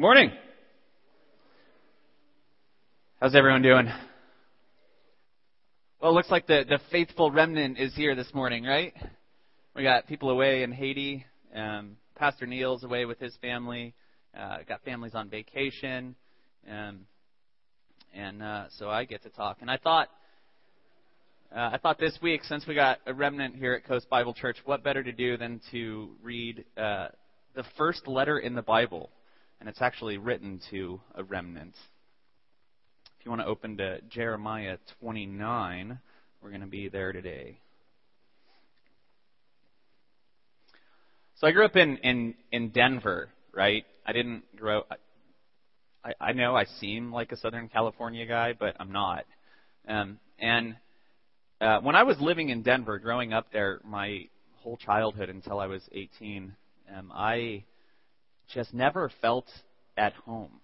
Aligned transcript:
Good 0.00 0.06
morning. 0.06 0.32
How's 3.20 3.34
everyone 3.34 3.60
doing? 3.60 3.86
Well, 6.00 6.12
it 6.12 6.14
looks 6.14 6.30
like 6.30 6.46
the, 6.46 6.64
the 6.66 6.78
faithful 6.90 7.30
remnant 7.30 7.78
is 7.78 7.94
here 7.94 8.14
this 8.14 8.32
morning, 8.32 8.64
right? 8.64 8.94
We 9.76 9.82
got 9.82 10.06
people 10.06 10.30
away 10.30 10.62
in 10.62 10.72
Haiti. 10.72 11.26
Um, 11.54 11.98
Pastor 12.16 12.46
Neil's 12.46 12.82
away 12.82 13.04
with 13.04 13.20
his 13.20 13.36
family. 13.42 13.92
Uh, 14.34 14.60
got 14.66 14.82
families 14.84 15.14
on 15.14 15.28
vacation. 15.28 16.14
Um, 16.66 17.00
and 18.14 18.42
uh, 18.42 18.64
so 18.78 18.88
I 18.88 19.04
get 19.04 19.22
to 19.24 19.28
talk. 19.28 19.58
And 19.60 19.70
I 19.70 19.76
thought, 19.76 20.08
uh, 21.54 21.72
I 21.74 21.76
thought 21.76 21.98
this 21.98 22.18
week, 22.22 22.42
since 22.44 22.66
we 22.66 22.74
got 22.74 23.00
a 23.06 23.12
remnant 23.12 23.54
here 23.54 23.74
at 23.74 23.84
Coast 23.84 24.08
Bible 24.08 24.32
Church, 24.32 24.56
what 24.64 24.82
better 24.82 25.02
to 25.02 25.12
do 25.12 25.36
than 25.36 25.60
to 25.72 26.08
read 26.22 26.64
uh, 26.78 27.08
the 27.54 27.64
first 27.76 28.08
letter 28.08 28.38
in 28.38 28.54
the 28.54 28.62
Bible, 28.62 29.10
and 29.60 29.68
it's 29.68 29.82
actually 29.82 30.18
written 30.18 30.60
to 30.70 31.00
a 31.14 31.22
remnant. 31.22 31.74
If 33.18 33.26
you 33.26 33.30
want 33.30 33.42
to 33.42 33.46
open 33.46 33.76
to 33.76 34.00
Jeremiah 34.08 34.78
29, 35.00 35.98
we're 36.42 36.48
going 36.48 36.62
to 36.62 36.66
be 36.66 36.88
there 36.88 37.12
today. 37.12 37.58
So 41.36 41.46
I 41.46 41.52
grew 41.52 41.64
up 41.64 41.76
in 41.76 41.96
in 41.98 42.34
in 42.52 42.68
Denver, 42.68 43.30
right? 43.54 43.86
I 44.06 44.12
didn't 44.12 44.42
grow. 44.56 44.82
I 46.04 46.12
I 46.20 46.32
know 46.32 46.54
I 46.54 46.64
seem 46.64 47.12
like 47.12 47.32
a 47.32 47.36
Southern 47.36 47.68
California 47.68 48.26
guy, 48.26 48.52
but 48.52 48.76
I'm 48.78 48.92
not. 48.92 49.24
Um, 49.88 50.18
and 50.38 50.76
uh, 51.60 51.80
when 51.80 51.96
I 51.96 52.02
was 52.02 52.20
living 52.20 52.50
in 52.50 52.62
Denver, 52.62 52.98
growing 52.98 53.32
up 53.32 53.52
there, 53.52 53.80
my 53.84 54.28
whole 54.56 54.76
childhood 54.76 55.30
until 55.30 55.60
I 55.60 55.66
was 55.66 55.82
18, 55.92 56.54
um, 56.94 57.12
I 57.14 57.64
just 58.54 58.74
never 58.74 59.10
felt 59.20 59.46
at 59.96 60.12
home. 60.14 60.60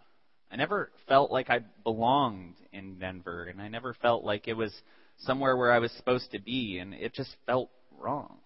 I 0.51 0.57
never 0.57 0.91
felt 1.09 1.31
like 1.31 1.51
I 1.51 1.61
belonged 1.83 2.55
in 2.73 2.99
Denver, 2.99 3.45
and 3.45 3.61
I 3.61 3.69
never 3.69 3.95
felt 3.95 4.25
like 4.25 4.49
it 4.49 4.55
was 4.55 4.73
somewhere 5.19 5.57
where 5.57 5.73
I 5.73 5.79
was 5.79 5.93
supposed 5.93 6.31
to 6.33 6.39
be, 6.39 6.79
and 6.79 6.95
it 6.95 7.15
just 7.15 7.35
felt 7.47 7.71
wrong. 7.99 8.39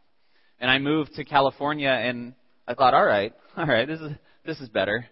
And 0.58 0.70
I 0.70 0.78
moved 0.78 1.14
to 1.14 1.24
California, 1.24 1.90
and 1.90 2.34
I 2.66 2.74
thought, 2.74 2.94
all 2.94 3.04
right, 3.04 3.34
all 3.56 3.66
right, 3.66 3.86
this 3.86 4.00
is 4.00 4.12
this 4.44 4.60
is 4.60 4.68
better. 4.68 5.06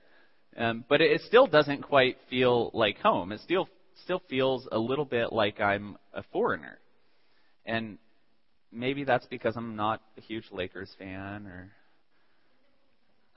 Um, 0.57 0.85
but 0.89 1.01
it, 1.01 1.13
it 1.13 1.21
still 1.27 1.47
doesn't 1.47 1.83
quite 1.83 2.17
feel 2.31 2.71
like 2.73 2.99
home. 2.99 3.33
It 3.33 3.41
still 3.41 3.69
still 4.05 4.23
feels 4.29 4.67
a 4.73 4.79
little 4.79 5.05
bit 5.05 5.33
like 5.33 5.61
I'm 5.61 5.99
a 6.15 6.23
foreigner, 6.33 6.79
and 7.67 7.99
maybe 8.73 9.05
that's 9.05 9.27
because 9.27 9.57
I'm 9.57 9.77
not 9.77 10.01
a 10.17 10.21
huge 10.21 10.47
Lakers 10.51 10.95
fan, 10.99 11.47
or 11.47 11.73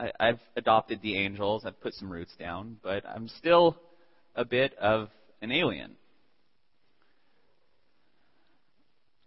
I, 0.01 0.11
I've 0.19 0.39
adopted 0.55 1.01
the 1.01 1.17
Angels. 1.17 1.63
I've 1.65 1.79
put 1.79 1.93
some 1.93 2.11
roots 2.11 2.33
down, 2.39 2.77
but 2.81 3.05
I'm 3.07 3.27
still 3.27 3.77
a 4.35 4.43
bit 4.43 4.73
of 4.79 5.09
an 5.41 5.51
alien. 5.51 5.95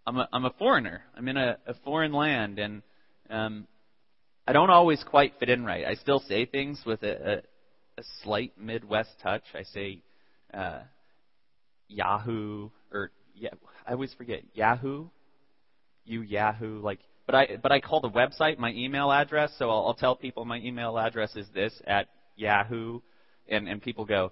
I'm 0.05 0.17
a, 0.17 0.29
I'm 0.33 0.45
a 0.45 0.51
foreigner. 0.51 1.01
I'm 1.15 1.27
in 1.27 1.37
a, 1.37 1.57
a 1.65 1.73
foreign 1.85 2.11
land, 2.11 2.59
and 2.59 2.81
um, 3.29 3.67
I 4.45 4.53
don't 4.53 4.69
always 4.69 5.03
quite 5.03 5.33
fit 5.39 5.49
in 5.49 5.63
right. 5.63 5.85
I 5.85 5.95
still 5.95 6.19
say 6.19 6.45
things 6.45 6.81
with 6.85 7.03
a, 7.03 7.37
a, 7.97 8.01
a 8.01 8.03
slight 8.23 8.51
Midwest 8.59 9.11
touch. 9.23 9.43
I 9.53 9.63
say 9.63 10.01
uh, 10.53 10.81
Yahoo, 11.87 12.69
or 12.91 13.11
yeah, 13.33 13.51
I 13.87 13.93
always 13.93 14.13
forget 14.13 14.41
Yahoo. 14.53 15.07
You 16.03 16.21
Yahoo, 16.21 16.81
like 16.81 16.99
but 17.25 17.35
I 17.35 17.57
but 17.61 17.71
I 17.71 17.79
call 17.79 18.01
the 18.01 18.09
website 18.09 18.57
my 18.57 18.71
email 18.71 19.11
address, 19.11 19.51
so 19.57 19.69
I'll, 19.69 19.87
I'll 19.87 19.93
tell 19.93 20.15
people 20.15 20.45
my 20.45 20.57
email 20.57 20.97
address 20.97 21.35
is 21.35 21.47
this 21.53 21.73
at 21.87 22.07
Yahoo, 22.35 22.99
and 23.47 23.67
and 23.67 23.81
people 23.81 24.05
go, 24.05 24.31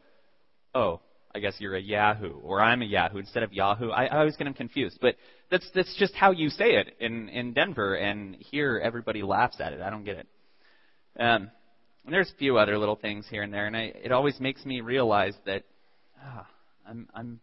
oh, 0.76 1.02
I 1.36 1.40
guess 1.40 1.56
you're 1.60 1.76
a 1.76 1.82
Yahoo 1.82 2.40
or 2.40 2.62
I'm 2.62 2.82
a 2.82 2.86
Yahoo 2.86 3.18
instead 3.18 3.44
of 3.44 3.54
Yahoo. 3.54 3.90
I, 3.90 4.06
I 4.06 4.20
always 4.20 4.36
get 4.36 4.46
them 4.46 4.54
confused, 4.54 5.00
but 5.02 5.16
that's 5.50 5.68
that's 5.74 5.96
just 5.98 6.14
how 6.14 6.32
you 6.32 6.50
say 6.50 6.76
it 6.76 6.96
in 7.00 7.30
in 7.30 7.54
Denver, 7.54 7.96
and 7.96 8.36
here 8.36 8.80
everybody 8.84 9.24
laughs 9.24 9.58
at 9.60 9.74
it. 9.74 9.82
I 9.82 9.90
don't 9.90 10.04
get 10.04 10.18
it. 10.18 10.28
Um, 11.20 11.50
and 12.06 12.14
there's 12.14 12.32
a 12.32 12.38
few 12.38 12.58
other 12.58 12.78
little 12.78 12.96
things 12.96 13.26
here 13.30 13.44
and 13.44 13.54
there, 13.54 13.66
and 13.66 13.78
I, 13.78 13.94
it 14.04 14.12
always 14.12 14.40
makes 14.40 14.66
me 14.66 14.82
realize 14.82 15.36
that 15.46 15.64
ah, 16.24 16.46
I'm 16.88 17.08
I'm 17.16 17.40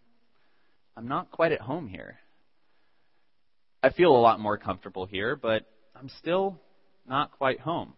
I'm 0.97 1.09
not 1.09 1.31
quite 1.31 1.53
at 1.53 1.61
home 1.61 1.89
here. 1.89 2.19
I 3.83 3.91
feel 3.91 4.11
a 4.15 4.21
lot 4.21 4.41
more 4.41 4.59
comfortable 4.59 5.07
here, 5.07 5.37
but 5.37 5.65
I'm 5.97 6.11
still 6.19 6.61
not 7.09 7.33
quite 7.33 7.61
home. 7.61 7.95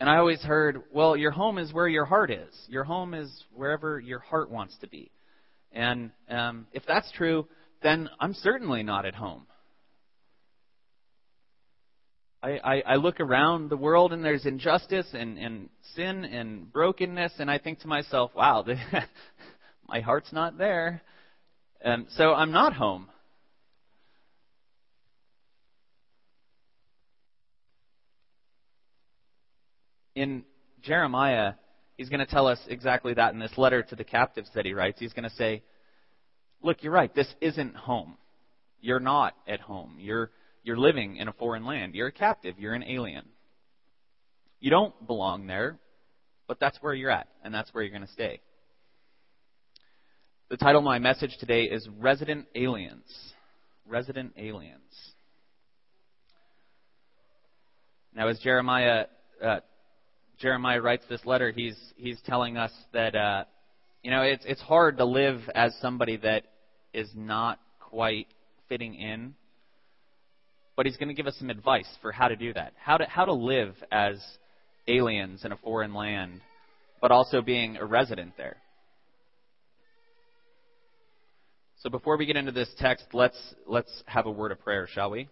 And 0.00 0.08
I 0.08 0.16
always 0.16 0.42
heard, 0.42 0.82
well, 0.92 1.16
your 1.16 1.30
home 1.30 1.58
is 1.58 1.72
where 1.72 1.88
your 1.88 2.04
heart 2.04 2.30
is. 2.30 2.54
Your 2.68 2.84
home 2.84 3.14
is 3.14 3.30
wherever 3.54 4.00
your 4.00 4.18
heart 4.18 4.50
wants 4.50 4.76
to 4.80 4.88
be. 4.88 5.10
And 5.72 6.10
um, 6.28 6.66
if 6.72 6.82
that's 6.86 7.10
true, 7.12 7.46
then 7.82 8.08
I'm 8.18 8.34
certainly 8.34 8.82
not 8.82 9.06
at 9.06 9.14
home. 9.14 9.46
I, 12.42 12.58
I, 12.62 12.82
I 12.86 12.94
look 12.96 13.20
around 13.20 13.70
the 13.70 13.76
world 13.76 14.12
and 14.12 14.24
there's 14.24 14.44
injustice 14.44 15.06
and, 15.12 15.38
and 15.38 15.68
sin 15.94 16.24
and 16.24 16.70
brokenness, 16.70 17.32
and 17.38 17.50
I 17.50 17.58
think 17.58 17.80
to 17.80 17.88
myself, 17.88 18.32
wow, 18.34 18.64
my 19.88 20.00
heart's 20.00 20.32
not 20.32 20.58
there. 20.58 21.02
Um, 21.84 22.06
so 22.10 22.34
I'm 22.34 22.52
not 22.52 22.74
home. 22.74 23.08
In 30.14 30.44
Jeremiah, 30.82 31.54
he's 31.96 32.08
going 32.08 32.20
to 32.20 32.26
tell 32.26 32.46
us 32.46 32.58
exactly 32.68 33.14
that 33.14 33.32
in 33.32 33.38
this 33.38 33.56
letter 33.56 33.82
to 33.82 33.96
the 33.96 34.04
captives 34.04 34.50
that 34.54 34.64
he 34.64 34.72
writes. 34.72 35.00
He's 35.00 35.12
going 35.12 35.28
to 35.28 35.36
say, 35.36 35.62
Look, 36.62 36.82
you're 36.82 36.92
right. 36.92 37.14
This 37.14 37.32
isn't 37.42 37.76
home. 37.76 38.16
You're 38.80 39.00
not 39.00 39.34
at 39.46 39.60
home. 39.60 39.96
You're, 39.98 40.30
you're 40.62 40.78
living 40.78 41.16
in 41.16 41.28
a 41.28 41.32
foreign 41.34 41.66
land. 41.66 41.94
You're 41.94 42.06
a 42.08 42.12
captive. 42.12 42.58
You're 42.58 42.72
an 42.72 42.84
alien. 42.84 43.26
You 44.60 44.70
don't 44.70 45.06
belong 45.06 45.46
there, 45.46 45.78
but 46.48 46.58
that's 46.58 46.78
where 46.80 46.94
you're 46.94 47.10
at, 47.10 47.28
and 47.42 47.52
that's 47.52 47.72
where 47.74 47.84
you're 47.84 47.92
going 47.92 48.06
to 48.06 48.12
stay. 48.12 48.40
The 50.48 50.56
title 50.56 50.78
of 50.78 50.84
my 50.84 50.98
message 50.98 51.36
today 51.38 51.64
is 51.64 51.86
Resident 51.98 52.46
Aliens. 52.54 53.32
Resident 53.86 54.32
Aliens. 54.38 54.80
Now, 58.14 58.28
as 58.28 58.38
Jeremiah 58.38 59.06
uh, 59.44 59.60
Jeremiah 60.38 60.80
writes 60.80 61.04
this 61.08 61.24
letter, 61.24 61.52
he's 61.52 61.76
he's 61.96 62.20
telling 62.26 62.56
us 62.56 62.72
that 62.92 63.14
uh, 63.14 63.44
you 64.02 64.10
know 64.10 64.22
it's 64.22 64.44
it's 64.46 64.60
hard 64.60 64.98
to 64.98 65.04
live 65.04 65.40
as 65.54 65.74
somebody 65.80 66.16
that 66.18 66.44
is 66.92 67.10
not 67.14 67.58
quite 67.80 68.26
fitting 68.68 68.94
in. 68.94 69.34
But 70.76 70.86
he's 70.86 70.96
going 70.96 71.08
to 71.08 71.14
give 71.14 71.28
us 71.28 71.36
some 71.38 71.50
advice 71.50 71.88
for 72.02 72.10
how 72.10 72.26
to 72.26 72.36
do 72.36 72.52
that, 72.54 72.72
how 72.76 72.96
to 72.96 73.04
how 73.04 73.24
to 73.24 73.32
live 73.32 73.74
as 73.92 74.16
aliens 74.88 75.44
in 75.44 75.52
a 75.52 75.56
foreign 75.56 75.94
land, 75.94 76.40
but 77.00 77.10
also 77.12 77.40
being 77.40 77.76
a 77.76 77.84
resident 77.84 78.32
there. 78.36 78.56
So 81.78 81.90
before 81.90 82.16
we 82.16 82.26
get 82.26 82.36
into 82.36 82.50
this 82.50 82.70
text, 82.78 83.04
let's 83.12 83.38
let's 83.66 84.02
have 84.06 84.26
a 84.26 84.30
word 84.30 84.52
of 84.52 84.60
prayer, 84.60 84.88
shall 84.90 85.10
we? 85.10 85.28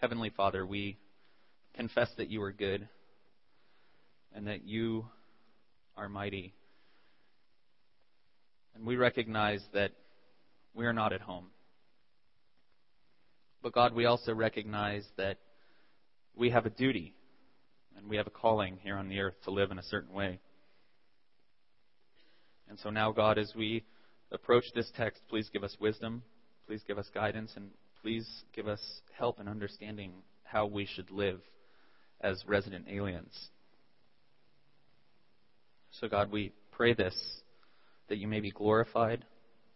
Heavenly 0.00 0.30
Father, 0.30 0.64
we 0.64 0.96
confess 1.74 2.08
that 2.16 2.30
you 2.30 2.42
are 2.42 2.52
good 2.52 2.88
and 4.34 4.46
that 4.46 4.64
you 4.64 5.04
are 5.94 6.08
mighty. 6.08 6.54
And 8.74 8.86
we 8.86 8.96
recognize 8.96 9.62
that 9.74 9.92
we 10.74 10.86
are 10.86 10.94
not 10.94 11.12
at 11.12 11.20
home. 11.20 11.48
But 13.62 13.74
God, 13.74 13.94
we 13.94 14.06
also 14.06 14.32
recognize 14.32 15.04
that 15.18 15.36
we 16.34 16.48
have 16.48 16.64
a 16.64 16.70
duty 16.70 17.12
and 17.94 18.08
we 18.08 18.16
have 18.16 18.26
a 18.26 18.30
calling 18.30 18.78
here 18.82 18.96
on 18.96 19.10
the 19.10 19.20
earth 19.20 19.34
to 19.44 19.50
live 19.50 19.70
in 19.70 19.78
a 19.78 19.82
certain 19.82 20.14
way. 20.14 20.40
And 22.70 22.78
so 22.78 22.88
now, 22.88 23.12
God, 23.12 23.36
as 23.36 23.52
we 23.54 23.84
approach 24.32 24.64
this 24.74 24.90
text, 24.96 25.20
please 25.28 25.50
give 25.52 25.62
us 25.62 25.76
wisdom, 25.78 26.22
please 26.66 26.80
give 26.88 26.96
us 26.96 27.10
guidance, 27.12 27.52
and 27.54 27.68
please 28.02 28.26
give 28.54 28.68
us 28.68 28.80
help 29.18 29.40
in 29.40 29.48
understanding 29.48 30.12
how 30.44 30.66
we 30.66 30.86
should 30.86 31.10
live 31.10 31.40
as 32.20 32.44
resident 32.46 32.86
aliens. 32.90 33.48
So, 35.92 36.08
God, 36.08 36.30
we 36.30 36.52
pray 36.72 36.94
this 36.94 37.14
that 38.08 38.18
you 38.18 38.26
may 38.26 38.40
be 38.40 38.50
glorified 38.50 39.24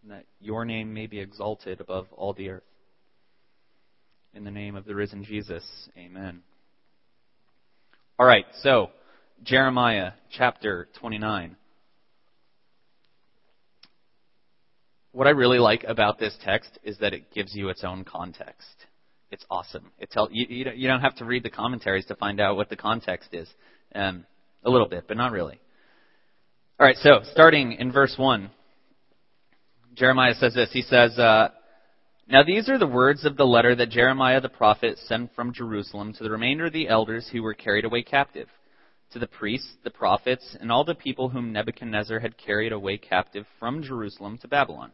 and 0.03 0.11
that 0.11 0.25
your 0.41 0.65
name 0.65 0.93
may 0.93 1.07
be 1.07 1.21
exalted 1.21 1.81
above 1.81 2.07
all 2.13 2.33
the 2.33 2.51
earth. 2.51 2.63
In 4.35 4.45
the 4.45 4.51
name 4.51 4.75
of 4.75 4.85
the 4.85 4.95
risen 4.95 5.25
Jesus, 5.25 5.65
amen. 5.97 6.43
All 8.19 8.27
right, 8.27 8.47
so 8.63 8.91
Jeremiah 9.45 10.13
chapter 10.31 10.89
29. 10.99 11.57
What 15.15 15.29
I 15.29 15.31
really 15.31 15.61
like 15.61 15.85
about 15.85 16.19
this 16.19 16.37
text 16.45 16.77
is 16.83 16.99
that 16.99 17.15
it 17.15 17.33
gives 17.33 17.55
you 17.55 17.69
its 17.69 17.85
own 17.85 18.03
context. 18.03 18.87
it's 19.31 19.47
awesome. 19.49 19.93
It 20.01 20.11
tell 20.11 20.29
you, 20.33 20.45
you 20.49 20.65
don't, 20.65 20.77
you 20.77 20.89
don't 20.89 21.03
have 21.03 21.15
to 21.17 21.25
read 21.25 21.45
the 21.45 21.51
commentaries 21.51 22.05
to 22.07 22.17
find 22.17 22.41
out 22.41 22.57
what 22.57 22.69
the 22.69 22.75
context 22.77 23.29
is. 23.33 23.49
Um, 23.95 24.27
a 24.65 24.71
little 24.71 24.89
bit, 24.89 25.05
but 25.07 25.17
not 25.17 25.31
really. 25.31 25.61
All 26.81 26.87
right, 26.87 26.97
so 26.97 27.21
starting 27.31 27.75
in 27.75 27.93
verse 27.93 28.17
one, 28.17 28.51
Jeremiah 29.95 30.35
says 30.35 30.53
this. 30.53 30.71
He 30.73 30.83
says, 30.83 31.17
uh, 31.17 31.51
"Now 32.27 32.43
these 32.43 32.69
are 32.69 32.79
the 32.79 32.87
words 32.89 33.25
of 33.25 33.37
the 33.37 33.47
letter 33.47 33.77
that 33.77 33.91
Jeremiah 33.91 34.41
the 34.41 34.49
prophet 34.49 34.99
sent 34.99 35.33
from 35.37 35.53
Jerusalem 35.53 36.13
to 36.15 36.25
the 36.25 36.31
remainder 36.31 36.67
of 36.67 36.73
the 36.73 36.89
elders 36.89 37.29
who 37.29 37.41
were 37.41 37.55
carried 37.55 37.85
away 37.85 38.03
captive." 38.03 38.49
to 39.13 39.21
the 39.21 39.29
priests, 39.29 39.71
the 39.85 39.91
prophets, 39.91 40.57
and 40.61 40.73
all 40.73 40.83
the 40.83 40.93
people 40.93 41.29
whom 41.29 41.53
Nebuchadnezzar 41.53 42.19
had 42.19 42.37
carried 42.37 42.73
away 42.73 42.99
captive 42.99 43.47
from 43.61 43.81
Jerusalem 43.81 44.39
to 44.39 44.49
Babylon. 44.49 44.91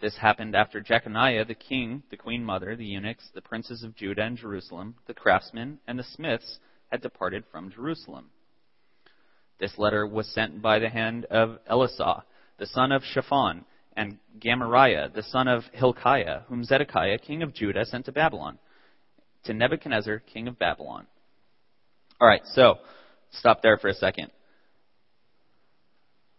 This 0.00 0.16
happened 0.16 0.56
after 0.56 0.80
Jeconiah 0.80 1.44
the 1.44 1.54
king, 1.54 2.02
the 2.10 2.16
queen 2.16 2.42
mother, 2.42 2.74
the 2.74 2.86
eunuchs, 2.86 3.28
the 3.34 3.42
princes 3.42 3.82
of 3.82 3.94
Judah 3.94 4.22
and 4.22 4.36
Jerusalem, 4.36 4.94
the 5.06 5.14
craftsmen, 5.14 5.78
and 5.86 5.98
the 5.98 6.04
smiths 6.04 6.58
had 6.90 7.02
departed 7.02 7.44
from 7.52 7.70
Jerusalem. 7.70 8.30
This 9.58 9.76
letter 9.76 10.06
was 10.06 10.26
sent 10.32 10.62
by 10.62 10.78
the 10.78 10.88
hand 10.88 11.26
of 11.26 11.58
Elasah, 11.70 12.22
the 12.58 12.66
son 12.66 12.92
of 12.92 13.02
Shaphan, 13.04 13.66
and 13.94 14.18
Gemariah, 14.38 15.10
the 15.14 15.22
son 15.22 15.48
of 15.48 15.64
Hilkiah, 15.72 16.42
whom 16.48 16.64
Zedekiah, 16.64 17.18
king 17.18 17.42
of 17.42 17.52
Judah, 17.52 17.84
sent 17.84 18.06
to 18.06 18.12
Babylon, 18.12 18.58
to 19.44 19.52
Nebuchadnezzar, 19.52 20.20
king 20.20 20.48
of 20.48 20.58
Babylon. 20.58 21.06
All 22.20 22.28
right, 22.28 22.42
so 22.54 22.76
stop 23.32 23.60
there 23.62 23.76
for 23.76 23.88
a 23.88 23.94
second. 23.94 24.30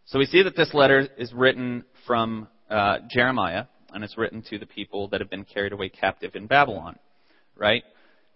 So 0.06 0.18
we 0.18 0.26
see 0.26 0.42
that 0.44 0.56
this 0.56 0.74
letter 0.74 1.08
is 1.18 1.32
written 1.32 1.86
from 2.08 2.48
uh, 2.72 3.00
Jeremiah, 3.10 3.66
and 3.94 4.04
it's 4.04 4.18
written 4.18 4.42
to 4.50 4.58
the 4.58 4.66
people 4.66 5.10
that 5.10 5.20
have 5.20 5.30
been 5.30 5.44
carried 5.44 5.74
away 5.74 5.90
captive 5.90 6.36
in 6.36 6.48
Babylon, 6.48 6.98
right? 7.58 7.84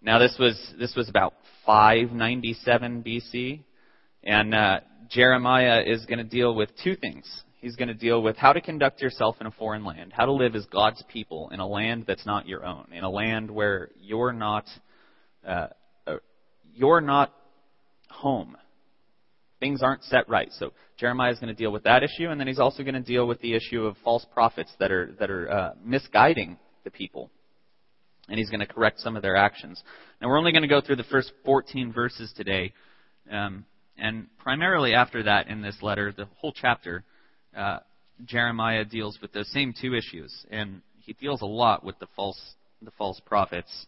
Now 0.02 0.18
this 0.18 0.36
was 0.38 0.74
this 0.78 0.94
was 0.94 1.08
about 1.08 1.34
597 1.64 3.02
BC, 3.02 3.62
and 4.22 4.54
uh, 4.54 4.80
Jeremiah 5.08 5.82
is 5.84 6.04
going 6.04 6.18
to 6.18 6.24
deal 6.24 6.54
with 6.54 6.68
two 6.84 6.96
things. 6.96 7.24
He's 7.60 7.76
going 7.76 7.88
to 7.88 7.94
deal 7.94 8.22
with 8.22 8.36
how 8.36 8.52
to 8.52 8.60
conduct 8.60 9.00
yourself 9.00 9.36
in 9.40 9.46
a 9.46 9.50
foreign 9.50 9.84
land, 9.84 10.12
how 10.14 10.26
to 10.26 10.32
live 10.32 10.54
as 10.54 10.66
God's 10.66 11.02
people 11.10 11.48
in 11.50 11.58
a 11.58 11.66
land 11.66 12.04
that's 12.06 12.26
not 12.26 12.46
your 12.46 12.64
own, 12.64 12.86
in 12.92 13.02
a 13.02 13.10
land 13.10 13.50
where 13.50 13.88
you're 14.00 14.32
not 14.32 14.66
uh, 15.46 15.68
uh 16.06 16.16
you're 16.74 17.00
not 17.00 17.32
home. 18.10 18.56
Things 19.60 19.82
aren't 19.82 20.04
set 20.04 20.28
right. 20.28 20.48
So 20.52 20.72
Jeremiah 20.98 21.32
is 21.32 21.38
going 21.38 21.54
to 21.54 21.58
deal 21.58 21.72
with 21.72 21.84
that 21.84 22.02
issue, 22.02 22.28
and 22.28 22.38
then 22.38 22.46
he's 22.46 22.58
also 22.58 22.82
going 22.82 22.94
to 22.94 23.00
deal 23.00 23.26
with 23.26 23.40
the 23.40 23.54
issue 23.54 23.84
of 23.84 23.96
false 24.04 24.26
prophets 24.32 24.72
that 24.78 24.90
are 24.90 25.14
that 25.18 25.30
are 25.30 25.50
uh, 25.50 25.70
misguiding 25.84 26.58
the 26.84 26.90
people, 26.90 27.30
and 28.28 28.38
he's 28.38 28.50
going 28.50 28.60
to 28.60 28.66
correct 28.66 29.00
some 29.00 29.16
of 29.16 29.22
their 29.22 29.36
actions. 29.36 29.82
Now 30.20 30.28
we're 30.28 30.38
only 30.38 30.52
going 30.52 30.62
to 30.62 30.68
go 30.68 30.80
through 30.80 30.96
the 30.96 31.04
first 31.04 31.32
14 31.44 31.92
verses 31.92 32.32
today, 32.36 32.72
um, 33.30 33.64
and 33.96 34.26
primarily 34.38 34.94
after 34.94 35.22
that 35.22 35.48
in 35.48 35.62
this 35.62 35.76
letter, 35.82 36.12
the 36.16 36.28
whole 36.38 36.52
chapter, 36.52 37.04
uh, 37.56 37.78
Jeremiah 38.24 38.84
deals 38.84 39.18
with 39.20 39.32
those 39.32 39.50
same 39.52 39.74
two 39.78 39.94
issues, 39.94 40.32
and 40.50 40.82
he 40.98 41.14
deals 41.14 41.42
a 41.42 41.46
lot 41.46 41.84
with 41.84 41.98
the 41.98 42.08
false 42.14 42.40
the 42.82 42.90
false 42.92 43.20
prophets. 43.24 43.86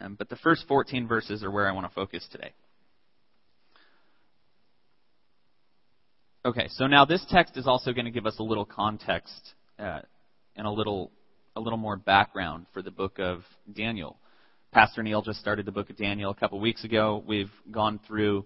Um, 0.00 0.14
but 0.18 0.30
the 0.30 0.36
first 0.36 0.64
14 0.68 1.06
verses 1.06 1.44
are 1.44 1.50
where 1.50 1.68
I 1.68 1.72
want 1.72 1.86
to 1.86 1.94
focus 1.94 2.26
today. 2.32 2.52
Okay, 6.44 6.66
so 6.70 6.88
now 6.88 7.04
this 7.04 7.24
text 7.30 7.56
is 7.56 7.68
also 7.68 7.92
going 7.92 8.06
to 8.06 8.10
give 8.10 8.26
us 8.26 8.34
a 8.40 8.42
little 8.42 8.64
context 8.64 9.54
uh, 9.78 10.00
and 10.56 10.66
a 10.66 10.70
little 10.70 11.12
a 11.54 11.60
little 11.60 11.78
more 11.78 11.96
background 11.96 12.66
for 12.74 12.82
the 12.82 12.90
book 12.90 13.20
of 13.20 13.44
Daniel. 13.72 14.18
Pastor 14.72 15.04
Neil 15.04 15.22
just 15.22 15.38
started 15.38 15.66
the 15.66 15.70
book 15.70 15.88
of 15.88 15.96
Daniel 15.96 16.32
a 16.32 16.34
couple 16.34 16.58
weeks 16.58 16.82
ago. 16.82 17.22
We've 17.24 17.52
gone 17.70 18.00
through 18.08 18.44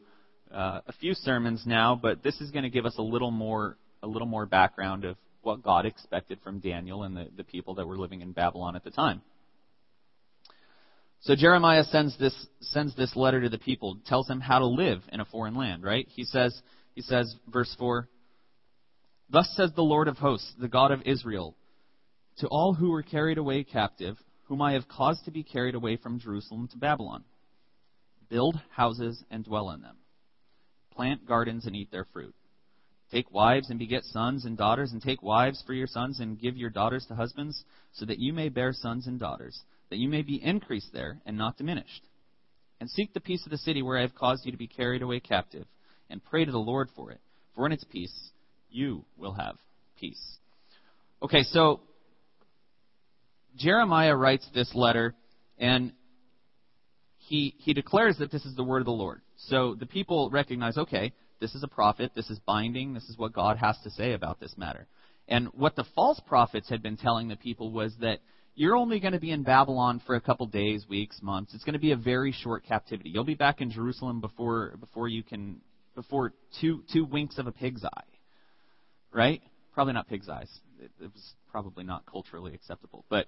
uh, 0.53 0.81
a 0.87 0.93
few 1.01 1.15
sermons 1.15 1.63
now, 1.65 1.99
but 2.01 2.23
this 2.23 2.39
is 2.43 2.51
going 2.51 2.65
to 2.65 2.69
give 2.69 2.85
us 2.85 2.97
a 2.99 3.03
little 3.03 3.31
more 3.31 3.79
a 4.03 4.07
little 4.07 4.29
more 4.29 4.45
background 4.45 5.07
of 5.07 5.17
what 5.41 5.63
God 5.63 5.87
expected 5.87 6.39
from 6.45 6.59
Daniel 6.59 7.05
and 7.05 7.17
the, 7.17 7.29
the 7.35 7.45
people 7.45 7.77
that 7.77 7.87
were 7.87 7.97
living 7.97 8.21
in 8.21 8.33
Babylon 8.33 8.77
at 8.77 8.85
the 8.85 8.91
time. 8.91 9.23
So 11.21 11.35
Jeremiah 11.35 11.85
sends 11.85 12.19
this 12.19 12.47
sends 12.61 12.95
this 12.95 13.17
letter 13.17 13.41
to 13.41 13.49
the 13.49 13.57
people, 13.57 13.97
tells 14.05 14.27
them 14.27 14.43
how 14.43 14.59
to 14.59 14.67
live 14.67 15.01
in 15.11 15.21
a 15.21 15.25
foreign 15.25 15.57
land, 15.57 15.83
right? 15.83 16.07
He 16.11 16.25
says 16.25 16.61
he 16.97 17.03
says, 17.03 17.37
verse 17.47 17.73
4 17.79 18.09
Thus 19.29 19.53
says 19.55 19.71
the 19.77 19.83
Lord 19.83 20.09
of 20.09 20.17
hosts, 20.17 20.53
the 20.59 20.67
God 20.67 20.91
of 20.91 21.03
Israel, 21.05 21.55
to 22.39 22.49
all 22.49 22.75
who 22.75 22.91
were 22.91 23.03
carried 23.03 23.39
away 23.39 23.65
captive, 23.65 24.17
whom 24.45 24.63
I 24.63 24.73
have 24.73 24.89
caused 24.89 25.27
to 25.27 25.31
be 25.31 25.43
carried 25.45 25.75
away 25.75 25.97
from 25.97 26.19
Jerusalem 26.19 26.69
to 26.69 26.79
Babylon 26.79 27.23
build 28.29 28.61
houses 28.71 29.23
and 29.31 29.45
dwell 29.45 29.71
in 29.71 29.83
them, 29.83 29.97
plant 30.91 31.29
gardens 31.29 31.65
and 31.65 31.77
eat 31.77 31.93
their 31.93 32.07
fruit. 32.13 32.35
Take 33.13 33.31
wives 33.31 33.71
and 33.71 33.79
beget 33.79 34.03
sons 34.03 34.45
and 34.45 34.59
daughters, 34.59 34.91
and 34.91 35.01
take 35.01 35.23
wives 35.23 35.63
for 35.65 35.75
your 35.75 35.87
sons 35.87 36.19
and 36.19 36.41
give 36.41 36.57
your 36.57 36.71
daughters 36.71 37.07
to 37.07 37.15
husbands, 37.15 37.63
so 37.93 38.05
that 38.07 38.19
you 38.19 38.33
may 38.33 38.49
bear 38.49 38.73
sons 38.73 39.07
and 39.07 39.21
daughters, 39.21 39.63
that 39.91 39.99
you 39.99 40.09
may 40.09 40.23
be 40.23 40.43
increased 40.43 40.93
there 40.93 41.21
and 41.25 41.39
not 41.39 41.57
diminished. 41.57 42.03
And 42.81 42.91
seek 42.91 43.15
the 43.15 43.21
peace 43.21 43.45
of 43.47 43.51
the 43.51 43.59
city 43.59 43.81
where 43.81 43.97
I 43.97 44.03
have 44.03 44.17
caused 44.17 44.45
you 44.45 44.51
to 44.51 44.59
be 44.59 44.67
carried 44.67 45.03
away 45.03 45.21
captive 45.21 45.67
and 46.11 46.25
pray 46.25 46.45
to 46.45 46.53
the 46.53 46.59
Lord 46.59 46.89
for 46.95 47.11
it. 47.11 47.21
For 47.55 47.67
in 47.67 47.73
its 47.73 47.85
peace, 47.85 48.31
you 48.71 49.05
will 49.17 49.33
have 49.33 49.57
peace. 49.99 50.39
Okay, 51.23 51.43
so 51.43 51.81
Jeremiah 53.57 54.15
writes 54.15 54.47
this 54.55 54.75
letter, 54.75 55.15
and 55.59 55.93
he, 57.19 57.55
he 57.59 57.73
declares 57.73 58.19
that 58.19 58.31
this 58.31 58.45
is 58.45 58.55
the 58.55 58.65
word 58.65 58.81
of 58.81 58.87
the 58.87 58.93
Lord. 58.93 59.23
So 59.37 59.75
the 59.75 59.87
people 59.87 60.31
recognize, 60.31 60.77
okay, 60.77 61.13
this 61.41 61.55
is 61.55 61.63
a 61.63 61.69
prophet, 61.69 62.13
this 62.15 62.31
is 62.31 62.39
binding, 62.41 62.95
this 62.95 63.09
is 63.09 63.19
what 63.19 63.33
God 63.33 63.57
has 63.57 63.77
to 63.85 63.91
say 63.91 64.13
about 64.13 64.41
this 64.41 64.55
matter. 64.57 64.87
And 65.29 65.49
what 65.49 65.75
the 65.75 65.85
false 65.95 66.21
prophets 66.27 66.69
had 66.69 66.83
been 66.83 66.97
telling 66.97 67.29
the 67.29 67.37
people 67.37 67.73
was 67.73 67.95
that 68.01 68.21
you're 68.55 68.77
only 68.77 69.01
going 69.01 69.13
to 69.13 69.21
be 69.21 69.33
in 69.33 69.43
Babylon 69.43 70.01
for 70.07 70.15
a 70.15 70.21
couple 70.21 70.47
days, 70.47 70.87
weeks, 70.89 71.19
months. 71.21 71.53
It's 71.53 71.65
going 71.65 71.75
to 71.75 71.79
be 71.79 71.93
a 71.93 71.97
very 71.97 72.33
short 72.33 72.65
captivity. 72.65 73.11
You'll 73.11 73.25
be 73.25 73.35
back 73.35 73.61
in 73.61 73.71
Jerusalem 73.71 74.21
before 74.21 74.77
before 74.81 75.09
you 75.09 75.23
can 75.23 75.61
before 75.97 76.33
two 76.61 76.85
two 76.93 77.05
winks 77.05 77.39
of 77.39 77.49
a 77.49 77.53
pig's 77.53 77.85
eye, 77.85 78.05
right? 79.13 79.43
Probably 79.75 79.95
not 79.95 80.09
pig's 80.09 80.29
eyes. 80.29 80.49
It, 80.79 80.93
it 81.01 81.13
was 81.13 81.35
probably 81.51 81.83
not 81.83 82.07
culturally 82.07 82.55
acceptable. 82.55 83.05
But 83.09 83.27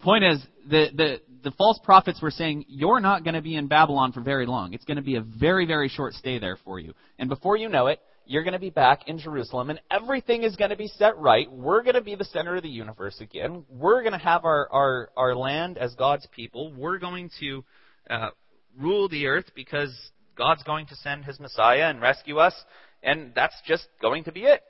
point 0.00 0.24
is, 0.24 0.42
the, 0.66 0.86
the 0.94 1.20
the 1.44 1.50
false 1.52 1.78
prophets 1.84 2.22
were 2.22 2.30
saying 2.30 2.64
you're 2.68 3.00
not 3.00 3.24
going 3.24 3.34
to 3.34 3.42
be 3.42 3.56
in 3.56 3.66
Babylon 3.66 4.12
for 4.12 4.22
very 4.22 4.46
long. 4.46 4.72
It's 4.72 4.84
going 4.84 4.96
to 4.96 5.02
be 5.02 5.16
a 5.16 5.20
very 5.20 5.66
very 5.66 5.88
short 5.88 6.14
stay 6.14 6.38
there 6.38 6.56
for 6.64 6.78
you, 6.78 6.94
and 7.18 7.28
before 7.28 7.58
you 7.58 7.68
know 7.68 7.88
it, 7.88 8.00
you're 8.24 8.44
going 8.44 8.54
to 8.54 8.58
be 8.58 8.70
back 8.70 9.08
in 9.08 9.18
Jerusalem, 9.18 9.70
and 9.70 9.80
everything 9.90 10.42
is 10.42 10.56
going 10.56 10.70
to 10.70 10.76
be 10.76 10.88
set 10.88 11.18
right. 11.18 11.50
We're 11.50 11.82
going 11.82 11.94
to 11.94 12.00
be 12.00 12.14
the 12.14 12.24
center 12.24 12.56
of 12.56 12.62
the 12.62 12.68
universe 12.68 13.20
again. 13.20 13.64
We're 13.68 14.00
going 14.00 14.12
to 14.12 14.18
have 14.18 14.44
our 14.44 14.68
our 14.72 15.10
our 15.16 15.34
land 15.34 15.78
as 15.78 15.94
God's 15.94 16.26
people. 16.34 16.72
We're 16.72 16.98
going 16.98 17.30
to 17.40 17.64
uh, 18.08 18.30
rule 18.78 19.08
the 19.08 19.26
earth 19.26 19.50
because 19.54 19.94
God's 20.36 20.62
going 20.62 20.86
to 20.86 20.96
send 20.96 21.24
his 21.24 21.40
Messiah 21.40 21.88
and 21.88 22.00
rescue 22.00 22.38
us, 22.38 22.54
and 23.02 23.32
that's 23.34 23.56
just 23.66 23.88
going 24.00 24.24
to 24.24 24.32
be 24.32 24.42
it. 24.42 24.62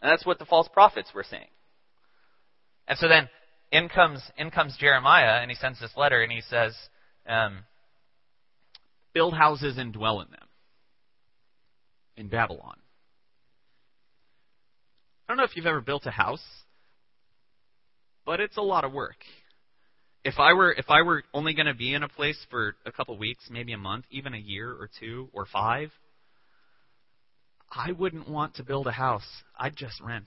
And 0.00 0.10
that's 0.10 0.26
what 0.26 0.38
the 0.38 0.44
false 0.44 0.68
prophets 0.72 1.10
were 1.14 1.24
saying. 1.24 1.48
And 2.88 2.98
so 2.98 3.08
then 3.08 3.28
in 3.70 3.88
comes 3.88 4.20
in 4.36 4.50
comes 4.50 4.76
Jeremiah, 4.76 5.40
and 5.40 5.50
he 5.50 5.54
sends 5.54 5.80
this 5.80 5.96
letter, 5.96 6.22
and 6.22 6.32
he 6.32 6.40
says, 6.40 6.76
um, 7.26 7.64
"Build 9.14 9.34
houses 9.34 9.78
and 9.78 9.92
dwell 9.92 10.20
in 10.20 10.30
them 10.30 10.48
in 12.16 12.28
Babylon." 12.28 12.76
I 15.24 15.32
don't 15.32 15.36
know 15.38 15.44
if 15.44 15.56
you've 15.56 15.66
ever 15.66 15.80
built 15.80 16.04
a 16.06 16.10
house, 16.10 16.44
but 18.26 18.40
it's 18.40 18.56
a 18.56 18.62
lot 18.62 18.84
of 18.84 18.92
work 18.92 19.24
if 20.24 20.38
I 20.38 20.52
were 20.52 20.72
if 20.72 20.88
I 20.88 21.02
were 21.02 21.24
only 21.34 21.54
going 21.54 21.66
to 21.66 21.74
be 21.74 21.94
in 21.94 22.02
a 22.02 22.08
place 22.08 22.38
for 22.50 22.76
a 22.86 22.92
couple 22.92 23.16
weeks, 23.18 23.44
maybe 23.50 23.72
a 23.72 23.78
month, 23.78 24.04
even 24.10 24.34
a 24.34 24.38
year 24.38 24.70
or 24.70 24.88
two 25.00 25.28
or 25.32 25.46
five, 25.46 25.90
I 27.70 27.92
wouldn't 27.92 28.28
want 28.28 28.56
to 28.56 28.62
build 28.62 28.86
a 28.86 28.92
house. 28.92 29.26
I'd 29.58 29.76
just 29.76 30.00
rent. 30.00 30.26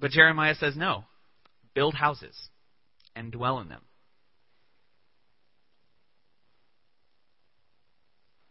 But 0.00 0.12
Jeremiah 0.12 0.54
says 0.54 0.76
no. 0.76 1.04
Build 1.74 1.94
houses 1.94 2.34
and 3.14 3.32
dwell 3.32 3.58
in 3.60 3.68
them. 3.68 3.82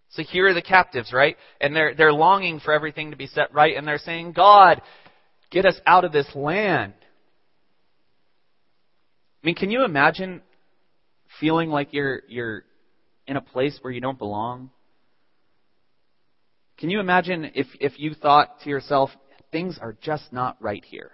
So 0.10 0.24
here 0.24 0.48
are 0.48 0.54
the 0.54 0.62
captives, 0.62 1.12
right? 1.14 1.38
And 1.60 1.76
they're 1.76 1.96
they're 1.96 2.14
longing 2.14 2.60
for 2.60 2.74
everything 2.74 3.12
to 3.12 3.18
be 3.18 3.28
set 3.28 3.54
right 3.54 3.76
and 3.76 3.88
they're 3.88 3.98
saying, 3.98 4.34
"God, 4.34 4.82
get 5.50 5.66
us 5.66 5.80
out 5.88 6.06
of 6.06 6.12
this 6.12 6.30
land." 6.36 6.94
Mean, 9.48 9.56
can 9.56 9.72
you 9.72 9.86
imagine 9.86 10.42
feeling 11.40 11.70
like 11.70 11.94
you're 11.94 12.22
you're 12.28 12.64
in 13.28 13.38
a 13.38 13.42
place 13.42 13.80
where 13.80 13.94
you 13.94 14.02
don't 14.02 14.18
belong? 14.18 14.72
Can 16.78 16.90
you 16.90 17.00
imagine 17.00 17.52
if 17.56 17.68
if 17.80 17.98
you 17.98 18.14
thought 18.14 18.60
to 18.66 18.70
yourself, 18.70 19.10
things 19.50 19.80
are 19.82 19.96
just 20.02 20.34
not 20.34 20.58
right 20.60 20.84
here? 20.84 21.12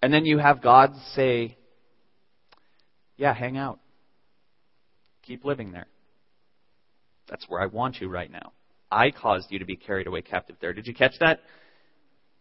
And 0.00 0.10
then 0.10 0.24
you 0.24 0.38
have 0.38 0.62
God 0.62 0.94
say, 1.12 1.58
Yeah, 3.18 3.34
hang 3.34 3.58
out. 3.58 3.80
Keep 5.24 5.44
living 5.44 5.72
there. 5.72 5.88
That's 7.28 7.44
where 7.46 7.60
I 7.60 7.66
want 7.66 8.00
you 8.00 8.08
right 8.08 8.30
now. 8.30 8.52
I 8.90 9.10
caused 9.10 9.52
you 9.52 9.58
to 9.58 9.66
be 9.66 9.76
carried 9.76 10.06
away 10.06 10.22
captive 10.22 10.56
there. 10.62 10.72
Did 10.72 10.86
you 10.86 10.94
catch 10.94 11.18
that? 11.20 11.40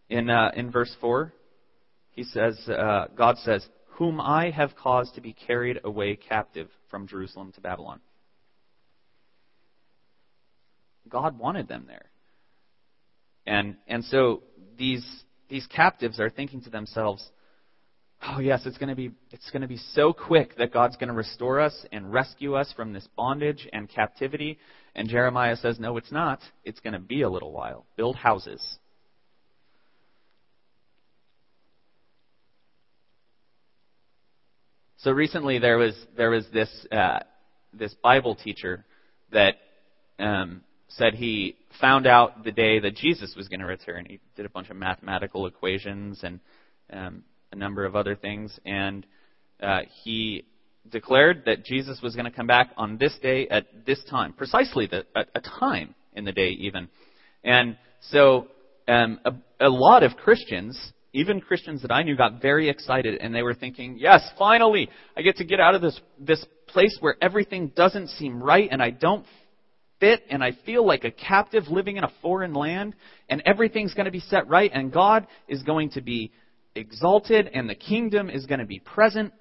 In, 0.10 0.30
uh, 0.30 0.52
in 0.56 0.72
verse 0.72 0.96
4, 1.02 1.34
he 2.14 2.24
says, 2.24 2.60
uh, 2.68 3.08
God 3.16 3.38
says, 3.40 3.66
Whom 3.98 4.20
I 4.20 4.52
have 4.52 4.76
caused 4.76 5.16
to 5.16 5.22
be 5.22 5.34
carried 5.34 5.80
away 5.84 6.16
captive 6.16 6.70
from 6.90 7.08
Jerusalem 7.08 7.52
to 7.54 7.62
Babylon. 7.62 8.00
God 11.10 11.38
wanted 11.38 11.68
them 11.68 11.86
there. 11.88 12.06
And, 13.46 13.76
and 13.88 14.06
so 14.06 14.44
these, 14.78 15.06
these 15.50 15.68
captives 15.68 16.20
are 16.20 16.30
thinking 16.30 16.62
to 16.62 16.70
themselves, 16.70 17.28
oh 18.22 18.40
yes, 18.40 18.62
it's 18.66 18.78
to 18.78 18.96
be, 18.96 19.12
it's 19.32 19.50
going 19.52 19.64
to 19.64 19.68
be 19.68 19.80
so 19.94 20.14
quick 20.14 20.56
that 20.58 20.72
God's 20.72 20.96
going 20.96 21.10
to 21.10 21.16
restore 21.16 21.60
us 21.60 21.86
and 21.92 22.14
rescue 22.14 22.56
us 22.56 22.72
from 22.76 22.94
this 22.94 23.08
bondage 23.18 23.68
and 23.74 23.90
captivity. 23.90 24.58
And 24.96 25.10
Jeremiah 25.10 25.56
says, 25.58 25.80
no, 25.80 25.98
it's 25.98 26.12
not. 26.12 26.40
It's 26.64 26.80
going 26.80 26.94
to 26.94 27.00
be 27.00 27.24
a 27.24 27.30
little 27.30 27.52
while. 27.52 27.86
Build 27.98 28.16
houses. 28.16 28.78
So 35.04 35.12
recently 35.12 35.60
there 35.60 35.78
was 35.78 35.94
there 36.16 36.30
was 36.30 36.46
this 36.54 36.70
uh, 36.90 37.20
this 37.74 37.94
Bible 37.96 38.36
teacher 38.36 38.86
that 39.34 39.56
um, 40.18 40.62
said 40.88 41.14
he 41.14 41.58
found 41.82 42.08
out 42.08 42.46
the 42.46 42.54
day 42.54 42.80
that 42.80 42.96
Jesus 42.96 43.34
was 43.36 43.50
going 43.50 43.60
to 43.60 43.66
return. 43.66 44.06
He 44.08 44.22
did 44.38 44.46
a 44.46 44.50
bunch 44.50 44.70
of 44.70 44.78
mathematical 44.78 45.46
equations 45.46 46.22
and 46.24 46.40
um, 46.90 47.24
a 47.52 47.58
number 47.58 47.84
of 47.84 47.98
other 47.98 48.16
things, 48.16 48.58
and 48.66 49.06
uh, 49.62 49.82
he 50.04 50.46
declared 50.90 51.44
that 51.48 51.66
Jesus 51.66 52.00
was 52.02 52.16
going 52.16 52.30
to 52.30 52.32
come 52.32 52.48
back 52.48 52.72
on 52.78 52.98
this 52.98 53.18
day 53.22 53.46
at 53.50 53.86
this 53.86 54.02
time, 54.10 54.32
precisely 54.32 54.88
the, 54.88 55.06
a, 55.16 55.26
a 55.36 55.42
time 55.42 55.96
in 56.14 56.24
the 56.24 56.32
day 56.32 56.50
even. 56.52 56.88
And 57.44 57.78
so 58.10 58.48
um, 58.88 59.20
a, 59.26 59.34
a 59.60 59.70
lot 59.70 60.04
of 60.04 60.16
Christians, 60.16 60.80
even 61.14 61.42
Christians 61.42 61.82
that 61.84 61.92
I 61.92 62.04
knew, 62.04 62.16
got 62.16 62.42
very 62.42 62.70
excited, 62.70 63.20
and 63.22 63.34
they 63.34 63.44
were 63.44 63.54
thinking, 63.54 63.98
"Yes, 63.98 64.28
finally, 64.38 64.90
I 65.16 65.22
get 65.22 65.38
to 65.38 65.46
get 65.46 65.60
out 65.60 65.76
of 65.76 65.82
this 65.82 66.00
this 66.20 66.44
place 66.68 66.98
where 67.00 67.16
everything 67.22 67.68
doesn't 67.76 68.08
seem 68.10 68.42
right, 68.42 68.68
and 68.72 68.82
I 68.82 68.90
don't 68.90 69.26
fit 70.04 70.24
and 70.30 70.44
I 70.44 70.52
feel 70.66 70.86
like 70.86 71.06
a 71.06 71.12
captive 71.12 71.70
living 71.70 71.96
in 71.96 72.04
a 72.04 72.12
foreign 72.22 72.54
land 72.54 72.94
and 73.30 73.42
everything's 73.46 73.94
going 73.94 74.04
to 74.04 74.12
be 74.12 74.20
set 74.20 74.50
right 74.50 74.70
and 74.74 74.92
God 74.92 75.28
is 75.48 75.64
going 75.64 75.92
to 75.92 76.02
be 76.02 76.34
exalted 76.76 77.50
and 77.54 77.70
the 77.70 77.76
kingdom 77.76 78.30
is 78.30 78.46
going 78.46 78.60
to 78.60 78.66
be 78.66 78.80
present. 78.80 79.32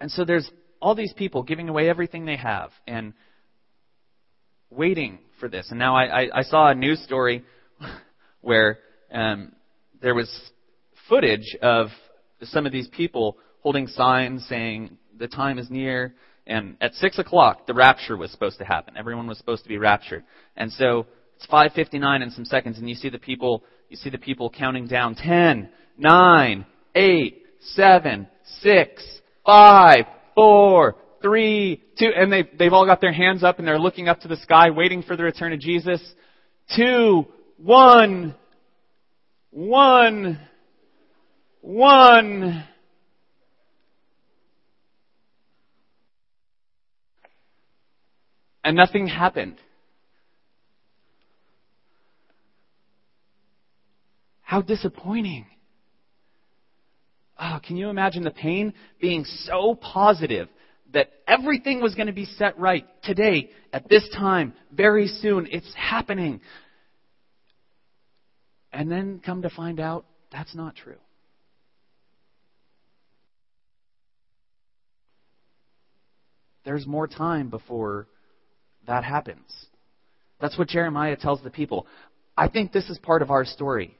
And 0.00 0.10
so 0.10 0.26
there's 0.26 0.50
all 0.82 0.94
these 0.94 1.14
people 1.14 1.42
giving 1.42 1.70
away 1.70 1.88
everything 1.88 2.26
they 2.26 2.36
have 2.36 2.72
and 2.86 3.14
waiting 4.70 5.18
for 5.40 5.48
this. 5.48 5.68
And 5.70 5.78
now 5.78 5.96
I, 5.96 6.04
I, 6.04 6.28
I 6.34 6.42
saw 6.42 6.68
a 6.68 6.74
news 6.74 7.02
story 7.04 7.42
where 8.40 8.78
um, 9.12 9.52
there 10.00 10.14
was 10.14 10.30
footage 11.08 11.56
of 11.62 11.88
some 12.42 12.66
of 12.66 12.72
these 12.72 12.88
people 12.88 13.36
holding 13.60 13.86
signs 13.86 14.46
saying 14.48 14.96
the 15.18 15.28
time 15.28 15.58
is 15.58 15.70
near 15.70 16.14
and 16.48 16.76
at 16.80 16.94
six 16.94 17.18
o'clock, 17.18 17.66
the 17.66 17.74
rapture 17.74 18.16
was 18.16 18.30
supposed 18.30 18.58
to 18.58 18.64
happen. 18.64 18.94
Everyone 18.96 19.26
was 19.26 19.36
supposed 19.36 19.62
to 19.64 19.68
be 19.68 19.76
raptured. 19.76 20.24
And 20.56 20.72
so 20.72 21.06
it's 21.36 21.46
5:59 21.46 22.22
and 22.22 22.32
some 22.32 22.46
seconds, 22.46 22.78
and 22.78 22.88
you 22.88 22.94
see 22.94 23.10
the 23.10 23.18
people. 23.18 23.62
You 23.90 23.96
see 23.96 24.10
the 24.10 24.18
people 24.18 24.50
counting 24.50 24.86
down: 24.86 25.14
ten, 25.14 25.68
nine, 25.98 26.64
eight, 26.94 27.42
seven, 27.60 28.26
six, 28.60 29.04
five, 29.44 30.06
four, 30.34 30.96
three, 31.20 31.82
two, 31.98 32.10
and 32.16 32.32
they 32.32 32.48
they've 32.58 32.72
all 32.72 32.86
got 32.86 33.02
their 33.02 33.12
hands 33.12 33.44
up 33.44 33.58
and 33.58 33.68
they're 33.68 33.78
looking 33.78 34.08
up 34.08 34.20
to 34.22 34.28
the 34.28 34.36
sky, 34.38 34.70
waiting 34.70 35.02
for 35.02 35.16
the 35.16 35.24
return 35.24 35.52
of 35.52 35.60
Jesus. 35.60 36.02
Two, 36.74 37.26
one, 37.58 38.34
one, 39.50 40.40
one. 41.60 42.64
and 48.68 48.76
nothing 48.76 49.06
happened. 49.06 49.56
How 54.42 54.60
disappointing. 54.60 55.46
Oh, 57.40 57.60
can 57.66 57.78
you 57.78 57.88
imagine 57.88 58.24
the 58.24 58.30
pain 58.30 58.74
being 59.00 59.24
so 59.24 59.74
positive 59.74 60.48
that 60.92 61.10
everything 61.26 61.80
was 61.80 61.94
going 61.94 62.08
to 62.08 62.12
be 62.12 62.26
set 62.26 62.58
right 62.58 62.84
today, 63.02 63.48
at 63.72 63.88
this 63.88 64.06
time, 64.14 64.52
very 64.70 65.06
soon? 65.06 65.48
It's 65.50 65.72
happening. 65.74 66.42
And 68.72 68.90
then 68.90 69.20
come 69.24 69.42
to 69.42 69.50
find 69.50 69.80
out 69.80 70.04
that's 70.30 70.54
not 70.54 70.76
true. 70.76 70.98
There's 76.64 76.86
more 76.86 77.06
time 77.06 77.48
before 77.48 78.08
that 78.86 79.04
happens. 79.04 79.50
That's 80.40 80.58
what 80.58 80.68
Jeremiah 80.68 81.16
tells 81.16 81.42
the 81.42 81.50
people. 81.50 81.86
I 82.36 82.48
think 82.48 82.72
this 82.72 82.88
is 82.90 82.98
part 82.98 83.22
of 83.22 83.30
our 83.30 83.44
story 83.44 83.96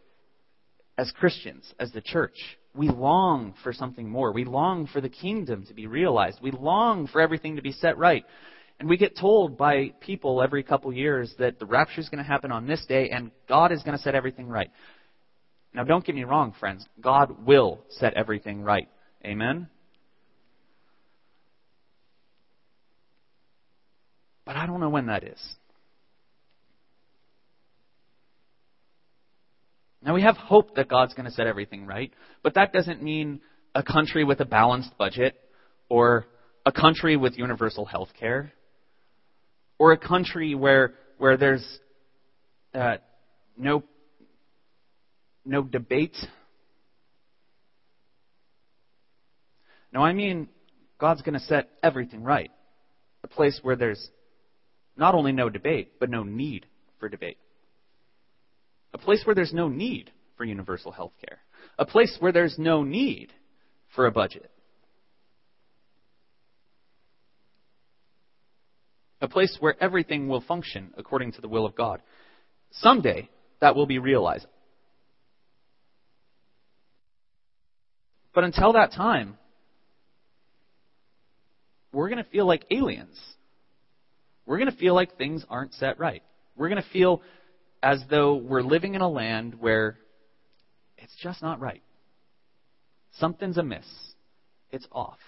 as 0.98 1.10
Christians, 1.12 1.72
as 1.80 1.92
the 1.92 2.00
church. 2.00 2.36
We 2.74 2.88
long 2.88 3.54
for 3.62 3.72
something 3.72 4.08
more. 4.08 4.32
We 4.32 4.44
long 4.44 4.86
for 4.86 5.00
the 5.00 5.08
kingdom 5.08 5.64
to 5.66 5.74
be 5.74 5.86
realized. 5.86 6.38
We 6.42 6.50
long 6.50 7.06
for 7.06 7.20
everything 7.20 7.56
to 7.56 7.62
be 7.62 7.72
set 7.72 7.96
right. 7.96 8.24
And 8.80 8.88
we 8.88 8.96
get 8.96 9.16
told 9.16 9.58
by 9.58 9.92
people 10.00 10.40
every 10.40 10.62
couple 10.62 10.92
years 10.92 11.34
that 11.38 11.58
the 11.58 11.66
rapture 11.66 12.00
is 12.00 12.08
going 12.08 12.22
to 12.22 12.28
happen 12.28 12.52
on 12.52 12.66
this 12.66 12.84
day 12.86 13.10
and 13.10 13.32
God 13.48 13.72
is 13.72 13.82
going 13.82 13.96
to 13.96 14.02
set 14.02 14.14
everything 14.14 14.48
right. 14.48 14.70
Now, 15.74 15.84
don't 15.84 16.04
get 16.04 16.14
me 16.14 16.24
wrong, 16.24 16.54
friends. 16.58 16.86
God 17.00 17.44
will 17.44 17.80
set 17.90 18.14
everything 18.14 18.62
right. 18.62 18.88
Amen? 19.24 19.68
But 24.44 24.56
I 24.56 24.66
don't 24.66 24.80
know 24.80 24.88
when 24.88 25.06
that 25.06 25.24
is. 25.24 25.40
Now 30.00 30.14
we 30.14 30.22
have 30.22 30.36
hope 30.36 30.76
that 30.76 30.88
God's 30.88 31.12
going 31.14 31.26
to 31.26 31.32
set 31.32 31.46
everything 31.46 31.84
right, 31.84 32.12
but 32.42 32.54
that 32.54 32.72
doesn't 32.72 33.02
mean 33.02 33.40
a 33.74 33.82
country 33.82 34.24
with 34.24 34.40
a 34.40 34.44
balanced 34.44 34.96
budget 34.96 35.34
or 35.88 36.26
a 36.64 36.72
country 36.72 37.16
with 37.16 37.36
universal 37.36 37.84
health 37.84 38.10
care 38.18 38.52
or 39.78 39.92
a 39.92 39.98
country 39.98 40.54
where 40.54 40.94
where 41.18 41.36
there's 41.36 41.78
uh, 42.74 42.96
no 43.56 43.82
no 45.44 45.62
debate. 45.62 46.16
No, 49.92 50.02
I 50.02 50.12
mean 50.12 50.48
God's 50.98 51.22
going 51.22 51.38
to 51.38 51.44
set 51.46 51.70
everything 51.82 52.22
right. 52.22 52.50
A 53.24 53.28
place 53.28 53.58
where 53.62 53.76
there's 53.76 54.10
not 54.96 55.14
only 55.14 55.32
no 55.32 55.48
debate, 55.48 55.92
but 56.00 56.10
no 56.10 56.22
need 56.24 56.66
for 56.98 57.08
debate. 57.08 57.38
A 58.92 58.98
place 58.98 59.22
where 59.24 59.34
there's 59.34 59.52
no 59.52 59.68
need 59.68 60.10
for 60.36 60.44
universal 60.44 60.92
health 60.92 61.12
care. 61.24 61.38
A 61.78 61.84
place 61.84 62.16
where 62.20 62.32
there's 62.32 62.58
no 62.58 62.82
need 62.82 63.32
for 63.94 64.06
a 64.06 64.10
budget. 64.10 64.50
A 69.20 69.28
place 69.28 69.56
where 69.60 69.74
everything 69.82 70.28
will 70.28 70.40
function 70.40 70.92
according 70.96 71.32
to 71.32 71.40
the 71.40 71.48
will 71.48 71.66
of 71.66 71.74
God. 71.74 72.00
Someday, 72.72 73.28
that 73.60 73.74
will 73.74 73.86
be 73.86 73.98
realized. 73.98 74.46
But 78.34 78.44
until 78.44 78.74
that 78.74 78.92
time, 78.92 79.36
we're 81.92 82.08
going 82.08 82.22
to 82.22 82.30
feel 82.30 82.46
like 82.46 82.64
aliens 82.70 83.18
we're 84.48 84.56
going 84.56 84.70
to 84.70 84.76
feel 84.76 84.94
like 84.94 85.18
things 85.18 85.44
aren't 85.50 85.74
set 85.74 86.00
right. 86.00 86.22
We're 86.56 86.70
going 86.70 86.82
to 86.82 86.88
feel 86.88 87.20
as 87.82 88.02
though 88.08 88.36
we're 88.36 88.62
living 88.62 88.94
in 88.94 89.02
a 89.02 89.08
land 89.08 89.60
where 89.60 89.98
it's 90.96 91.14
just 91.22 91.42
not 91.42 91.60
right. 91.60 91.82
Something's 93.18 93.58
amiss. 93.58 93.84
It's 94.70 94.86
off. 94.90 95.18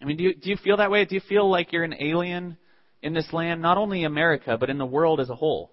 I 0.00 0.04
mean, 0.04 0.16
do 0.16 0.24
you, 0.24 0.34
do 0.34 0.50
you 0.50 0.56
feel 0.56 0.78
that 0.78 0.90
way? 0.90 1.04
Do 1.04 1.14
you 1.14 1.20
feel 1.28 1.50
like 1.50 1.72
you're 1.72 1.84
an 1.84 2.00
alien 2.00 2.56
in 3.02 3.12
this 3.12 3.32
land, 3.32 3.60
not 3.60 3.76
only 3.76 4.04
America, 4.04 4.56
but 4.58 4.70
in 4.70 4.78
the 4.78 4.86
world 4.86 5.20
as 5.20 5.30
a 5.30 5.34
whole? 5.34 5.70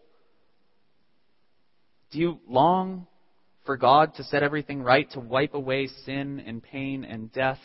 Do 2.11 2.19
you 2.19 2.39
long 2.47 3.07
for 3.65 3.77
God 3.77 4.15
to 4.15 4.23
set 4.23 4.43
everything 4.43 4.81
right, 4.81 5.09
to 5.11 5.19
wipe 5.19 5.53
away 5.53 5.87
sin 6.05 6.41
and 6.45 6.63
pain 6.63 7.03
and 7.03 7.31
death 7.31 7.59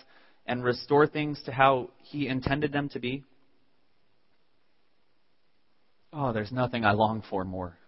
and 0.47 0.64
restore 0.64 1.07
things 1.07 1.40
to 1.47 1.52
how 1.52 1.90
He 1.99 2.28
intended 2.28 2.73
them 2.73 2.88
to 2.90 3.00
be? 3.00 3.25
Oh, 6.12 6.33
there's 6.33 6.52
nothing 6.52 6.85
I 6.85 6.92
long 6.92 7.23
for 7.28 7.45
more. 7.45 7.78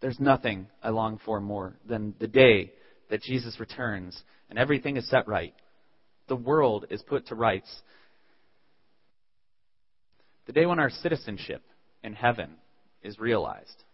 There's 0.00 0.18
nothing 0.18 0.66
I 0.82 0.90
long 0.90 1.20
for 1.24 1.40
more 1.40 1.76
than 1.86 2.14
the 2.18 2.26
day 2.26 2.72
that 3.08 3.22
Jesus 3.22 3.60
returns 3.60 4.20
and 4.50 4.58
everything 4.58 4.96
is 4.96 5.08
set 5.08 5.28
right. 5.28 5.54
The 6.28 6.36
world 6.36 6.86
is 6.90 7.02
put 7.02 7.26
to 7.28 7.34
rights. 7.34 7.82
The 10.46 10.52
day 10.52 10.66
when 10.66 10.78
our 10.78 10.90
citizenship 10.90 11.62
in 12.02 12.14
heaven 12.14 12.50
is 13.02 13.18
realized. 13.18 13.84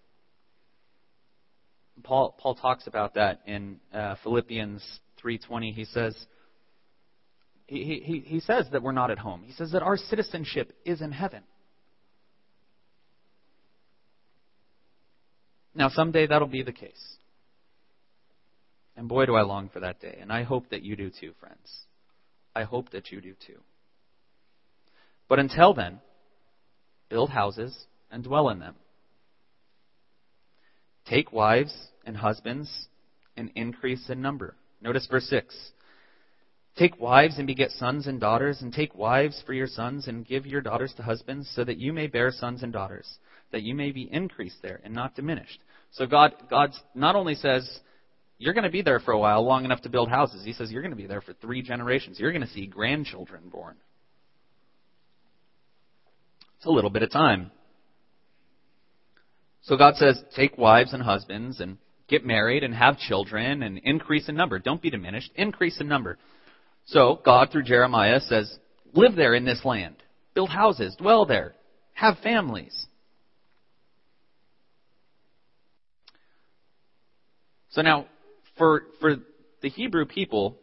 Paul, 2.02 2.34
Paul 2.38 2.54
talks 2.54 2.86
about 2.86 3.14
that 3.14 3.40
in 3.46 3.78
uh, 3.92 4.14
Philippians 4.22 4.82
3:20. 5.22 5.74
He 5.74 5.84
says, 5.84 6.14
he, 7.66 8.02
he, 8.04 8.20
he 8.26 8.40
says 8.40 8.66
that 8.72 8.82
we're 8.82 8.92
not 8.92 9.10
at 9.10 9.18
home. 9.18 9.42
He 9.44 9.52
says 9.52 9.72
that 9.72 9.82
our 9.82 9.96
citizenship 9.96 10.72
is 10.84 11.00
in 11.00 11.12
heaven. 11.12 11.42
Now, 15.74 15.88
someday 15.88 16.26
that'll 16.26 16.48
be 16.48 16.64
the 16.64 16.72
case. 16.72 17.16
And 18.96 19.08
boy, 19.08 19.26
do 19.26 19.34
I 19.36 19.42
long 19.42 19.68
for 19.68 19.80
that 19.80 20.00
day. 20.00 20.18
And 20.20 20.32
I 20.32 20.42
hope 20.42 20.70
that 20.70 20.82
you 20.82 20.96
do 20.96 21.10
too, 21.10 21.32
friends. 21.38 21.70
I 22.54 22.64
hope 22.64 22.90
that 22.90 23.10
you 23.10 23.20
do 23.20 23.34
too. 23.46 23.60
But 25.28 25.38
until 25.38 25.74
then, 25.74 26.00
build 27.08 27.30
houses 27.30 27.86
and 28.10 28.24
dwell 28.24 28.48
in 28.48 28.58
them. 28.58 28.74
Take 31.06 31.32
wives 31.32 31.74
and 32.04 32.16
husbands 32.16 32.88
and 33.36 33.50
increase 33.54 34.08
in 34.10 34.20
number. 34.20 34.54
Notice 34.80 35.06
verse 35.10 35.26
6. 35.28 35.72
Take 36.76 37.00
wives 37.00 37.38
and 37.38 37.46
beget 37.46 37.70
sons 37.72 38.06
and 38.06 38.20
daughters, 38.20 38.62
and 38.62 38.72
take 38.72 38.94
wives 38.94 39.42
for 39.44 39.52
your 39.52 39.66
sons, 39.66 40.06
and 40.06 40.26
give 40.26 40.46
your 40.46 40.60
daughters 40.60 40.94
to 40.96 41.02
husbands, 41.02 41.50
so 41.54 41.64
that 41.64 41.78
you 41.78 41.92
may 41.92 42.06
bear 42.06 42.30
sons 42.30 42.62
and 42.62 42.72
daughters, 42.72 43.18
that 43.50 43.62
you 43.62 43.74
may 43.74 43.90
be 43.90 44.08
increased 44.10 44.62
there 44.62 44.80
and 44.84 44.94
not 44.94 45.16
diminished. 45.16 45.60
So 45.92 46.06
God, 46.06 46.32
God 46.48 46.70
not 46.94 47.16
only 47.16 47.34
says, 47.34 47.80
you're 48.40 48.54
going 48.54 48.64
to 48.64 48.70
be 48.70 48.80
there 48.80 49.00
for 49.00 49.12
a 49.12 49.18
while, 49.18 49.44
long 49.44 49.66
enough 49.66 49.82
to 49.82 49.90
build 49.90 50.08
houses. 50.08 50.42
He 50.42 50.54
says, 50.54 50.72
you're 50.72 50.80
going 50.80 50.92
to 50.92 50.96
be 50.96 51.06
there 51.06 51.20
for 51.20 51.34
three 51.34 51.60
generations. 51.60 52.18
You're 52.18 52.32
going 52.32 52.40
to 52.40 52.48
see 52.48 52.66
grandchildren 52.66 53.50
born. 53.52 53.76
It's 56.56 56.64
a 56.64 56.70
little 56.70 56.88
bit 56.88 57.02
of 57.02 57.12
time. 57.12 57.50
So 59.62 59.76
God 59.76 59.96
says, 59.96 60.22
take 60.34 60.56
wives 60.56 60.94
and 60.94 61.02
husbands 61.02 61.60
and 61.60 61.76
get 62.08 62.24
married 62.24 62.64
and 62.64 62.74
have 62.74 62.96
children 62.96 63.62
and 63.62 63.78
increase 63.84 64.26
in 64.26 64.36
number. 64.36 64.58
Don't 64.58 64.80
be 64.80 64.88
diminished. 64.88 65.30
Increase 65.34 65.78
in 65.78 65.86
number. 65.86 66.16
So 66.86 67.20
God, 67.22 67.50
through 67.52 67.64
Jeremiah, 67.64 68.20
says, 68.20 68.58
live 68.94 69.16
there 69.16 69.34
in 69.34 69.44
this 69.44 69.66
land. 69.66 69.96
Build 70.32 70.48
houses. 70.48 70.96
Dwell 70.98 71.26
there. 71.26 71.54
Have 71.92 72.16
families. 72.22 72.86
So 77.68 77.82
now, 77.82 78.06
for, 78.60 78.82
for 79.00 79.16
the 79.62 79.70
Hebrew 79.70 80.04
people, 80.04 80.58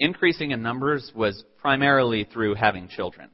increasing 0.00 0.52
in 0.52 0.62
numbers 0.62 1.12
was 1.14 1.44
primarily 1.58 2.24
through 2.24 2.54
having 2.54 2.88
children, 2.88 3.28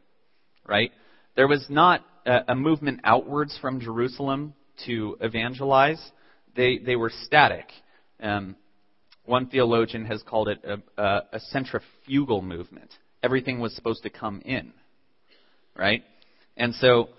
right? 0.67 0.91
There 1.37 1.47
was 1.47 1.65
not 1.71 2.05
a, 2.27 2.41
a 2.49 2.55
movement 2.57 3.03
outwards 3.05 3.57
from 3.61 3.81
Jerusalem 3.81 4.55
to 4.87 5.17
evangelize. 5.21 6.03
They, 6.57 6.79
they 6.79 6.97
were 6.97 7.13
static. 7.23 7.67
Um, 8.21 8.57
one 9.27 9.47
theologian 9.47 10.07
has 10.07 10.25
called 10.25 10.49
it 10.49 10.59
a, 10.65 11.01
a, 11.01 11.23
a 11.35 11.41
centrifugal 11.53 12.43
movement. 12.43 12.91
Everything 13.23 13.61
was 13.61 13.77
supposed 13.77 14.03
to 14.03 14.11
come 14.11 14.43
in, 14.45 14.73
right? 15.77 16.03
And 16.57 16.75
so, 16.75 17.11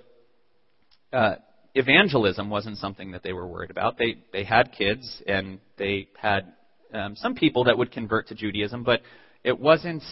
uh, 1.13 1.35
evangelism 1.73 2.49
wasn't 2.49 2.77
something 2.79 3.11
that 3.11 3.23
they 3.23 3.31
were 3.31 3.47
worried 3.47 3.71
about. 3.71 3.97
They 3.97 4.17
they 4.33 4.43
had 4.43 4.73
kids 4.77 5.21
and 5.25 5.59
they 5.77 6.09
had 6.19 6.53
um, 6.93 7.15
some 7.15 7.35
people 7.35 7.65
that 7.65 7.77
would 7.77 7.91
convert 7.91 8.27
to 8.27 8.35
Judaism, 8.35 8.83
but 8.83 9.01
it 9.43 9.59
wasn't 9.59 10.03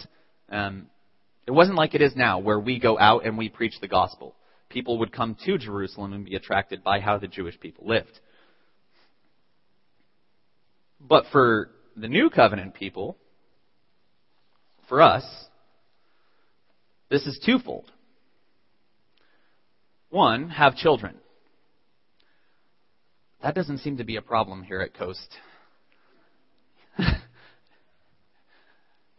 um, 0.50 0.86
it 1.46 1.52
wasn't 1.52 1.76
like 1.76 1.94
it 1.94 2.02
is 2.02 2.14
now, 2.14 2.38
where 2.38 2.60
we 2.60 2.78
go 2.78 2.98
out 2.98 3.24
and 3.26 3.36
we 3.36 3.48
preach 3.48 3.74
the 3.80 3.88
gospel. 3.88 4.34
People 4.68 4.98
would 4.98 5.12
come 5.12 5.36
to 5.46 5.58
Jerusalem 5.58 6.12
and 6.12 6.24
be 6.24 6.36
attracted 6.36 6.84
by 6.84 7.00
how 7.00 7.18
the 7.18 7.26
Jewish 7.26 7.58
people 7.58 7.88
lived. 7.88 8.20
But 11.00 11.24
for 11.32 11.70
the 11.96 12.08
new 12.08 12.30
covenant 12.30 12.74
people, 12.74 13.16
for 14.88 15.00
us, 15.00 15.24
this 17.08 17.26
is 17.26 17.40
twofold. 17.44 17.90
One, 20.10 20.50
have 20.50 20.76
children. 20.76 21.16
That 23.42 23.54
doesn't 23.54 23.78
seem 23.78 23.96
to 23.96 24.04
be 24.04 24.16
a 24.16 24.22
problem 24.22 24.62
here 24.62 24.80
at 24.80 24.94
Coast. 24.94 25.36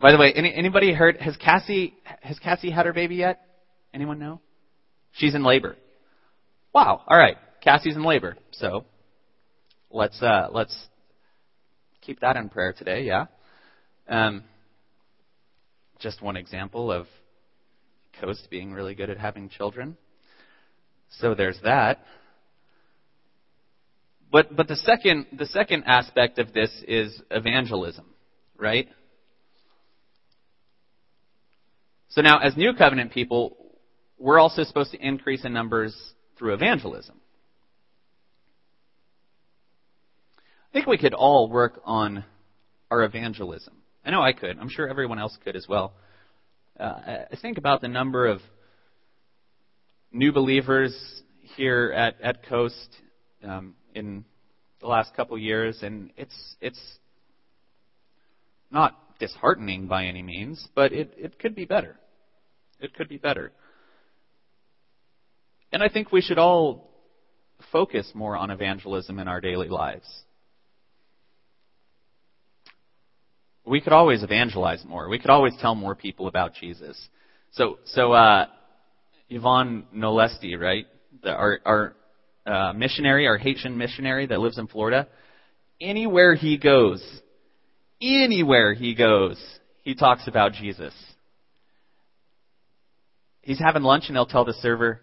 By 0.02 0.12
the 0.12 0.18
way, 0.18 0.34
any, 0.36 0.54
anybody 0.54 0.94
heard? 0.94 1.18
Has 1.18 1.38
Cassie 1.38 1.94
has 2.22 2.40
Cassie 2.40 2.72
had 2.72 2.86
her 2.86 2.94
baby 2.94 3.16
yet? 3.16 3.42
Anyone 3.94 4.20
know? 4.20 4.42
She's 5.14 5.36
in 5.36 5.44
labor. 5.44 5.76
Wow. 6.74 7.02
All 7.06 7.18
right, 7.18 7.38
Cassie's 7.62 7.96
in 7.96 8.04
labor. 8.04 8.38
So 8.52 8.86
let's 9.92 10.22
uh, 10.22 10.48
let's 10.52 10.76
keep 12.02 12.22
that 12.22 12.36
in 12.36 12.50
prayer 12.50 12.74
today. 12.74 13.04
Yeah. 13.04 13.26
Um, 14.08 14.44
just 16.00 16.22
one 16.22 16.36
example 16.36 16.92
of 16.92 17.06
Coast 18.20 18.48
being 18.50 18.74
really 18.74 18.96
good 18.96 19.10
at 19.10 19.18
having 19.18 19.50
children. 19.50 19.98
So 21.20 21.36
there's 21.36 21.60
that. 21.64 22.00
But, 24.32 24.56
but 24.56 24.68
the, 24.68 24.78
second, 24.78 25.28
the 25.38 25.46
second 25.46 25.84
aspect 25.86 26.40
of 26.40 26.54
this 26.54 26.72
is 26.88 27.22
evangelism, 27.30 28.06
right? 28.58 28.88
So 32.12 32.22
now, 32.22 32.40
as 32.40 32.56
New 32.58 32.74
Covenant 32.74 33.12
people, 33.12 33.58
we're 34.18 34.40
also 34.40 34.64
supposed 34.64 34.92
to 34.92 35.06
increase 35.06 35.46
in 35.46 35.54
numbers 35.54 35.96
through 36.38 36.54
evangelism. 36.54 37.16
I 40.38 40.74
think 40.74 40.88
we 40.88 40.98
could 40.98 41.14
all 41.14 41.50
work 41.50 41.82
on 41.84 42.24
our 42.90 43.04
evangelism. 43.04 43.74
I 44.06 44.12
know 44.12 44.22
I 44.22 44.34
could. 44.34 44.58
I'm 44.60 44.70
sure 44.70 44.88
everyone 44.88 45.20
else 45.20 45.38
could 45.44 45.56
as 45.56 45.68
well. 45.68 45.94
Uh, 46.80 47.26
I 47.32 47.36
think 47.42 47.58
about 47.58 47.82
the 47.82 47.88
number 47.88 48.26
of 48.26 48.42
new 50.12 50.32
believers 50.32 50.94
here 51.56 51.94
at, 51.96 52.20
at 52.22 52.46
Coast. 52.46 52.96
Um, 53.44 53.76
in 53.96 54.24
the 54.80 54.88
last 54.88 55.16
couple 55.16 55.38
years, 55.38 55.80
and 55.82 56.12
it's 56.18 56.56
it's 56.62 56.80
not 58.72 58.98
disheartening 59.20 59.88
by 59.88 60.06
any 60.06 60.22
means, 60.22 60.68
but 60.76 60.92
it, 60.92 61.14
it 61.18 61.40
could 61.40 61.56
be 61.56 61.66
better. 61.66 61.98
It 62.82 62.94
could 62.94 63.08
be 63.08 63.18
better. 63.18 63.52
And 65.72 65.82
I 65.82 65.90
think 65.90 66.12
we 66.12 66.22
should 66.22 66.38
all 66.38 66.90
focus 67.72 68.12
more 68.14 68.36
on 68.36 68.50
evangelism 68.50 69.20
in 69.20 69.28
our 69.28 69.40
daily 69.40 69.70
lives. 69.70 70.08
We 73.66 73.80
could 73.80 73.94
always 73.94 74.24
evangelize 74.24 74.84
more. 74.86 75.08
We 75.08 75.20
could 75.20 75.30
always 75.30 75.54
tell 75.62 75.76
more 75.76 75.96
people 75.96 76.28
about 76.28 76.56
Jesus. 76.56 77.00
So, 77.52 77.78
so 77.86 78.12
uh, 78.12 78.48
Yvonne 79.30 79.86
Nolesti, 79.96 80.60
right? 80.60 80.88
The, 81.24 81.32
our, 81.32 81.60
our 81.66 81.96
uh, 82.46 82.74
missionary, 82.74 83.28
our 83.28 83.38
Haitian 83.38 83.78
missionary 83.78 84.26
that 84.26 84.40
lives 84.40 84.58
in 84.58 84.68
Florida, 84.68 85.08
anywhere 85.80 86.34
he 86.34 86.58
goes, 86.58 87.04
anywhere 88.02 88.74
he 88.74 88.96
goes, 88.96 89.42
he 89.84 89.96
talks 89.96 90.28
about 90.28 90.54
Jesus. 90.54 90.94
He's 93.42 93.60
having 93.60 93.84
lunch 93.84 94.06
and 94.08 94.16
he'll 94.16 94.26
tell 94.26 94.46
the 94.46 94.54
server, 94.54 95.02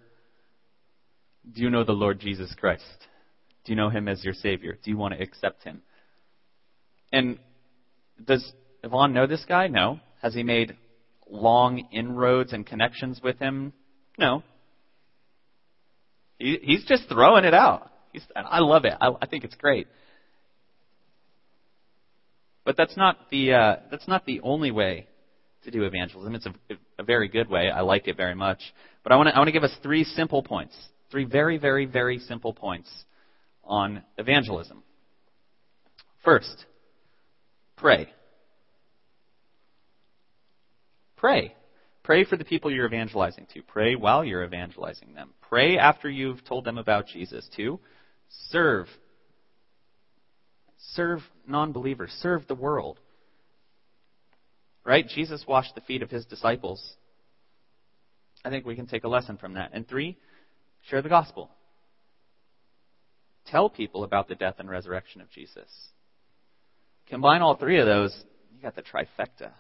Do 1.53 1.63
you 1.63 1.71
know 1.71 1.85
the 1.85 1.93
Lord 1.93 2.21
Jesus 2.21 2.55
Christ? 2.59 2.85
Do 3.65 3.73
you 3.73 3.77
know 3.77 3.91
him 3.91 4.09
as 4.09 4.25
your 4.25 4.35
Savior? 4.35 4.79
Do 4.83 4.91
you 4.91 4.97
want 4.97 5.15
to 5.15 5.23
accept 5.23 5.65
him? 5.65 5.83
And 7.13 7.39
does 8.25 8.53
Yvonne 8.83 9.13
know 9.13 9.27
this 9.27 9.45
guy? 9.47 9.67
No. 9.67 10.01
Has 10.23 10.35
he 10.35 10.43
made 10.43 10.77
long 11.29 11.89
inroads 11.93 12.53
and 12.53 12.67
connections 12.67 13.21
with 13.23 13.39
him? 13.39 13.73
No. 14.19 14.43
He, 16.39 16.59
he's 16.63 16.85
just 16.85 17.09
throwing 17.09 17.45
it 17.45 17.55
out. 17.55 17.91
He's, 18.13 18.25
I 18.35 18.61
love 18.61 18.85
it. 18.85 18.95
I, 19.01 19.11
I 19.21 19.27
think 19.27 19.45
it's 19.45 19.57
great. 19.57 19.89
But 22.65 22.77
that's 22.77 22.97
not 22.97 23.31
the 23.31 23.55
uh, 23.55 23.77
that's 23.91 24.07
not 24.07 24.27
the 24.27 24.41
only 24.43 24.71
way 24.71 25.09
to 25.71 25.79
do 25.79 25.85
evangelism. 25.85 26.35
It's 26.35 26.47
a, 26.47 26.55
a 26.99 27.03
very 27.03 27.29
good 27.29 27.49
way. 27.49 27.71
I 27.71 27.81
like 27.81 28.09
it 28.09 28.17
very 28.17 28.35
much. 28.35 28.61
But 29.03 29.13
I 29.13 29.17
want 29.17 29.29
to 29.29 29.35
I 29.35 29.39
want 29.39 29.49
to 29.49 29.53
give 29.53 29.65
us 29.65 29.75
three 29.83 30.05
simple 30.05 30.43
points, 30.43 30.75
three 31.11 31.25
very 31.25 31.59
very 31.59 31.87
very 31.87 32.19
simple 32.19 32.53
points 32.53 32.91
on 33.65 34.03
evangelism. 34.17 34.83
First, 36.25 36.65
pray. 37.77 38.09
Pray. 41.17 41.55
Pray 42.03 42.25
for 42.25 42.37
the 42.37 42.45
people 42.45 42.71
you're 42.71 42.87
evangelizing 42.87 43.47
to. 43.53 43.63
Pray 43.63 43.95
while 43.95 44.25
you're 44.25 44.45
evangelizing 44.45 45.13
them. 45.15 45.31
Pray 45.49 45.77
after 45.77 46.09
you've 46.09 46.45
told 46.45 46.65
them 46.65 46.79
about 46.79 47.07
Jesus 47.07 47.49
too. 47.55 47.79
Serve 48.49 48.87
serve 50.93 51.21
non 51.47 51.73
believers, 51.73 52.11
serve 52.21 52.47
the 52.47 52.55
world. 52.55 52.99
Right? 54.89 55.07
Jesus 55.07 55.45
washed 55.47 55.75
the 55.75 55.83
feet 55.83 56.01
of 56.01 56.09
his 56.09 56.25
disciples. 56.25 56.83
I 58.43 58.49
think 58.49 58.65
we 58.65 58.75
can 58.75 58.87
take 58.87 59.05
a 59.05 59.09
lesson 59.09 59.37
from 59.37 59.53
that. 59.53 59.73
And 59.75 59.87
three, 59.87 60.17
share 60.89 61.03
the 61.03 61.11
gospel. 61.11 61.51
Tell 63.49 63.69
people 63.69 64.03
about 64.03 64.29
the 64.29 64.35
death 64.35 64.55
and 64.59 64.71
resurrection 64.71 65.21
of 65.21 65.31
Jesus. 65.31 65.69
Combine 67.11 67.43
all 67.43 67.55
three 67.55 67.79
of 67.79 67.85
those, 67.85 68.19
you 68.57 68.63
got 68.63 68.77
the 68.77 68.83
trifecta. 68.83 69.51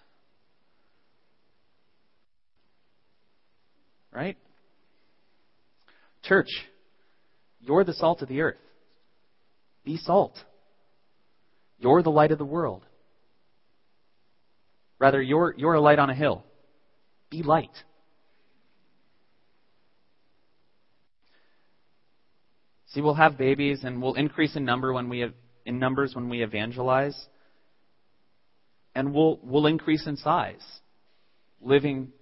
Right? 4.10 4.38
Church, 6.22 6.48
you're 7.60 7.84
the 7.84 7.92
salt 7.92 8.22
of 8.22 8.28
the 8.28 8.40
earth. 8.40 8.56
Be 9.84 9.98
salt. 9.98 10.38
You're 11.78 12.02
the 12.02 12.10
light 12.10 12.32
of 12.32 12.38
the 12.38 12.46
world. 12.46 12.82
Rather, 14.98 15.22
you're, 15.22 15.54
you're 15.56 15.74
a 15.74 15.80
light 15.80 15.98
on 15.98 16.10
a 16.10 16.14
hill. 16.14 16.44
Be 17.30 17.42
light. 17.42 17.70
See, 22.88 23.00
we'll 23.00 23.14
have 23.14 23.36
babies 23.36 23.80
and 23.84 24.02
we'll 24.02 24.14
increase 24.14 24.56
in 24.56 24.64
number 24.64 24.92
when 24.92 25.08
we 25.08 25.20
have, 25.20 25.34
in 25.66 25.78
numbers 25.78 26.14
when 26.14 26.28
we 26.28 26.42
evangelize. 26.42 27.16
And 28.94 29.14
we'll, 29.14 29.38
we'll 29.42 29.66
increase 29.66 30.06
in 30.06 30.16
size, 30.16 30.64
living 31.60 32.12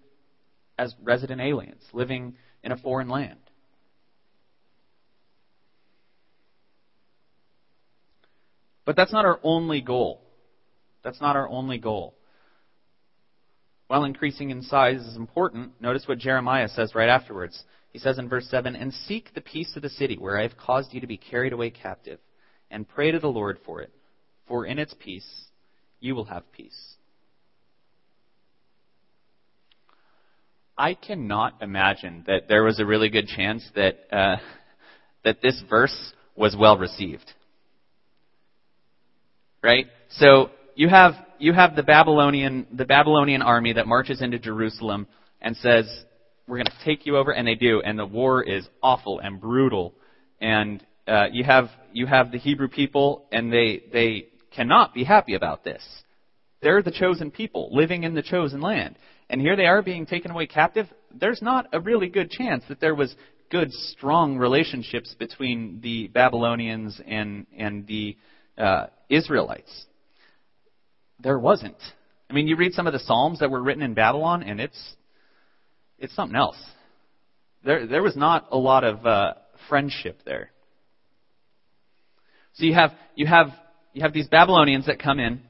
as 0.76 0.94
resident 1.02 1.40
aliens, 1.40 1.82
living 1.92 2.34
in 2.62 2.72
a 2.72 2.76
foreign 2.76 3.08
land. 3.08 3.38
But 8.84 8.96
that's 8.96 9.12
not 9.12 9.24
our 9.24 9.40
only 9.42 9.80
goal. 9.80 10.20
That's 11.02 11.20
not 11.20 11.36
our 11.36 11.48
only 11.48 11.78
goal. 11.78 12.15
While 13.88 14.04
increasing 14.04 14.50
in 14.50 14.62
size 14.62 15.00
is 15.00 15.16
important, 15.16 15.80
notice 15.80 16.08
what 16.08 16.18
Jeremiah 16.18 16.68
says 16.68 16.94
right 16.94 17.08
afterwards. 17.08 17.62
He 17.92 17.98
says 17.98 18.18
in 18.18 18.28
verse 18.28 18.48
7 18.50 18.74
And 18.74 18.92
seek 18.92 19.32
the 19.34 19.40
peace 19.40 19.76
of 19.76 19.82
the 19.82 19.88
city 19.88 20.16
where 20.16 20.38
I 20.38 20.42
have 20.42 20.56
caused 20.56 20.92
you 20.92 21.00
to 21.00 21.06
be 21.06 21.16
carried 21.16 21.52
away 21.52 21.70
captive, 21.70 22.18
and 22.70 22.88
pray 22.88 23.12
to 23.12 23.20
the 23.20 23.28
Lord 23.28 23.58
for 23.64 23.80
it, 23.80 23.92
for 24.48 24.66
in 24.66 24.78
its 24.78 24.94
peace 24.98 25.44
you 26.00 26.14
will 26.14 26.24
have 26.24 26.50
peace. 26.52 26.96
I 30.76 30.94
cannot 30.94 31.62
imagine 31.62 32.24
that 32.26 32.48
there 32.48 32.64
was 32.64 32.80
a 32.80 32.84
really 32.84 33.08
good 33.08 33.28
chance 33.28 33.66
that 33.76 33.98
uh, 34.12 34.36
that 35.24 35.40
this 35.40 35.62
verse 35.68 36.12
was 36.34 36.54
well 36.58 36.76
received 36.76 37.32
right? 39.66 39.86
So 40.10 40.50
you 40.76 40.88
have 40.88 41.14
you 41.38 41.52
have 41.52 41.76
the 41.76 41.82
Babylonian 41.82 42.66
the 42.72 42.84
Babylonian 42.84 43.42
army 43.42 43.72
that 43.74 43.86
marches 43.86 44.22
into 44.22 44.38
Jerusalem 44.38 45.06
and 45.40 45.56
says, 45.56 45.86
"We're 46.46 46.56
going 46.56 46.66
to 46.66 46.84
take 46.84 47.06
you 47.06 47.16
over," 47.16 47.32
and 47.32 47.46
they 47.46 47.54
do, 47.54 47.80
and 47.82 47.98
the 47.98 48.06
war 48.06 48.42
is 48.42 48.66
awful 48.82 49.20
and 49.20 49.40
brutal. 49.40 49.94
And 50.40 50.84
uh, 51.06 51.26
you 51.32 51.44
have 51.44 51.70
you 51.92 52.06
have 52.06 52.32
the 52.32 52.38
Hebrew 52.38 52.68
people, 52.68 53.26
and 53.32 53.52
they 53.52 53.82
they 53.92 54.28
cannot 54.54 54.94
be 54.94 55.04
happy 55.04 55.34
about 55.34 55.64
this. 55.64 55.82
They're 56.62 56.82
the 56.82 56.90
chosen 56.90 57.30
people 57.30 57.68
living 57.72 58.04
in 58.04 58.14
the 58.14 58.22
chosen 58.22 58.60
land, 58.60 58.96
and 59.28 59.40
here 59.40 59.56
they 59.56 59.66
are 59.66 59.82
being 59.82 60.06
taken 60.06 60.30
away 60.30 60.46
captive. 60.46 60.86
There's 61.14 61.42
not 61.42 61.66
a 61.72 61.80
really 61.80 62.08
good 62.08 62.30
chance 62.30 62.64
that 62.68 62.80
there 62.80 62.94
was 62.94 63.14
good, 63.50 63.72
strong 63.72 64.36
relationships 64.38 65.14
between 65.18 65.80
the 65.82 66.08
Babylonians 66.08 67.00
and 67.06 67.46
and 67.56 67.86
the 67.86 68.16
uh, 68.58 68.86
Israelites. 69.08 69.86
There 71.20 71.38
wasn't. 71.38 71.76
I 72.28 72.34
mean, 72.34 72.46
you 72.46 72.56
read 72.56 72.72
some 72.72 72.86
of 72.86 72.92
the 72.92 72.98
Psalms 72.98 73.40
that 73.40 73.50
were 73.50 73.62
written 73.62 73.82
in 73.82 73.94
Babylon, 73.94 74.42
and 74.42 74.60
it's 74.60 74.96
it's 75.98 76.14
something 76.14 76.36
else. 76.36 76.58
There 77.64 77.86
there 77.86 78.02
was 78.02 78.16
not 78.16 78.48
a 78.50 78.58
lot 78.58 78.84
of 78.84 79.04
uh, 79.06 79.34
friendship 79.68 80.20
there. 80.24 80.50
So 82.54 82.64
you 82.64 82.74
have 82.74 82.92
you 83.14 83.26
have 83.26 83.48
you 83.92 84.02
have 84.02 84.12
these 84.12 84.28
Babylonians 84.28 84.86
that 84.86 84.98
come 84.98 85.18
in, 85.18 85.42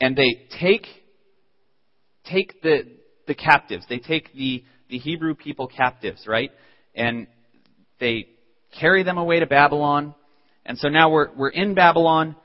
and 0.00 0.16
they 0.16 0.46
take 0.60 0.86
take 2.24 2.62
the 2.62 2.84
the 3.26 3.34
captives. 3.34 3.84
They 3.88 3.98
take 3.98 4.32
the 4.34 4.64
the 4.88 4.98
Hebrew 4.98 5.34
people 5.34 5.68
captives, 5.68 6.26
right? 6.26 6.50
And 6.94 7.26
they 8.00 8.26
carry 8.78 9.02
them 9.02 9.18
away 9.18 9.40
to 9.40 9.46
Babylon. 9.46 10.14
And 10.66 10.78
so 10.78 10.88
now 10.88 11.10
we're, 11.10 11.32
we're 11.34 11.50
in 11.50 11.74
Babylon 11.74 12.36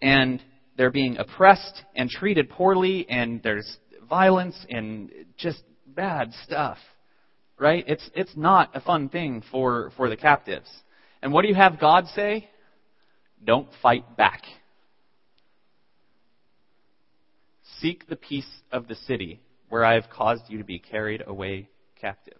and 0.00 0.42
they're 0.76 0.90
being 0.90 1.16
oppressed 1.16 1.82
and 1.94 2.08
treated 2.10 2.50
poorly 2.50 3.06
and 3.08 3.42
there's 3.42 3.78
violence 4.08 4.56
and 4.68 5.10
just 5.36 5.62
bad 5.86 6.32
stuff. 6.44 6.78
Right? 7.58 7.84
It's, 7.86 8.08
it's 8.14 8.36
not 8.36 8.70
a 8.74 8.80
fun 8.80 9.08
thing 9.08 9.42
for, 9.50 9.90
for 9.96 10.10
the 10.10 10.16
captives. 10.16 10.68
And 11.22 11.32
what 11.32 11.42
do 11.42 11.48
you 11.48 11.54
have 11.54 11.80
God 11.80 12.06
say? 12.14 12.50
Don't 13.42 13.68
fight 13.80 14.16
back. 14.16 14.42
Seek 17.80 18.06
the 18.08 18.16
peace 18.16 18.48
of 18.70 18.88
the 18.88 18.94
city 18.94 19.40
where 19.68 19.84
I 19.84 19.94
have 19.94 20.10
caused 20.12 20.44
you 20.48 20.58
to 20.58 20.64
be 20.64 20.78
carried 20.78 21.22
away 21.26 21.68
captive. 22.00 22.38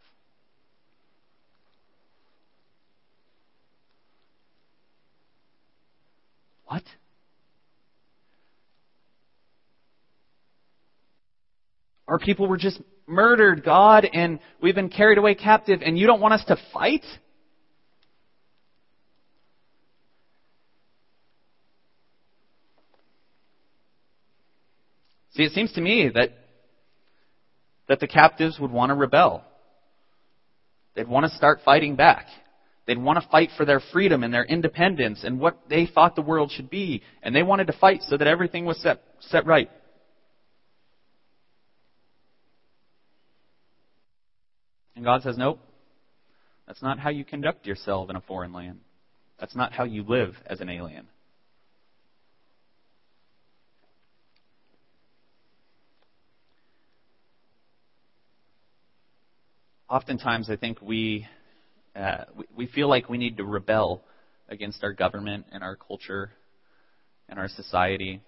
What? 6.66 6.82
Our 12.08 12.18
people 12.18 12.46
were 12.46 12.56
just 12.56 12.80
murdered, 13.06 13.64
God, 13.64 14.06
and 14.12 14.38
we've 14.60 14.74
been 14.74 14.88
carried 14.88 15.18
away 15.18 15.34
captive, 15.34 15.80
and 15.84 15.98
you 15.98 16.06
don't 16.06 16.20
want 16.20 16.34
us 16.34 16.44
to 16.46 16.56
fight? 16.72 17.04
See, 25.32 25.42
it 25.42 25.52
seems 25.52 25.72
to 25.72 25.80
me 25.80 26.10
that, 26.14 26.30
that 27.88 28.00
the 28.00 28.06
captives 28.06 28.58
would 28.58 28.70
want 28.70 28.90
to 28.90 28.94
rebel. 28.94 29.44
They'd 30.94 31.08
want 31.08 31.26
to 31.26 31.36
start 31.36 31.60
fighting 31.64 31.94
back. 31.94 32.26
They'd 32.86 32.98
want 32.98 33.20
to 33.20 33.28
fight 33.28 33.50
for 33.56 33.66
their 33.66 33.80
freedom 33.92 34.22
and 34.22 34.32
their 34.32 34.44
independence 34.44 35.24
and 35.24 35.38
what 35.38 35.58
they 35.68 35.86
thought 35.86 36.14
the 36.14 36.22
world 36.22 36.52
should 36.52 36.70
be. 36.70 37.02
And 37.22 37.34
they 37.34 37.42
wanted 37.42 37.66
to 37.66 37.74
fight 37.74 38.02
so 38.02 38.16
that 38.16 38.26
everything 38.26 38.64
was 38.64 38.80
set, 38.80 39.02
set 39.20 39.44
right. 39.44 39.68
And 44.96 45.04
God 45.04 45.22
says, 45.22 45.36
nope. 45.36 45.60
That's 46.66 46.82
not 46.82 46.98
how 46.98 47.10
you 47.10 47.24
conduct 47.24 47.66
yourself 47.66 48.10
in 48.10 48.16
a 48.16 48.20
foreign 48.20 48.52
land. 48.52 48.80
That's 49.38 49.54
not 49.54 49.72
how 49.72 49.84
you 49.84 50.02
live 50.02 50.34
as 50.46 50.60
an 50.60 50.68
alien. 50.68 51.06
Oftentimes, 59.88 60.50
I 60.50 60.56
think 60.56 60.82
we 60.82 61.28
uh, 61.94 62.24
we, 62.54 62.66
feel 62.66 62.88
like 62.88 63.08
we 63.08 63.16
need 63.16 63.36
to 63.38 63.44
rebel 63.44 64.02
against 64.48 64.82
our 64.82 64.92
government 64.92 65.46
and 65.52 65.62
our 65.62 65.76
culture 65.76 66.30
and 67.28 67.38
our 67.38 67.48
society. 67.48 68.20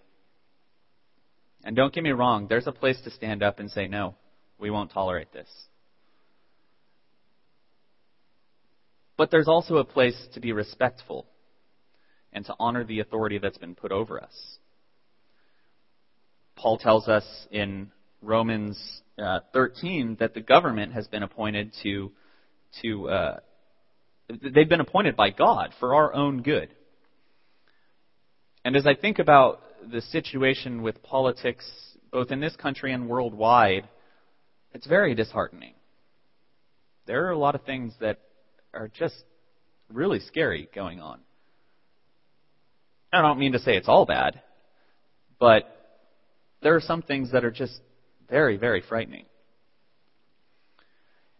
And 1.64 1.76
don't 1.76 1.92
get 1.92 2.02
me 2.02 2.10
wrong, 2.10 2.46
there's 2.48 2.66
a 2.66 2.72
place 2.72 2.98
to 3.04 3.10
stand 3.10 3.42
up 3.42 3.58
and 3.58 3.70
say, 3.70 3.88
no, 3.88 4.14
we 4.58 4.70
won't 4.70 4.90
tolerate 4.90 5.32
this. 5.32 5.48
But 9.18 9.30
there's 9.30 9.48
also 9.48 9.76
a 9.76 9.84
place 9.84 10.16
to 10.32 10.40
be 10.40 10.52
respectful 10.52 11.26
and 12.32 12.46
to 12.46 12.54
honor 12.58 12.84
the 12.84 13.00
authority 13.00 13.36
that's 13.36 13.58
been 13.58 13.74
put 13.74 13.92
over 13.92 14.22
us. 14.22 14.58
Paul 16.56 16.78
tells 16.78 17.08
us 17.08 17.24
in 17.50 17.90
Romans 18.22 19.02
uh, 19.18 19.40
13 19.52 20.16
that 20.20 20.32
the 20.32 20.40
government 20.40 20.94
has 20.94 21.06
been 21.06 21.22
appointed 21.22 21.72
to 21.82 22.10
to 22.82 23.08
uh, 23.08 23.38
They've 24.28 24.68
been 24.68 24.80
appointed 24.80 25.16
by 25.16 25.30
God 25.30 25.72
for 25.80 25.94
our 25.94 26.12
own 26.14 26.42
good. 26.42 26.68
And 28.64 28.76
as 28.76 28.86
I 28.86 28.94
think 28.94 29.18
about 29.18 29.62
the 29.90 30.02
situation 30.02 30.82
with 30.82 31.02
politics, 31.02 31.64
both 32.12 32.30
in 32.30 32.40
this 32.40 32.54
country 32.54 32.92
and 32.92 33.08
worldwide, 33.08 33.88
it's 34.74 34.86
very 34.86 35.14
disheartening. 35.14 35.72
There 37.06 37.26
are 37.26 37.30
a 37.30 37.38
lot 37.38 37.54
of 37.54 37.62
things 37.62 37.94
that 38.00 38.20
are 38.74 38.88
just 38.88 39.16
really 39.92 40.20
scary 40.20 40.68
going 40.74 41.00
on. 41.00 41.20
I 43.12 43.22
don't 43.22 43.38
mean 43.38 43.52
to 43.52 43.58
say 43.58 43.76
it's 43.76 43.88
all 43.88 44.04
bad, 44.04 44.40
but 45.38 45.64
there 46.62 46.74
are 46.74 46.80
some 46.80 47.02
things 47.02 47.32
that 47.32 47.44
are 47.44 47.50
just 47.50 47.80
very, 48.28 48.56
very 48.56 48.82
frightening. 48.86 49.24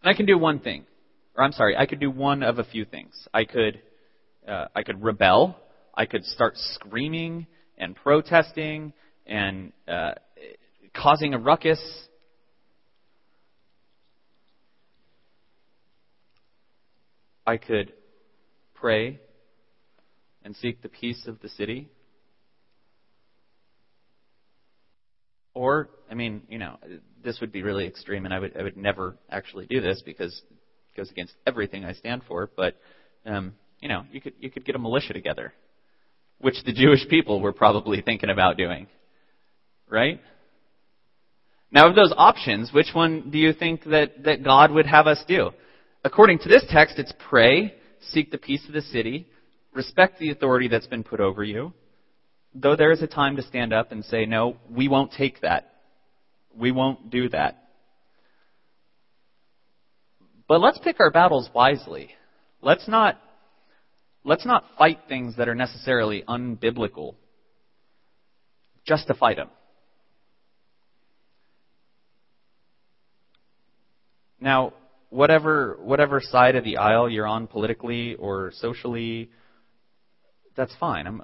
And 0.01 0.13
I 0.13 0.17
can 0.17 0.25
do 0.25 0.37
one 0.37 0.59
thing 0.59 0.85
or 1.39 1.45
I'm 1.45 1.53
sorry, 1.53 1.77
I 1.77 1.85
could 1.85 2.01
do 2.01 2.11
one 2.11 2.43
of 2.43 2.59
a 2.59 2.65
few 2.65 2.83
things. 2.83 3.13
I 3.33 3.45
could, 3.45 3.81
uh, 4.45 4.65
I 4.75 4.83
could 4.83 5.01
rebel, 5.01 5.57
I 5.95 6.05
could 6.05 6.25
start 6.25 6.57
screaming 6.57 7.47
and 7.77 7.95
protesting 7.95 8.91
and 9.25 9.71
uh, 9.87 10.15
causing 10.93 11.33
a 11.33 11.39
ruckus. 11.39 11.79
I 17.49 17.57
could 17.57 17.93
pray 18.75 19.19
and 20.43 20.55
seek 20.55 20.83
the 20.83 20.89
peace 20.89 21.25
of 21.25 21.41
the 21.41 21.49
city. 21.49 21.89
Or, 25.55 25.89
I 26.11 26.13
mean, 26.13 26.43
you 26.47 26.59
know, 26.59 26.77
this 27.23 27.39
would 27.41 27.51
be 27.51 27.63
really 27.63 27.87
extreme, 27.87 28.25
and 28.25 28.33
I 28.35 28.39
would 28.39 28.55
I 28.55 28.61
would 28.61 28.77
never 28.77 29.17
actually 29.31 29.65
do 29.65 29.81
this 29.81 30.03
because 30.05 30.31
it 30.51 30.95
goes 30.95 31.09
against 31.09 31.33
everything 31.47 31.85
I 31.85 31.93
stand 31.93 32.21
for. 32.27 32.51
But, 32.55 32.75
um, 33.25 33.55
you 33.79 33.89
know, 33.89 34.03
you 34.11 34.21
could 34.21 34.33
you 34.39 34.51
could 34.51 34.63
get 34.63 34.75
a 34.75 34.79
militia 34.79 35.13
together, 35.13 35.51
which 36.37 36.63
the 36.67 36.71
Jewish 36.71 37.09
people 37.09 37.41
were 37.41 37.51
probably 37.51 38.01
thinking 38.01 38.29
about 38.29 38.57
doing, 38.57 38.85
right? 39.89 40.21
Now, 41.71 41.89
of 41.89 41.95
those 41.95 42.13
options, 42.15 42.71
which 42.71 42.93
one 42.93 43.31
do 43.31 43.39
you 43.39 43.53
think 43.53 43.85
that 43.85 44.23
that 44.25 44.43
God 44.43 44.69
would 44.69 44.85
have 44.85 45.07
us 45.07 45.23
do? 45.27 45.49
According 46.03 46.39
to 46.39 46.49
this 46.49 46.65
text, 46.69 46.97
it's 46.97 47.13
pray, 47.29 47.73
seek 48.11 48.31
the 48.31 48.37
peace 48.37 48.65
of 48.67 48.73
the 48.73 48.81
city, 48.81 49.27
respect 49.73 50.19
the 50.19 50.31
authority 50.31 50.67
that's 50.67 50.87
been 50.87 51.03
put 51.03 51.19
over 51.19 51.43
you, 51.43 51.73
though 52.55 52.75
there 52.75 52.91
is 52.91 53.01
a 53.01 53.07
time 53.07 53.35
to 53.35 53.41
stand 53.41 53.73
up 53.73 53.91
and 53.91 54.03
say, 54.05 54.25
no, 54.25 54.57
we 54.69 54.87
won't 54.87 55.11
take 55.11 55.41
that. 55.41 55.73
We 56.55 56.71
won't 56.71 57.09
do 57.09 57.29
that. 57.29 57.69
But 60.47 60.61
let's 60.61 60.79
pick 60.79 60.99
our 60.99 61.11
battles 61.11 61.49
wisely. 61.53 62.09
Let's 62.61 62.87
not, 62.87 63.19
let's 64.23 64.45
not 64.45 64.63
fight 64.77 65.01
things 65.07 65.35
that 65.37 65.47
are 65.47 65.55
necessarily 65.55 66.23
unbiblical 66.27 67.15
just 68.85 69.07
to 69.07 69.13
fight 69.13 69.35
them. 69.35 69.49
Now, 74.41 74.73
whatever 75.09 75.77
whatever 75.81 76.21
side 76.21 76.55
of 76.55 76.63
the 76.63 76.77
aisle 76.77 77.09
you're 77.09 77.27
on 77.27 77.47
politically 77.47 78.15
or 78.15 78.51
socially, 78.55 79.29
that's 80.55 80.75
fine. 80.79 81.07
I'm, 81.07 81.21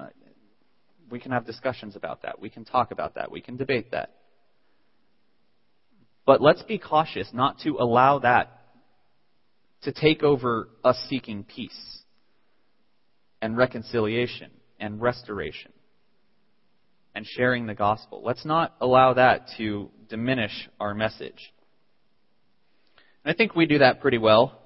we 1.10 1.19
can 1.19 1.32
have 1.32 1.45
discussions 1.45 1.95
about 1.95 2.24
that. 2.24 2.39
We 2.39 2.50
can 2.50 2.65
talk 2.65 2.91
about 2.91 3.15
that. 3.15 3.32
We 3.32 3.41
can 3.41 3.58
debate 3.58 3.91
that. 3.91 4.10
But 6.26 6.41
let's 6.41 6.63
be 6.63 6.80
cautious 6.80 7.30
not 7.32 7.60
to 7.60 7.78
allow 7.80 8.19
that 8.19 8.52
to 9.84 9.91
take 9.91 10.24
over 10.24 10.69
us 10.84 10.98
seeking 11.10 11.43
peace 11.43 12.02
and 13.41 13.56
reconciliation 13.56 14.50
and 14.80 15.00
restoration 15.00 15.71
and 17.13 17.26
sharing 17.26 17.67
the 17.67 17.76
gospel. 17.76 18.24
Let's 18.26 18.43
not 18.43 18.74
allow 18.82 19.13
that 19.13 19.48
to 19.58 19.91
diminish 20.10 20.69
our 20.80 20.95
message. 20.95 21.54
I 23.26 23.34
think 23.34 23.56
we 23.56 23.66
do 23.66 23.80
that 23.80 24.02
pretty 24.02 24.20
well. 24.20 24.58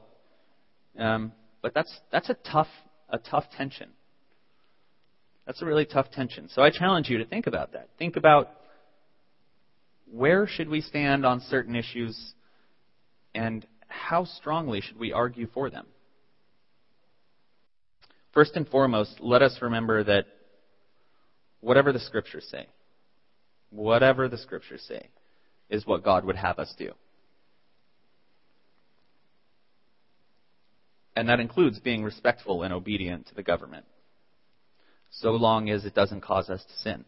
Um, 0.97 1.31
but 1.61 1.73
that's 1.73 1.93
that's 2.11 2.29
a 2.29 2.35
tough 2.51 2.67
a 3.09 3.17
tough 3.17 3.45
tension. 3.55 3.89
That's 5.45 5.61
a 5.61 5.65
really 5.65 5.85
tough 5.85 6.11
tension. 6.11 6.49
So 6.53 6.61
I 6.61 6.69
challenge 6.69 7.09
you 7.09 7.17
to 7.19 7.25
think 7.25 7.47
about 7.47 7.73
that. 7.73 7.89
Think 7.97 8.17
about 8.17 8.49
where 10.11 10.45
should 10.47 10.69
we 10.69 10.81
stand 10.81 11.25
on 11.25 11.39
certain 11.39 11.75
issues 11.75 12.33
and 13.33 13.65
how 13.87 14.25
strongly 14.25 14.81
should 14.81 14.99
we 14.99 15.13
argue 15.13 15.47
for 15.53 15.69
them? 15.69 15.87
First 18.33 18.55
and 18.55 18.67
foremost, 18.67 19.19
let 19.19 19.41
us 19.41 19.57
remember 19.61 20.03
that 20.03 20.25
whatever 21.61 21.91
the 21.91 21.99
scriptures 21.99 22.45
say, 22.51 22.67
whatever 23.71 24.27
the 24.27 24.37
scriptures 24.37 24.83
say, 24.87 25.07
is 25.69 25.85
what 25.85 26.03
God 26.03 26.25
would 26.25 26.35
have 26.35 26.59
us 26.59 26.73
do. 26.77 26.91
And 31.15 31.27
that 31.29 31.39
includes 31.39 31.79
being 31.79 32.03
respectful 32.03 32.63
and 32.63 32.73
obedient 32.73 33.27
to 33.27 33.35
the 33.35 33.43
government 33.43 33.85
so 35.11 35.31
long 35.31 35.69
as 35.69 35.85
it 35.85 35.95
doesn't 35.95 36.21
cause 36.21 36.49
us 36.49 36.63
to 36.63 36.73
sin. 36.83 37.05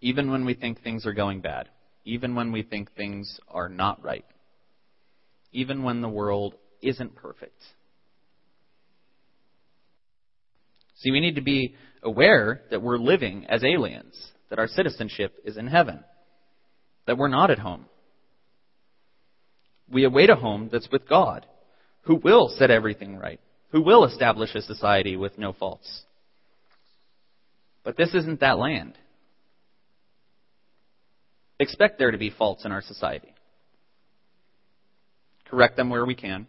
Even 0.00 0.30
when 0.30 0.44
we 0.44 0.54
think 0.54 0.82
things 0.82 1.06
are 1.06 1.12
going 1.12 1.40
bad, 1.40 1.68
even 2.04 2.34
when 2.34 2.52
we 2.52 2.62
think 2.62 2.94
things 2.94 3.38
are 3.48 3.68
not 3.68 4.02
right, 4.02 4.24
even 5.52 5.82
when 5.82 6.00
the 6.00 6.08
world 6.08 6.54
isn't 6.80 7.14
perfect. 7.14 7.62
See, 10.96 11.10
we 11.10 11.20
need 11.20 11.34
to 11.34 11.42
be 11.42 11.74
aware 12.02 12.62
that 12.70 12.82
we're 12.82 12.98
living 12.98 13.46
as 13.46 13.62
aliens, 13.62 14.32
that 14.48 14.58
our 14.58 14.68
citizenship 14.68 15.34
is 15.44 15.56
in 15.56 15.66
heaven, 15.66 16.02
that 17.06 17.18
we're 17.18 17.28
not 17.28 17.50
at 17.50 17.58
home. 17.58 17.86
We 19.90 20.04
await 20.04 20.30
a 20.30 20.36
home 20.36 20.68
that's 20.72 20.90
with 20.90 21.08
God, 21.08 21.46
who 22.02 22.16
will 22.16 22.48
set 22.48 22.70
everything 22.70 23.16
right 23.16 23.40
who 23.72 23.80
will 23.80 24.04
establish 24.04 24.54
a 24.54 24.62
society 24.62 25.16
with 25.16 25.38
no 25.38 25.52
faults. 25.52 26.02
But 27.84 27.96
this 27.96 28.14
isn't 28.14 28.40
that 28.40 28.58
land. 28.58 28.94
Expect 31.58 31.98
there 31.98 32.10
to 32.10 32.18
be 32.18 32.30
faults 32.30 32.64
in 32.64 32.72
our 32.72 32.82
society. 32.82 33.32
Correct 35.48 35.76
them 35.76 35.90
where 35.90 36.04
we 36.04 36.14
can. 36.14 36.46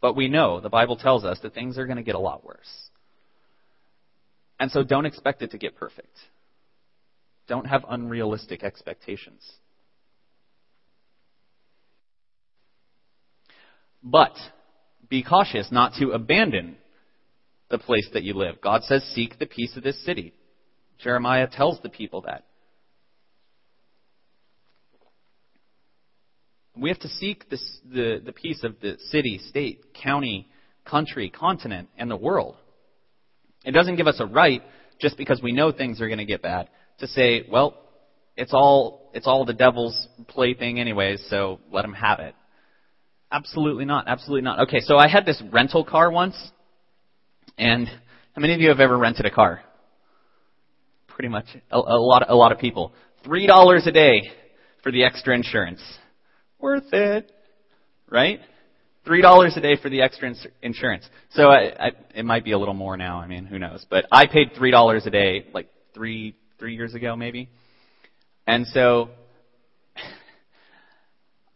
But 0.00 0.16
we 0.16 0.28
know, 0.28 0.60
the 0.60 0.68
Bible 0.68 0.96
tells 0.96 1.24
us, 1.24 1.38
that 1.42 1.54
things 1.54 1.78
are 1.78 1.86
going 1.86 1.96
to 1.96 2.02
get 2.02 2.14
a 2.14 2.20
lot 2.20 2.44
worse. 2.44 2.90
And 4.58 4.70
so 4.70 4.82
don't 4.82 5.06
expect 5.06 5.42
it 5.42 5.52
to 5.52 5.58
get 5.58 5.76
perfect. 5.76 6.16
Don't 7.48 7.66
have 7.66 7.84
unrealistic 7.88 8.64
expectations. 8.64 9.40
But 14.02 14.32
be 15.08 15.22
cautious 15.22 15.68
not 15.70 15.94
to 15.94 16.10
abandon 16.10 16.76
the 17.70 17.78
place 17.78 18.08
that 18.12 18.22
you 18.22 18.34
live. 18.34 18.60
God 18.60 18.82
says, 18.84 19.02
Seek 19.14 19.38
the 19.38 19.46
peace 19.46 19.76
of 19.76 19.82
this 19.82 20.04
city. 20.04 20.34
Jeremiah 20.98 21.48
tells 21.50 21.80
the 21.82 21.88
people 21.88 22.22
that. 22.22 22.44
We 26.76 26.88
have 26.88 27.00
to 27.00 27.08
seek 27.08 27.50
this, 27.50 27.62
the, 27.90 28.20
the 28.24 28.32
peace 28.32 28.64
of 28.64 28.80
the 28.80 28.96
city, 29.10 29.38
state, 29.48 29.94
county, 30.02 30.48
country, 30.84 31.28
continent, 31.28 31.88
and 31.98 32.10
the 32.10 32.16
world. 32.16 32.56
It 33.64 33.72
doesn't 33.72 33.96
give 33.96 34.06
us 34.06 34.20
a 34.20 34.26
right, 34.26 34.62
just 35.00 35.16
because 35.16 35.40
we 35.42 35.52
know 35.52 35.70
things 35.70 36.00
are 36.00 36.08
going 36.08 36.18
to 36.18 36.24
get 36.24 36.42
bad, 36.42 36.68
to 36.98 37.06
say, 37.06 37.46
well, 37.50 37.76
it's 38.36 38.54
all, 38.54 39.10
it's 39.12 39.26
all 39.26 39.44
the 39.44 39.52
devil's 39.52 40.08
plaything 40.28 40.80
anyways, 40.80 41.24
so 41.28 41.60
let 41.70 41.84
him 41.84 41.92
have 41.92 42.20
it. 42.20 42.34
Absolutely 43.32 43.86
not. 43.86 44.06
Absolutely 44.08 44.42
not. 44.42 44.60
Okay, 44.60 44.80
so 44.80 44.98
I 44.98 45.08
had 45.08 45.24
this 45.24 45.42
rental 45.50 45.84
car 45.84 46.10
once, 46.10 46.36
and 47.56 47.88
how 47.88 48.40
many 48.40 48.54
of 48.54 48.60
you 48.60 48.68
have 48.68 48.78
ever 48.78 48.98
rented 48.98 49.24
a 49.24 49.30
car? 49.30 49.62
Pretty 51.08 51.28
much 51.28 51.46
a, 51.70 51.76
a 51.78 51.98
lot. 51.98 52.28
A 52.28 52.34
lot 52.34 52.52
of 52.52 52.58
people. 52.58 52.92
Three 53.24 53.46
dollars 53.46 53.86
a 53.86 53.90
day 53.90 54.30
for 54.82 54.92
the 54.92 55.02
extra 55.04 55.34
insurance. 55.34 55.80
Worth 56.60 56.92
it, 56.92 57.32
right? 58.10 58.40
Three 59.06 59.22
dollars 59.22 59.54
a 59.56 59.60
day 59.60 59.76
for 59.80 59.88
the 59.88 60.02
extra 60.02 60.28
ins- 60.28 60.46
insurance. 60.62 61.08
So 61.30 61.48
I, 61.48 61.86
I, 61.86 61.90
it 62.14 62.24
might 62.26 62.44
be 62.44 62.52
a 62.52 62.58
little 62.58 62.74
more 62.74 62.98
now. 62.98 63.18
I 63.18 63.26
mean, 63.26 63.46
who 63.46 63.58
knows? 63.58 63.86
But 63.88 64.04
I 64.12 64.26
paid 64.26 64.52
three 64.56 64.70
dollars 64.70 65.06
a 65.06 65.10
day, 65.10 65.46
like 65.54 65.68
three 65.94 66.36
three 66.58 66.74
years 66.74 66.94
ago, 66.94 67.16
maybe. 67.16 67.48
And 68.46 68.66
so 68.66 69.08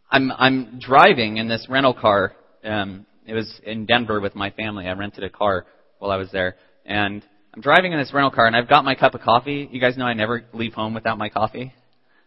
I'm 0.09 0.31
I'm 0.31 0.79
driving 0.79 1.37
in 1.37 1.47
this 1.47 1.67
rental 1.69 1.93
car. 1.93 2.33
Um, 2.63 3.05
it 3.25 3.33
was 3.33 3.59
in 3.65 3.85
Denver 3.85 4.21
with 4.21 4.35
my 4.35 4.51
family. 4.51 4.87
I 4.87 4.93
rented 4.93 5.23
a 5.23 5.29
car 5.29 5.65
while 5.99 6.11
I 6.11 6.15
was 6.15 6.31
there, 6.31 6.55
and 6.85 7.23
I'm 7.53 7.61
driving 7.61 7.91
in 7.91 7.99
this 7.99 8.13
rental 8.13 8.31
car, 8.31 8.47
and 8.47 8.55
I've 8.55 8.69
got 8.69 8.85
my 8.85 8.95
cup 8.95 9.15
of 9.15 9.21
coffee. 9.21 9.67
You 9.69 9.81
guys 9.81 9.97
know 9.97 10.05
I 10.05 10.13
never 10.13 10.45
leave 10.53 10.73
home 10.73 10.93
without 10.93 11.17
my 11.17 11.29
coffee, 11.29 11.73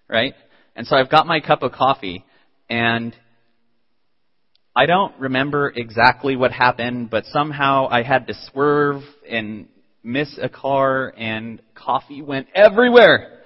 right? 0.09 0.35
And 0.77 0.87
so 0.87 0.97
I've 0.97 1.11
got 1.11 1.27
my 1.27 1.41
cup 1.41 1.63
of 1.63 1.73
coffee, 1.73 2.25
and 2.69 3.17
I 4.77 4.85
don't 4.85 5.19
remember 5.19 5.73
exactly 5.75 6.37
what 6.37 6.53
happened, 6.53 7.09
but 7.09 7.25
somehow 7.27 7.89
I 7.91 8.03
had 8.03 8.27
to 8.27 8.35
swerve 8.51 9.03
and 9.29 9.69
miss 10.03 10.39
a 10.41 10.51
car, 10.51 11.15
and 11.17 11.63
coffee 11.75 12.21
went 12.21 12.49
everywhere. 12.55 13.39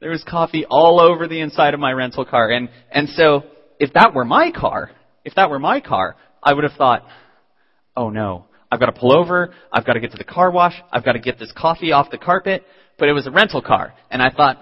There 0.00 0.10
was 0.10 0.24
coffee 0.26 0.64
all 0.64 1.00
over 1.02 1.28
the 1.28 1.40
inside 1.40 1.74
of 1.74 1.80
my 1.80 1.92
rental 1.92 2.24
car, 2.24 2.50
and 2.50 2.70
and 2.90 3.10
so 3.10 3.42
if 3.78 3.92
that 3.94 4.14
were 4.14 4.24
my 4.24 4.50
car, 4.50 4.90
if 5.24 5.34
that 5.34 5.50
were 5.50 5.58
my 5.58 5.80
car, 5.80 6.16
I 6.42 6.52
would 6.52 6.64
have 6.64 6.74
thought, 6.74 7.04
oh 7.96 8.10
no, 8.10 8.46
I've 8.70 8.80
got 8.80 8.86
to 8.86 8.92
pull 8.92 9.16
over, 9.16 9.54
I've 9.72 9.86
got 9.86 9.94
to 9.94 10.00
get 10.00 10.10
to 10.12 10.18
the 10.18 10.24
car 10.24 10.50
wash, 10.50 10.74
I've 10.92 11.04
got 11.04 11.12
to 11.12 11.18
get 11.18 11.38
this 11.38 11.52
coffee 11.56 11.92
off 11.92 12.10
the 12.10 12.18
carpet, 12.18 12.64
but 12.98 13.08
it 13.08 13.12
was 13.12 13.26
a 13.26 13.30
rental 13.30 13.62
car. 13.62 13.94
And 14.10 14.22
I 14.22 14.30
thought, 14.30 14.58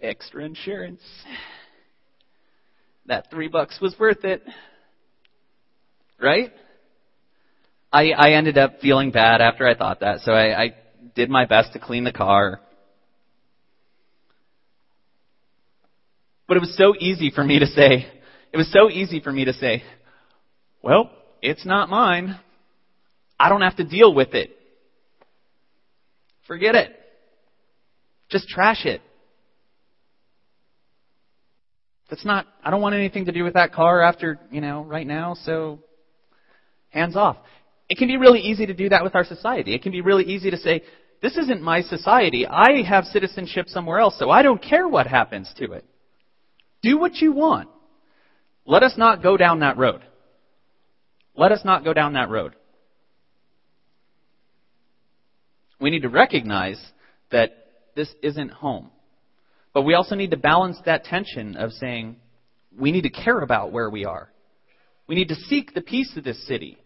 extra 0.00 0.44
insurance. 0.44 1.02
That 3.06 3.30
three 3.30 3.48
bucks 3.48 3.80
was 3.80 3.94
worth 3.98 4.24
it. 4.24 4.42
Right? 6.20 6.52
I, 7.92 8.10
I 8.10 8.32
ended 8.32 8.58
up 8.58 8.80
feeling 8.80 9.10
bad 9.10 9.40
after 9.40 9.66
I 9.66 9.74
thought 9.74 10.00
that, 10.00 10.20
so 10.20 10.32
I, 10.32 10.62
I 10.62 10.74
did 11.14 11.30
my 11.30 11.44
best 11.44 11.72
to 11.74 11.78
clean 11.78 12.04
the 12.04 12.12
car. 12.12 12.60
But 16.46 16.56
it 16.56 16.60
was 16.60 16.76
so 16.76 16.94
easy 16.98 17.30
for 17.30 17.42
me 17.42 17.58
to 17.58 17.66
say, 17.66 18.06
it 18.52 18.56
was 18.56 18.70
so 18.72 18.90
easy 18.90 19.20
for 19.20 19.32
me 19.32 19.46
to 19.46 19.52
say, 19.52 19.82
well, 20.82 21.10
it's 21.40 21.64
not 21.64 21.88
mine. 21.88 22.38
I 23.38 23.48
don't 23.48 23.62
have 23.62 23.76
to 23.76 23.84
deal 23.84 24.14
with 24.14 24.34
it. 24.34 24.50
Forget 26.46 26.74
it. 26.74 26.92
Just 28.28 28.48
trash 28.48 28.84
it. 28.84 29.00
That's 32.10 32.24
not, 32.24 32.46
I 32.62 32.70
don't 32.70 32.82
want 32.82 32.94
anything 32.94 33.24
to 33.24 33.32
do 33.32 33.44
with 33.44 33.54
that 33.54 33.72
car 33.72 34.02
after, 34.02 34.38
you 34.50 34.60
know, 34.60 34.84
right 34.84 35.06
now, 35.06 35.34
so 35.34 35.80
hands 36.90 37.16
off. 37.16 37.38
It 37.88 37.98
can 37.98 38.08
be 38.08 38.18
really 38.18 38.40
easy 38.40 38.66
to 38.66 38.74
do 38.74 38.90
that 38.90 39.02
with 39.02 39.14
our 39.14 39.24
society. 39.24 39.74
It 39.74 39.82
can 39.82 39.92
be 39.92 40.00
really 40.00 40.24
easy 40.24 40.50
to 40.50 40.56
say, 40.58 40.82
this 41.22 41.36
isn't 41.36 41.62
my 41.62 41.80
society. 41.80 42.46
I 42.46 42.82
have 42.86 43.04
citizenship 43.06 43.68
somewhere 43.68 43.98
else, 43.98 44.18
so 44.18 44.30
I 44.30 44.42
don't 44.42 44.62
care 44.62 44.86
what 44.86 45.06
happens 45.06 45.52
to 45.56 45.72
it. 45.72 45.84
Do 46.84 46.98
what 46.98 47.16
you 47.16 47.32
want. 47.32 47.70
Let 48.66 48.82
us 48.82 48.92
not 48.98 49.22
go 49.22 49.38
down 49.38 49.60
that 49.60 49.78
road. 49.78 50.02
Let 51.34 51.50
us 51.50 51.62
not 51.64 51.82
go 51.82 51.94
down 51.94 52.12
that 52.12 52.28
road. 52.28 52.54
We 55.80 55.88
need 55.88 56.02
to 56.02 56.10
recognize 56.10 56.78
that 57.32 57.68
this 57.96 58.12
isn't 58.22 58.50
home. 58.50 58.90
But 59.72 59.82
we 59.82 59.94
also 59.94 60.14
need 60.14 60.32
to 60.32 60.36
balance 60.36 60.76
that 60.84 61.04
tension 61.04 61.56
of 61.56 61.72
saying, 61.72 62.16
we 62.78 62.92
need 62.92 63.02
to 63.02 63.10
care 63.10 63.40
about 63.40 63.72
where 63.72 63.88
we 63.88 64.04
are. 64.04 64.28
We 65.06 65.14
need 65.14 65.28
to 65.28 65.36
seek 65.36 65.72
the 65.72 65.80
peace 65.80 66.12
of 66.18 66.24
this 66.24 66.46
city. 66.46 66.76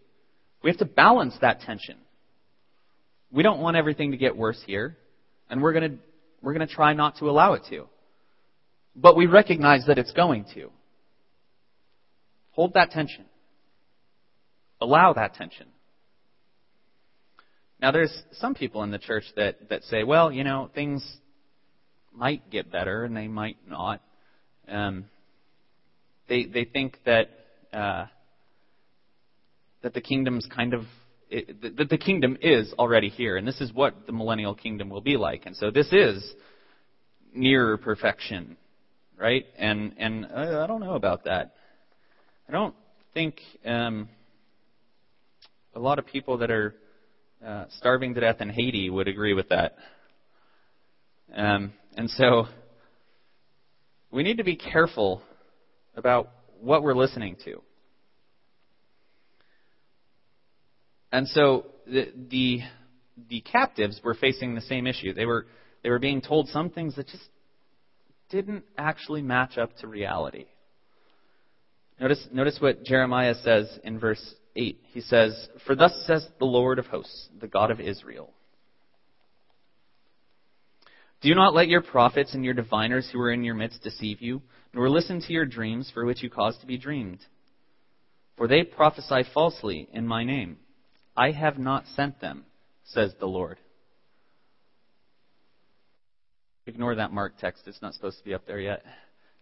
We 0.63 0.71
have 0.71 0.79
to 0.79 0.85
balance 0.85 1.35
that 1.41 1.61
tension. 1.63 1.97
We 3.33 3.43
don't 3.43 3.61
want 3.61 3.77
everything 3.77 4.13
to 4.13 4.17
get 4.17 4.37
worse 4.37 4.63
here, 4.65 4.97
and 5.51 5.61
we're 5.61 5.73
going 5.73 5.91
to 5.91 5.99
we're 6.41 6.55
going 6.55 6.67
to 6.67 6.73
try 6.73 6.93
not 6.95 7.19
to 7.19 7.29
allow 7.29 7.55
it 7.55 7.63
to. 7.71 7.89
But 9.01 9.17
we 9.17 9.27
recognize 9.27 9.87
that 9.87 9.99
it's 9.99 10.13
going 10.13 10.47
to. 10.55 10.71
Hold 12.53 12.75
that 12.75 12.91
tension. 12.91 13.25
Allow 14.81 15.13
that 15.13 15.35
tension. 15.35 15.67
Now, 17.81 17.93
there's 17.93 18.23
some 18.33 18.55
people 18.55 18.83
in 18.83 18.91
the 18.91 18.99
church 18.99 19.25
that, 19.37 19.69
that 19.71 19.85
say, 19.85 20.03
well, 20.03 20.33
you 20.33 20.43
know, 20.43 20.69
things 20.75 21.05
might 22.13 22.51
get 22.51 22.73
better 22.73 23.05
and 23.05 23.17
they 23.17 23.29
might 23.29 23.57
not. 23.69 24.01
Um, 24.69 25.05
they 26.29 26.45
they 26.45 26.65
think 26.65 26.99
that 27.07 27.31
uh, 27.73 28.07
that 29.83 29.95
the 29.95 30.01
kingdom's 30.01 30.47
kind 30.55 30.75
of 30.75 30.83
it, 31.31 31.77
that 31.77 31.89
the 31.89 31.99
kingdom 31.99 32.37
is 32.41 32.73
already 32.79 33.09
here, 33.09 33.37
and 33.37 33.47
this 33.47 33.61
is 33.61 33.73
what 33.73 34.07
the 34.07 34.13
millennial 34.13 34.55
kingdom 34.55 34.91
will 34.91 35.01
be 35.01 35.17
like, 35.17 35.47
and 35.47 35.57
so 35.57 35.71
this 35.71 35.93
is 35.93 36.35
nearer 37.33 37.77
perfection, 37.77 38.57
right? 39.19 39.47
And 39.57 39.95
and 39.99 40.27
I, 40.27 40.65
I 40.65 40.67
don't 40.67 40.81
know 40.81 40.95
about 40.95 41.25
that. 41.25 41.55
I 42.49 42.53
don't 42.53 42.75
think 43.15 43.41
um, 43.65 44.09
a 45.75 45.81
lot 45.81 45.99
of 45.99 46.07
people 46.07 46.39
that 46.39 46.51
are 46.51 46.75
uh, 47.45 47.65
starving 47.79 48.15
to 48.15 48.21
death 48.21 48.41
in 48.41 48.51
Haiti 48.51 48.91
would 48.91 49.09
agree 49.09 49.35
with 49.35 49.49
that. 49.51 49.77
Um, 51.35 51.73
and 51.97 52.09
so 52.11 52.47
we 54.11 54.23
need 54.23 54.39
to 54.39 54.45
be 54.45 54.57
careful 54.57 55.23
about 55.95 56.31
what 56.61 56.83
we're 56.83 56.95
listening 56.95 57.37
to. 57.45 57.63
And 61.13 61.29
so 61.29 61.67
the, 61.87 62.13
the, 62.31 62.61
the 63.29 63.41
captives 63.41 64.01
were 64.03 64.15
facing 64.15 64.55
the 64.55 64.61
same 64.63 64.87
issue. 64.87 65.13
They 65.15 65.27
were, 65.27 65.47
they 65.83 65.91
were 65.91 65.99
being 65.99 66.21
told 66.21 66.49
some 66.49 66.71
things 66.71 66.97
that 66.97 67.07
just 67.07 67.25
didn't 68.31 68.65
actually 68.77 69.23
match 69.23 69.59
up 69.59 69.77
to 69.79 69.87
reality. 69.87 70.47
Notice, 72.01 72.29
notice 72.33 72.59
what 72.61 72.85
Jeremiah 72.85 73.35
says 73.43 73.79
in 73.83 73.99
verse 73.99 74.35
8. 74.55 74.81
He 74.93 75.01
says, 75.01 75.49
For 75.67 75.75
thus 75.75 75.93
says 76.07 76.27
the 76.39 76.45
Lord 76.45 76.79
of 76.79 76.87
hosts, 76.87 77.29
the 77.41 77.49
God 77.49 77.71
of 77.71 77.81
Israel. 77.81 78.33
Do 81.21 81.35
not 81.35 81.55
let 81.55 81.69
your 81.69 81.83
prophets 81.83 82.35
and 82.35 82.45
your 82.45 82.55
diviners 82.55 83.09
who 83.13 83.21
are 83.21 83.33
in 83.33 83.43
your 83.43 83.57
midst 83.57 83.83
deceive 83.83 84.23
you, 84.23 84.43
nor 84.73 84.89
listen 84.89 85.21
to 85.21 85.33
your 85.33 85.47
dreams 85.47 85.91
for 85.93 86.05
which 86.05 86.23
you 86.23 86.31
cause 86.31 86.57
to 86.59 86.67
be 86.67 86.79
dreamed. 86.79 87.19
For 88.37 88.47
they 88.47 88.63
prophesy 88.63 89.25
falsely 89.35 89.89
in 89.93 90.07
my 90.07 90.23
name. 90.23 90.59
I 91.17 91.33
have 91.33 91.59
not 91.59 91.87
sent 91.97 92.21
them, 92.21 92.45
says 92.85 93.13
the 93.19 93.27
Lord. 93.27 93.59
Ignore 96.69 96.97
that 96.97 97.13
Mark 97.13 97.33
text. 97.41 97.63
It's 97.67 97.81
not 97.81 97.95
supposed 97.95 98.19
to 98.19 98.25
be 98.25 98.35
up 98.35 98.47
there 98.47 98.61
yet. 98.61 98.85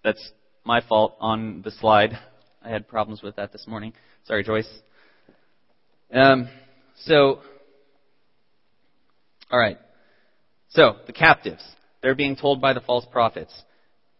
That's 0.04 0.30
my 0.64 0.80
fault 0.80 1.16
on 1.18 1.60
the 1.62 1.72
slide. 1.72 2.16
I 2.64 2.68
had 2.68 2.86
problems 2.86 3.20
with 3.20 3.34
that 3.34 3.50
this 3.50 3.66
morning. 3.66 3.94
Sorry, 4.26 4.44
Joyce. 4.44 4.68
Um, 6.14 6.48
so, 7.00 7.40
all 9.50 9.58
right. 9.58 9.76
So, 10.68 10.98
the 11.08 11.12
captives. 11.12 11.64
They're 12.00 12.14
being 12.14 12.36
told 12.36 12.60
by 12.60 12.74
the 12.74 12.80
false 12.80 13.04
prophets. 13.10 13.52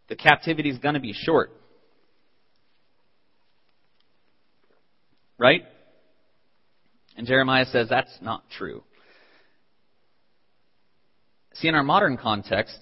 The 0.09 0.17
captivity 0.17 0.71
is 0.71 0.79
going 0.79 0.95
to 0.95 1.01
be 1.01 1.13
short. 1.13 1.53
Right? 5.39 5.63
And 7.17 7.25
Jeremiah 7.25 7.67
says 7.67 7.89
that's 7.89 8.19
not 8.21 8.43
true. 8.51 8.83
See, 11.55 11.69
in 11.69 11.77
our 11.77 11.85
modern 11.85 12.17
context, 12.17 12.77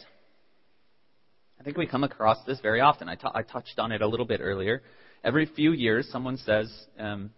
I 1.65 1.67
think 1.67 1.79
we 1.79 1.87
come 1.87 2.05
across 2.05 2.37
this 2.47 2.61
very 2.61 2.83
often. 2.83 3.09
I, 3.09 3.15
t- 3.15 3.27
I 3.35 3.41
touched 3.41 3.79
on 3.79 3.91
it 3.91 4.03
a 4.03 4.07
little 4.07 4.27
bit 4.27 4.43
earlier. 4.43 4.83
Every 5.25 5.47
few 5.47 5.73
years, 5.73 6.07
someone 6.13 6.37
says, 6.37 6.71
um, 6.99 7.31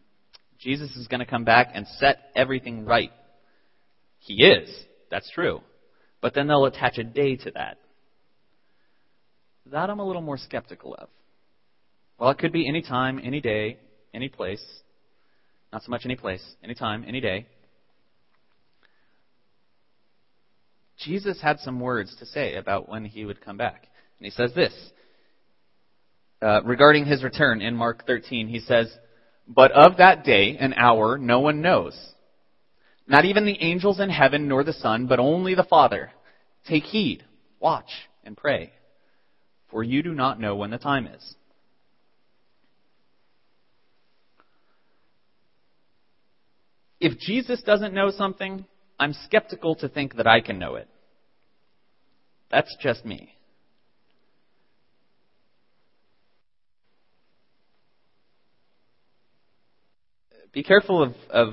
Jesus 0.59 0.91
is 0.97 1.07
going 1.07 1.21
to 1.21 1.27
come 1.27 1.45
back 1.45 1.69
and 1.73 1.87
set 2.01 2.33
everything 2.35 2.85
right. 2.85 3.13
He 4.19 4.43
is. 4.43 4.69
That's 5.13 5.31
true. 5.31 5.61
But 6.21 6.35
then 6.35 6.49
they'll 6.49 6.65
attach 6.65 6.99
a 6.99 7.05
day 7.05 7.37
to 7.37 7.53
that. 7.53 7.79
That 9.67 9.91
I'm 9.91 10.01
a 10.01 10.05
little 10.05 10.23
more 10.23 10.39
skeptical 10.39 10.97
of. 10.99 11.09
Well, 12.19 12.31
it 12.31 12.39
could 12.39 12.53
be 12.53 12.69
any 12.69 12.83
time, 12.83 13.21
any 13.23 13.41
day, 13.41 13.79
any 14.13 14.29
place. 14.29 14.65
Not 15.73 15.85
so 15.85 15.91
much 15.91 16.03
any 16.05 16.17
place, 16.17 16.43
any 16.65 16.75
time, 16.75 17.05
any 17.07 17.21
day. 17.21 17.47
Jesus 20.99 21.41
had 21.41 21.61
some 21.61 21.79
words 21.79 22.17
to 22.19 22.27
say 22.27 22.57
about 22.57 22.89
when 22.89 23.05
he 23.05 23.25
would 23.25 23.41
come 23.41 23.57
back. 23.57 23.87
And 24.19 24.25
he 24.27 24.31
says 24.31 24.53
this 24.55 24.73
uh, 26.43 26.63
regarding 26.65 27.05
his 27.07 27.23
return 27.23 27.61
in 27.61 27.75
Mark 27.75 28.07
13. 28.07 28.49
He 28.49 28.61
says, 28.61 28.93
But 29.49 29.73
of 29.73 29.99
that 29.99 30.25
day 30.25 30.57
and 30.59 30.75
hour 30.77 31.19
no 31.19 31.41
one 31.41 31.63
knows. 31.63 31.97
Not 33.07 33.25
even 33.25 33.47
the 33.47 33.63
angels 33.63 34.01
in 34.01 34.11
heaven 34.11 34.49
nor 34.49 34.65
the 34.65 34.73
Son, 34.73 35.07
but 35.07 35.21
only 35.21 35.55
the 35.55 35.65
Father. 35.65 36.11
Take 36.69 36.85
heed, 36.85 37.25
watch, 37.61 37.91
and 38.25 38.37
pray, 38.37 38.73
for 39.71 39.83
you 39.83 40.03
do 40.03 40.13
not 40.13 40.41
know 40.41 40.57
when 40.57 40.71
the 40.71 40.79
time 40.79 41.07
is. 41.07 41.35
If 46.99 47.19
Jesus 47.19 47.63
doesn't 47.63 47.95
know 47.95 48.11
something, 48.11 48.65
I'm 48.99 49.13
skeptical 49.13 49.77
to 49.77 49.89
think 49.89 50.17
that 50.17 50.27
I 50.27 50.41
can 50.41 50.59
know 50.59 50.75
it. 50.75 50.89
That's 52.51 52.75
just 52.81 53.05
me. 53.05 53.36
Be 60.57 60.63
careful 60.63 61.03
of, 61.03 61.13
of 61.29 61.53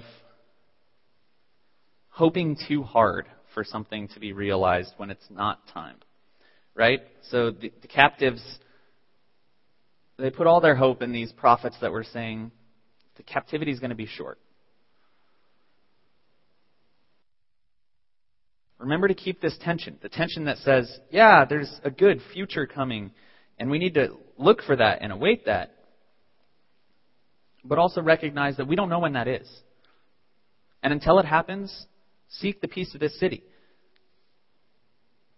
hoping 2.07 2.55
too 2.69 2.83
hard 2.83 3.27
for 3.53 3.65
something 3.65 4.07
to 4.13 4.19
be 4.21 4.31
realized 4.31 4.93
when 4.95 5.09
it's 5.09 5.27
not 5.29 5.59
time. 5.73 5.97
Right? 6.73 7.01
So 7.29 7.51
the, 7.51 7.73
the 7.81 7.89
captives, 7.89 8.41
they 10.17 10.29
put 10.29 10.47
all 10.47 10.61
their 10.61 10.77
hope 10.77 11.01
in 11.01 11.11
these 11.11 11.33
prophets 11.33 11.75
that 11.81 11.91
were 11.91 12.05
saying 12.05 12.51
the 13.17 13.23
captivity 13.23 13.71
is 13.71 13.81
going 13.81 13.89
to 13.89 13.95
be 13.95 14.05
short. 14.05 14.39
Remember 18.79 19.09
to 19.09 19.15
keep 19.15 19.41
this 19.41 19.57
tension 19.59 19.97
the 20.01 20.07
tension 20.07 20.45
that 20.45 20.59
says, 20.59 20.89
yeah, 21.11 21.43
there's 21.43 21.77
a 21.83 21.91
good 21.91 22.21
future 22.31 22.65
coming, 22.65 23.11
and 23.59 23.69
we 23.69 23.79
need 23.79 23.95
to 23.95 24.15
look 24.37 24.63
for 24.63 24.77
that 24.77 24.99
and 25.01 25.11
await 25.11 25.45
that. 25.47 25.75
But 27.63 27.79
also 27.79 28.01
recognize 28.01 28.57
that 28.57 28.67
we 28.67 28.75
don't 28.75 28.89
know 28.89 28.99
when 28.99 29.13
that 29.13 29.27
is. 29.27 29.49
And 30.81 30.91
until 30.91 31.19
it 31.19 31.25
happens, 31.25 31.85
seek 32.27 32.59
the 32.61 32.67
peace 32.67 32.93
of 32.93 32.99
this 32.99 33.17
city. 33.19 33.43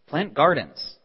Plant 0.08 0.34
gardens. 0.34 0.96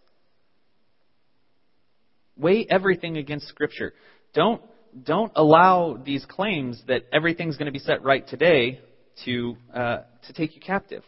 Weigh 2.36 2.66
everything 2.70 3.18
against 3.18 3.48
Scripture. 3.48 3.92
Don't, 4.34 4.62
don't 5.04 5.32
allow 5.36 6.00
these 6.02 6.24
claims 6.26 6.82
that 6.88 7.02
everything's 7.12 7.56
going 7.56 7.66
to 7.66 7.72
be 7.72 7.78
set 7.78 8.02
right 8.02 8.26
today 8.26 8.80
to, 9.24 9.56
uh, 9.74 9.98
to 10.26 10.32
take 10.32 10.54
you 10.54 10.62
captive. 10.62 11.02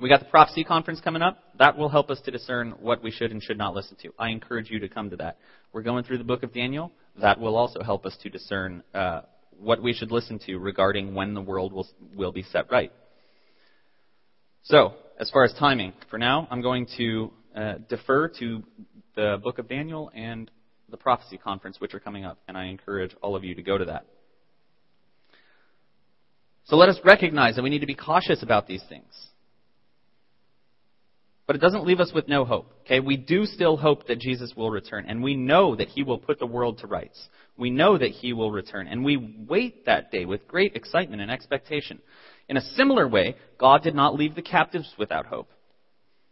We 0.00 0.08
got 0.08 0.20
the 0.20 0.26
prophecy 0.26 0.62
conference 0.62 1.00
coming 1.00 1.22
up. 1.22 1.38
That 1.58 1.76
will 1.76 1.88
help 1.88 2.10
us 2.10 2.20
to 2.24 2.30
discern 2.30 2.74
what 2.80 3.02
we 3.02 3.10
should 3.10 3.32
and 3.32 3.42
should 3.42 3.58
not 3.58 3.74
listen 3.74 3.96
to. 4.02 4.12
I 4.18 4.28
encourage 4.28 4.70
you 4.70 4.78
to 4.80 4.88
come 4.88 5.10
to 5.10 5.16
that. 5.16 5.38
We're 5.72 5.82
going 5.82 6.04
through 6.04 6.18
the 6.18 6.24
book 6.24 6.42
of 6.42 6.52
Daniel. 6.52 6.92
That 7.20 7.38
will 7.38 7.56
also 7.56 7.82
help 7.82 8.06
us 8.06 8.16
to 8.22 8.30
discern 8.30 8.82
uh, 8.94 9.22
what 9.58 9.82
we 9.82 9.92
should 9.92 10.10
listen 10.10 10.38
to 10.46 10.58
regarding 10.58 11.14
when 11.14 11.34
the 11.34 11.40
world 11.40 11.72
will, 11.72 11.86
will 12.14 12.32
be 12.32 12.42
set 12.42 12.70
right. 12.70 12.92
So, 14.62 14.94
as 15.18 15.30
far 15.30 15.44
as 15.44 15.52
timing, 15.58 15.92
for 16.10 16.18
now, 16.18 16.46
I'm 16.50 16.62
going 16.62 16.86
to 16.96 17.32
uh, 17.54 17.74
defer 17.88 18.28
to 18.38 18.62
the 19.14 19.40
book 19.42 19.58
of 19.58 19.68
Daniel 19.68 20.10
and 20.14 20.50
the 20.90 20.96
prophecy 20.96 21.36
conference, 21.36 21.80
which 21.80 21.92
are 21.94 22.00
coming 22.00 22.24
up, 22.24 22.38
and 22.48 22.56
I 22.56 22.66
encourage 22.66 23.14
all 23.22 23.36
of 23.36 23.44
you 23.44 23.54
to 23.54 23.62
go 23.62 23.76
to 23.76 23.86
that. 23.86 24.06
So 26.64 26.76
let 26.76 26.88
us 26.88 26.98
recognize 27.04 27.56
that 27.56 27.62
we 27.62 27.70
need 27.70 27.80
to 27.80 27.86
be 27.86 27.94
cautious 27.94 28.42
about 28.42 28.66
these 28.66 28.82
things. 28.88 29.12
But 31.48 31.56
it 31.56 31.60
doesn't 31.60 31.86
leave 31.86 31.98
us 31.98 32.12
with 32.14 32.28
no 32.28 32.44
hope. 32.44 32.70
Okay? 32.82 33.00
We 33.00 33.16
do 33.16 33.46
still 33.46 33.78
hope 33.78 34.06
that 34.06 34.20
Jesus 34.20 34.52
will 34.54 34.70
return, 34.70 35.06
and 35.08 35.22
we 35.22 35.34
know 35.34 35.74
that 35.74 35.88
he 35.88 36.02
will 36.02 36.18
put 36.18 36.38
the 36.38 36.46
world 36.46 36.78
to 36.78 36.86
rights. 36.86 37.18
We 37.56 37.70
know 37.70 37.96
that 37.96 38.10
he 38.10 38.34
will 38.34 38.52
return, 38.52 38.86
and 38.86 39.02
we 39.02 39.34
wait 39.48 39.86
that 39.86 40.12
day 40.12 40.26
with 40.26 40.46
great 40.46 40.76
excitement 40.76 41.22
and 41.22 41.30
expectation. 41.30 42.00
In 42.50 42.58
a 42.58 42.74
similar 42.76 43.08
way, 43.08 43.34
God 43.58 43.82
did 43.82 43.94
not 43.94 44.14
leave 44.14 44.34
the 44.34 44.42
captives 44.42 44.92
without 44.98 45.24
hope. 45.24 45.48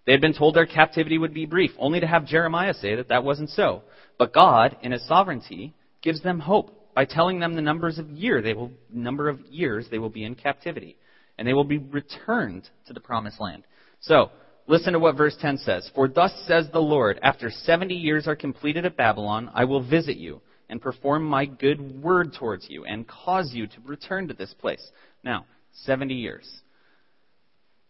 They 0.04 0.12
had 0.12 0.20
been 0.20 0.34
told 0.34 0.54
their 0.54 0.66
captivity 0.66 1.16
would 1.16 1.32
be 1.32 1.46
brief, 1.46 1.70
only 1.78 2.00
to 2.00 2.06
have 2.06 2.26
Jeremiah 2.26 2.74
say 2.74 2.94
that 2.96 3.08
that 3.08 3.24
wasn't 3.24 3.50
so. 3.50 3.84
But 4.18 4.34
God, 4.34 4.76
in 4.82 4.92
his 4.92 5.06
sovereignty, 5.08 5.74
gives 6.02 6.22
them 6.22 6.40
hope 6.40 6.94
by 6.94 7.06
telling 7.06 7.40
them 7.40 7.54
the 7.54 7.62
numbers 7.62 7.98
of 7.98 8.10
year 8.10 8.42
they 8.42 8.52
will 8.52 8.70
number 8.92 9.30
of 9.30 9.40
years 9.46 9.86
they 9.90 9.98
will 9.98 10.10
be 10.10 10.24
in 10.24 10.34
captivity, 10.34 10.98
and 11.38 11.48
they 11.48 11.54
will 11.54 11.64
be 11.64 11.78
returned 11.78 12.68
to 12.86 12.92
the 12.92 13.00
promised 13.00 13.40
land. 13.40 13.64
So, 14.00 14.30
Listen 14.68 14.94
to 14.94 14.98
what 14.98 15.16
verse 15.16 15.36
10 15.40 15.58
says. 15.58 15.90
For 15.94 16.08
thus 16.08 16.32
says 16.46 16.68
the 16.72 16.80
Lord, 16.80 17.20
after 17.22 17.50
70 17.50 17.94
years 17.94 18.26
are 18.26 18.34
completed 18.34 18.84
at 18.84 18.96
Babylon, 18.96 19.50
I 19.54 19.64
will 19.64 19.82
visit 19.82 20.16
you 20.16 20.40
and 20.68 20.82
perform 20.82 21.24
my 21.24 21.46
good 21.46 22.02
word 22.02 22.34
towards 22.34 22.68
you 22.68 22.84
and 22.84 23.06
cause 23.06 23.52
you 23.54 23.68
to 23.68 23.76
return 23.84 24.26
to 24.28 24.34
this 24.34 24.52
place. 24.54 24.90
Now, 25.22 25.46
70 25.84 26.14
years. 26.14 26.48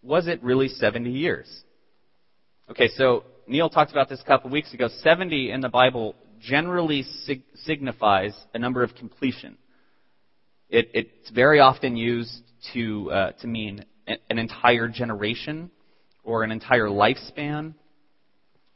Was 0.03 0.29
it 0.29 0.43
really 0.43 0.69
70 0.69 1.11
years? 1.11 1.49
Okay, 2.71 2.89
so 2.89 3.25
Neil 3.47 3.71
talked 3.71 3.93
about 3.93 4.09
this 4.09 4.21
a 4.21 4.25
couple 4.25 4.51
weeks 4.51 4.75
ago. 4.75 4.89
70 5.03 5.51
in 5.51 5.61
the 5.61 5.69
Bible 5.71 6.15
generally 6.41 7.05
sig- 7.25 7.45
signifies 7.55 8.35
a 8.53 8.59
number 8.59 8.83
of 8.83 8.95
completion. 8.95 9.57
It, 10.69 10.91
it's 10.93 11.31
very 11.31 11.61
often 11.61 11.97
used 11.97 12.43
to, 12.75 13.11
uh, 13.11 13.33
to 13.41 13.47
mean 13.47 13.85
an 14.07 14.39
entire 14.39 14.89
generation 14.89 15.71
or 16.27 16.43
an 16.43 16.51
entire 16.51 16.89
lifespan, 16.89 17.73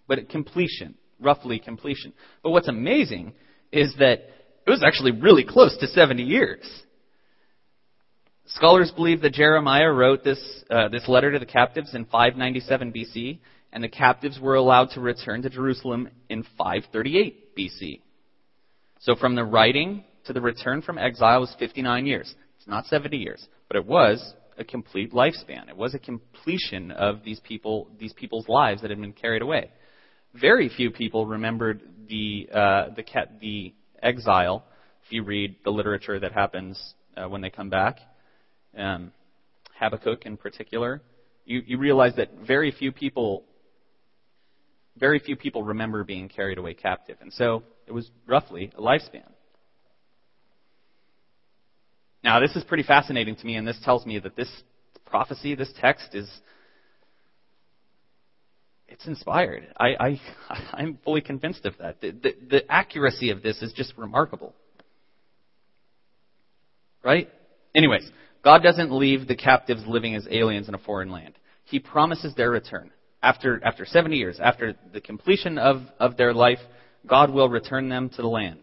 but 0.09 0.19
at 0.19 0.31
completion, 0.31 0.95
roughly 1.21 1.59
completion. 1.59 2.13
But 2.43 2.51
what's 2.51 2.69
amazing 2.69 3.35
is 3.71 3.95
that 3.99 4.31
it 4.67 4.71
was 4.71 4.83
actually 4.83 5.13
really 5.13 5.45
close 5.45 5.77
to 5.79 5.87
70 5.87 6.23
years. 6.23 6.83
Scholars 8.47 8.91
believe 8.91 9.21
that 9.23 9.33
Jeremiah 9.33 9.91
wrote 9.93 10.25
this, 10.25 10.41
uh, 10.71 10.89
this 10.89 11.07
letter 11.07 11.33
to 11.33 11.39
the 11.39 11.47
captives 11.47 11.95
in 11.95 12.05
597 12.07 12.93
BC, 12.93 13.39
and 13.73 13.85
the 13.85 13.89
captives 13.89 14.41
were 14.41 14.57
allowed 14.57 14.91
to 14.91 15.01
return 15.01 15.43
to 15.43 15.51
Jerusalem 15.51 16.09
in 16.29 16.43
538 16.59 17.57
BC. 17.57 18.01
So 19.01 19.15
from 19.15 19.35
the 19.35 19.45
writing 19.45 20.05
to 20.27 20.33
the 20.33 20.41
return 20.41 20.83
from 20.83 20.99
exile 20.99 21.41
was 21.41 21.55
59 21.59 22.07
years. 22.07 22.35
It's 22.59 22.69
not 22.69 22.87
70 22.87 23.17
years, 23.17 23.47
but 23.69 23.77
it 23.77 23.87
was 23.87 24.35
a 24.59 24.65
complete 24.65 25.13
lifespan. 25.13 25.69
It 25.69 25.77
was 25.77 25.95
a 25.95 25.99
completion 25.99 26.91
of 26.91 27.23
these 27.25 27.41
people, 27.41 27.89
these 27.99 28.13
people's 28.13 28.49
lives 28.49 28.83
that 28.83 28.91
had 28.91 29.01
been 29.01 29.13
carried 29.13 29.43
away. 29.43 29.71
Very 30.35 30.69
few 30.69 30.91
people 30.91 31.27
remembered 31.27 31.83
the 32.09 32.49
uh, 32.53 32.95
the, 32.95 33.05
the 33.41 33.75
exile. 34.03 34.65
If 35.07 35.13
you 35.13 35.25
read 35.25 35.57
the 35.65 35.71
literature 35.71 36.21
that 36.21 36.33
happens 36.33 36.95
uh, 37.17 37.29
when 37.29 37.41
they 37.41 37.51
come 37.51 37.69
back, 37.69 37.99
um, 38.77 39.13
Habakkuk 39.79 40.27
in 40.27 40.37
particular, 40.37 41.03
you, 41.45 41.63
you 41.67 41.79
realize 41.79 42.15
that 42.17 42.31
very 42.47 42.71
few 42.71 42.93
people 42.93 43.45
very 44.97 45.19
few 45.19 45.37
people 45.37 45.65
remember 45.65 46.05
being 46.05 46.29
carried 46.29 46.59
away 46.59 46.75
captive. 46.75 47.17
And 47.21 47.33
so 47.33 47.63
it 47.87 47.93
was 47.93 48.11
roughly 48.27 48.71
a 48.77 48.81
lifespan. 48.81 49.31
Now, 52.23 52.41
this 52.41 52.55
is 52.55 52.65
pretty 52.65 52.83
fascinating 52.83 53.37
to 53.37 53.47
me, 53.47 53.57
and 53.57 53.67
this 53.67 53.79
tells 53.85 54.05
me 54.05 54.19
that 54.19 54.37
this 54.37 54.51
prophecy, 55.07 55.55
this 55.55 55.73
text, 55.81 56.15
is 56.15 56.29
it's 58.89 59.07
inspired. 59.07 59.69
I, 59.79 59.89
I 59.99 60.21
I'm 60.73 60.99
fully 61.05 61.21
convinced 61.21 61.65
of 61.65 61.75
that. 61.79 62.01
The, 62.01 62.11
the, 62.11 62.35
the 62.51 62.73
accuracy 62.73 63.31
of 63.31 63.43
this 63.43 63.63
is 63.63 63.73
just 63.73 63.95
remarkable. 63.97 64.55
Right? 67.03 67.31
Anyways, 67.75 68.11
God 68.45 68.63
doesn't 68.63 68.93
leave 68.93 69.27
the 69.27 69.37
captives 69.37 69.83
living 69.87 70.15
as 70.15 70.27
aliens 70.31 70.69
in 70.69 70.75
a 70.75 70.79
foreign 70.79 71.11
land. 71.11 71.35
He 71.65 71.79
promises 71.79 72.35
their 72.35 72.51
return. 72.51 72.91
After, 73.23 73.63
after 73.65 73.85
70 73.85 74.17
years, 74.17 74.41
after 74.43 74.75
the 74.93 75.01
completion 75.01 75.59
of, 75.59 75.83
of 75.99 76.17
their 76.17 76.35
life, 76.35 76.59
God 77.07 77.31
will 77.31 77.49
return 77.49 77.89
them 77.89 78.09
to 78.11 78.23
the 78.23 78.29
land. 78.29 78.61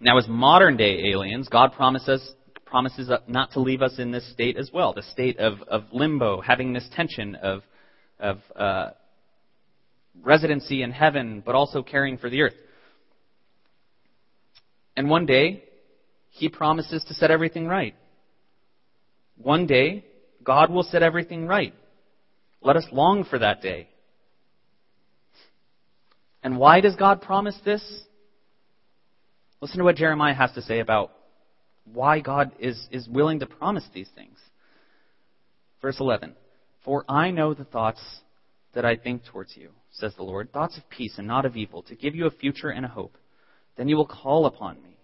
Now, 0.00 0.18
as 0.18 0.26
modern 0.28 0.76
day 0.76 1.10
aliens, 1.12 1.48
God 1.48 1.72
promises, 1.72 2.32
promises 2.64 3.10
not 3.26 3.52
to 3.52 3.60
leave 3.60 3.82
us 3.82 3.98
in 3.98 4.10
this 4.10 4.30
state 4.32 4.56
as 4.56 4.70
well, 4.72 4.92
the 4.92 5.02
state 5.02 5.38
of, 5.38 5.62
of 5.62 5.84
limbo, 5.92 6.40
having 6.40 6.72
this 6.72 6.88
tension 6.94 7.36
of, 7.36 7.62
of 8.18 8.38
uh, 8.56 8.90
residency 10.22 10.82
in 10.82 10.90
heaven, 10.90 11.42
but 11.44 11.54
also 11.54 11.82
caring 11.82 12.18
for 12.18 12.28
the 12.28 12.42
earth. 12.42 12.54
And 14.96 15.08
one 15.08 15.26
day, 15.26 15.64
He 16.30 16.48
promises 16.48 17.04
to 17.08 17.14
set 17.14 17.30
everything 17.30 17.66
right. 17.66 17.94
One 19.36 19.66
day, 19.66 20.04
God 20.42 20.70
will 20.70 20.84
set 20.84 21.02
everything 21.02 21.46
right. 21.46 21.74
Let 22.62 22.76
us 22.76 22.86
long 22.92 23.24
for 23.24 23.38
that 23.38 23.62
day. 23.62 23.88
And 26.42 26.58
why 26.58 26.80
does 26.80 26.94
God 26.96 27.22
promise 27.22 27.58
this? 27.64 27.82
Listen 29.60 29.78
to 29.78 29.84
what 29.84 29.96
Jeremiah 29.96 30.34
has 30.34 30.52
to 30.52 30.62
say 30.62 30.80
about 30.80 31.12
why 31.92 32.20
God 32.20 32.52
is, 32.58 32.88
is 32.90 33.08
willing 33.08 33.40
to 33.40 33.46
promise 33.46 33.84
these 33.92 34.08
things. 34.14 34.38
Verse 35.82 35.96
11 36.00 36.34
For 36.84 37.04
I 37.08 37.30
know 37.30 37.54
the 37.54 37.64
thoughts 37.64 38.00
that 38.74 38.84
I 38.84 38.96
think 38.96 39.22
towards 39.24 39.56
you, 39.56 39.70
says 39.92 40.14
the 40.16 40.22
Lord, 40.22 40.52
thoughts 40.52 40.76
of 40.76 40.88
peace 40.90 41.14
and 41.18 41.26
not 41.26 41.44
of 41.44 41.56
evil, 41.56 41.82
to 41.84 41.94
give 41.94 42.14
you 42.14 42.26
a 42.26 42.30
future 42.30 42.70
and 42.70 42.84
a 42.84 42.88
hope. 42.88 43.16
Then 43.76 43.88
you 43.88 43.96
will 43.96 44.06
call 44.06 44.46
upon 44.46 44.82
me 44.82 44.96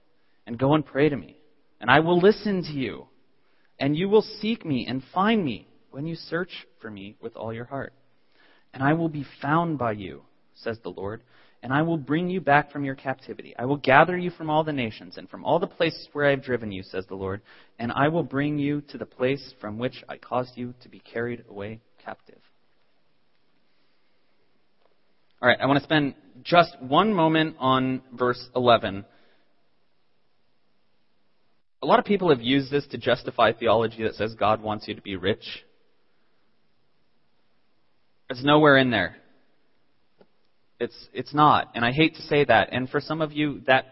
and 0.47 0.59
go 0.59 0.75
and 0.75 0.85
pray 0.85 1.09
to 1.09 1.17
me, 1.17 1.37
and 1.81 1.91
I 1.91 2.01
will 2.01 2.19
listen 2.19 2.63
to 2.63 2.73
you, 2.73 3.07
and 3.79 3.97
you 3.97 4.09
will 4.09 4.23
seek 4.23 4.65
me 4.65 4.87
and 4.89 5.03
find 5.15 5.45
me 5.45 5.69
when 5.91 6.07
you 6.07 6.15
search 6.17 6.67
for 6.81 6.91
me 6.91 7.17
with 7.21 7.37
all 7.37 7.53
your 7.53 7.65
heart. 7.65 7.93
And 8.73 8.83
I 8.83 8.93
will 8.93 9.09
be 9.09 9.27
found 9.43 9.79
by 9.79 9.93
you, 9.93 10.23
says 10.55 10.79
the 10.83 10.91
Lord 10.91 11.23
and 11.63 11.73
I 11.73 11.83
will 11.83 11.99
bring 11.99 12.31
you 12.31 12.41
back 12.41 12.73
from 12.73 12.85
your 12.85 12.95
captivity. 12.95 13.55
I 13.59 13.67
will 13.67 13.77
gather 13.77 14.17
you 14.17 14.31
from 14.31 14.49
all 14.49 14.65
the 14.65 14.73
nations 14.73 15.19
and 15.19 15.29
from 15.29 15.45
all 15.45 15.59
the 15.59 15.67
places 15.67 16.09
where 16.13 16.27
I 16.27 16.31
have 16.31 16.43
driven 16.43 16.73
you, 16.73 16.83
says 16.83 17.05
the 17.07 17.15
Lord, 17.15 17.43
and 17.79 17.93
I 17.93 18.09
will 18.09 18.23
bring 18.23 18.59
you 18.59 18.81
to 18.89 18.99
the 18.99 19.07
place 19.07 19.53
from 19.61 19.79
which 19.79 20.03
I 20.09 20.17
caused 20.17 20.57
you 20.57 20.75
to 20.83 20.89
be 20.89 21.01
carried 21.01 21.45
away 21.49 21.81
captive. 22.03 22.41
All 25.43 25.49
right, 25.49 25.59
I 25.61 25.67
want 25.67 25.79
to 25.79 25.85
spend 25.85 26.15
just 26.43 26.77
one 26.81 27.15
moment 27.15 27.57
on 27.59 28.03
verse 28.13 28.49
11. 28.55 29.05
A 31.83 31.87
lot 31.87 31.99
of 31.99 32.05
people 32.05 32.29
have 32.29 32.43
used 32.43 32.71
this 32.71 32.87
to 32.89 32.99
justify 32.99 33.53
theology 33.53 34.03
that 34.03 34.15
says 34.15 34.35
God 34.35 34.63
wants 34.63 34.87
you 34.87 34.95
to 34.95 35.01
be 35.01 35.17
rich. 35.17 35.65
It's 38.29 38.45
nowhere 38.45 38.77
in 38.77 38.91
there. 38.91 39.17
It's, 40.81 41.09
it's 41.12 41.35
not. 41.35 41.68
And 41.74 41.85
I 41.85 41.93
hate 41.93 42.16
to 42.16 42.22
say 42.22 42.45
that. 42.45 42.70
And 42.72 42.89
for 42.89 43.01
some 43.01 43.20
of 43.20 43.33
you, 43.33 43.61
that 43.66 43.85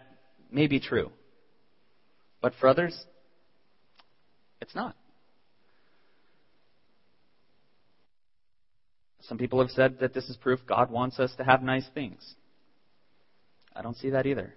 may 0.51 0.67
be 0.67 0.81
true. 0.81 1.13
But 2.41 2.55
for 2.59 2.69
others, 2.69 2.99
it's 4.61 4.75
not. 4.75 4.97
Some 9.21 9.37
people 9.37 9.61
have 9.61 9.71
said 9.71 9.99
that 10.01 10.15
this 10.15 10.31
is 10.31 10.37
proof 10.39 10.61
God 10.67 10.91
wants 10.91 11.21
us 11.21 11.31
to 11.37 11.45
have 11.45 11.63
nice 11.63 11.87
things. 11.93 12.35
I 13.77 13.83
don't 13.83 13.97
see 13.97 14.11
that 14.11 14.27
either. 14.27 14.55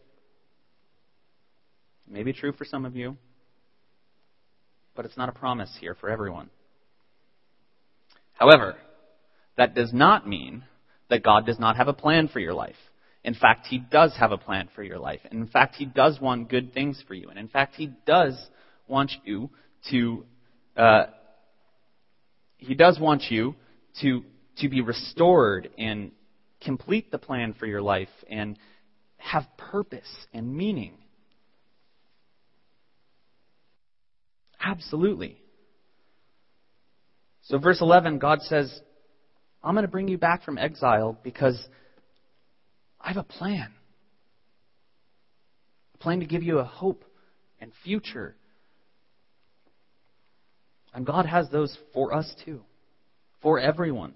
It 2.07 2.13
may 2.13 2.23
be 2.23 2.31
true 2.31 2.53
for 2.53 2.63
some 2.63 2.85
of 2.85 2.95
you, 2.95 3.17
but 4.95 5.03
it's 5.03 5.17
not 5.17 5.27
a 5.27 5.33
promise 5.33 5.75
here 5.81 5.95
for 5.99 6.09
everyone. 6.09 6.49
However, 8.33 8.77
that 9.57 9.75
does 9.75 9.91
not 9.91 10.25
mean 10.25 10.63
that 11.11 11.23
God 11.23 11.45
does 11.45 11.59
not 11.59 11.75
have 11.75 11.89
a 11.89 11.93
plan 11.93 12.27
for 12.29 12.39
your 12.39 12.53
life. 12.53 12.75
In 13.23 13.35
fact, 13.35 13.67
He 13.67 13.77
does 13.77 14.15
have 14.17 14.31
a 14.31 14.37
plan 14.37 14.69
for 14.73 14.81
your 14.81 14.97
life. 14.97 15.19
And 15.29 15.41
in 15.41 15.47
fact, 15.47 15.75
He 15.75 15.85
does 15.85 16.19
want 16.19 16.49
good 16.49 16.73
things 16.73 17.03
for 17.07 17.13
you. 17.13 17.29
And 17.29 17.37
in 17.37 17.49
fact, 17.49 17.75
He 17.75 17.91
does 18.07 18.33
want 18.87 19.11
you 19.25 19.51
to, 19.91 20.25
uh, 20.75 21.03
He 22.57 22.73
does 22.73 22.99
want 22.99 23.23
you 23.29 23.55
to, 24.01 24.23
to 24.57 24.69
be 24.69 24.81
restored 24.81 25.69
and 25.77 26.11
complete 26.63 27.11
the 27.11 27.17
plan 27.17 27.53
for 27.59 27.65
your 27.65 27.81
life 27.81 28.09
and 28.29 28.57
have 29.17 29.43
purpose 29.57 30.09
and 30.33 30.55
meaning. 30.55 30.93
Absolutely. 34.63 35.37
So, 37.43 37.57
verse 37.57 37.81
11, 37.81 38.19
God 38.19 38.41
says, 38.43 38.81
I'm 39.63 39.75
going 39.75 39.85
to 39.85 39.91
bring 39.91 40.07
you 40.07 40.17
back 40.17 40.43
from 40.43 40.57
exile 40.57 41.17
because 41.23 41.59
I 42.99 43.09
have 43.09 43.17
a 43.17 43.23
plan. 43.23 43.71
A 45.95 45.97
plan 45.97 46.19
to 46.19 46.25
give 46.25 46.43
you 46.43 46.59
a 46.59 46.63
hope 46.63 47.03
and 47.59 47.71
future. 47.83 48.35
And 50.93 51.05
God 51.05 51.25
has 51.25 51.49
those 51.49 51.77
for 51.93 52.13
us 52.13 52.33
too, 52.43 52.61
for 53.41 53.59
everyone. 53.59 54.13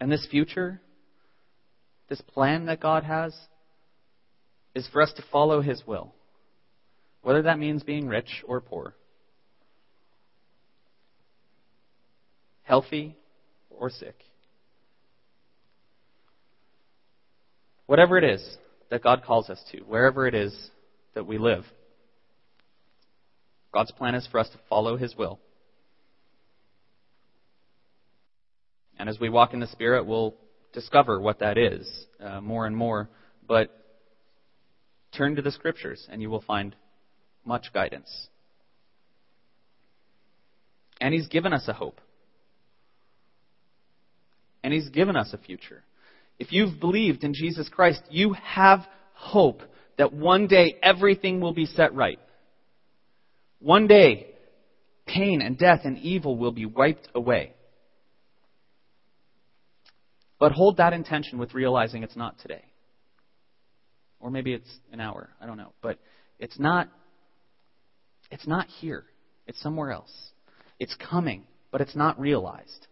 And 0.00 0.12
this 0.12 0.26
future, 0.30 0.80
this 2.08 2.20
plan 2.20 2.66
that 2.66 2.80
God 2.80 3.02
has, 3.02 3.34
is 4.74 4.86
for 4.92 5.02
us 5.02 5.12
to 5.16 5.24
follow 5.32 5.62
His 5.62 5.82
will, 5.86 6.14
whether 7.26 7.42
that 7.42 7.58
means 7.58 7.82
being 7.82 8.06
rich 8.06 8.44
or 8.46 8.60
poor, 8.60 8.94
healthy 12.62 13.16
or 13.68 13.90
sick. 13.90 14.14
Whatever 17.86 18.16
it 18.16 18.22
is 18.22 18.58
that 18.90 19.02
God 19.02 19.24
calls 19.24 19.50
us 19.50 19.58
to, 19.72 19.78
wherever 19.78 20.28
it 20.28 20.36
is 20.36 20.70
that 21.16 21.26
we 21.26 21.36
live, 21.36 21.64
God's 23.74 23.90
plan 23.90 24.14
is 24.14 24.28
for 24.30 24.38
us 24.38 24.48
to 24.50 24.58
follow 24.68 24.96
His 24.96 25.16
will. 25.16 25.40
And 29.00 29.08
as 29.08 29.18
we 29.18 29.30
walk 29.30 29.52
in 29.52 29.58
the 29.58 29.66
Spirit, 29.66 30.06
we'll 30.06 30.36
discover 30.72 31.20
what 31.20 31.40
that 31.40 31.58
is 31.58 32.06
uh, 32.20 32.40
more 32.40 32.66
and 32.66 32.76
more. 32.76 33.10
But 33.48 33.76
turn 35.18 35.34
to 35.34 35.42
the 35.42 35.50
Scriptures, 35.50 36.06
and 36.08 36.22
you 36.22 36.30
will 36.30 36.44
find 36.46 36.76
much 37.46 37.72
guidance. 37.72 38.28
And 41.00 41.14
He's 41.14 41.28
given 41.28 41.52
us 41.52 41.68
a 41.68 41.72
hope. 41.72 42.00
And 44.62 44.72
He's 44.72 44.88
given 44.88 45.16
us 45.16 45.30
a 45.32 45.38
future. 45.38 45.82
If 46.38 46.52
you've 46.52 46.80
believed 46.80 47.24
in 47.24 47.34
Jesus 47.34 47.68
Christ, 47.68 48.02
you 48.10 48.34
have 48.34 48.80
hope 49.14 49.62
that 49.96 50.12
one 50.12 50.46
day 50.46 50.76
everything 50.82 51.40
will 51.40 51.54
be 51.54 51.66
set 51.66 51.94
right. 51.94 52.18
One 53.60 53.86
day, 53.86 54.28
pain 55.06 55.40
and 55.40 55.56
death 55.56 55.80
and 55.84 55.96
evil 55.98 56.36
will 56.36 56.52
be 56.52 56.66
wiped 56.66 57.08
away. 57.14 57.54
But 60.38 60.52
hold 60.52 60.76
that 60.76 60.92
intention 60.92 61.38
with 61.38 61.54
realizing 61.54 62.02
it's 62.02 62.16
not 62.16 62.38
today. 62.40 62.64
Or 64.20 64.30
maybe 64.30 64.52
it's 64.52 64.70
an 64.92 65.00
hour. 65.00 65.30
I 65.40 65.46
don't 65.46 65.56
know. 65.56 65.72
But 65.80 65.98
it's 66.38 66.58
not 66.58 66.88
it's 68.30 68.46
not 68.46 68.66
here. 68.66 69.04
It's 69.46 69.60
somewhere 69.60 69.92
else. 69.92 70.12
It's 70.78 70.94
coming, 70.96 71.44
but 71.70 71.80
it's 71.80 71.96
not 71.96 72.18
realized. 72.18 72.86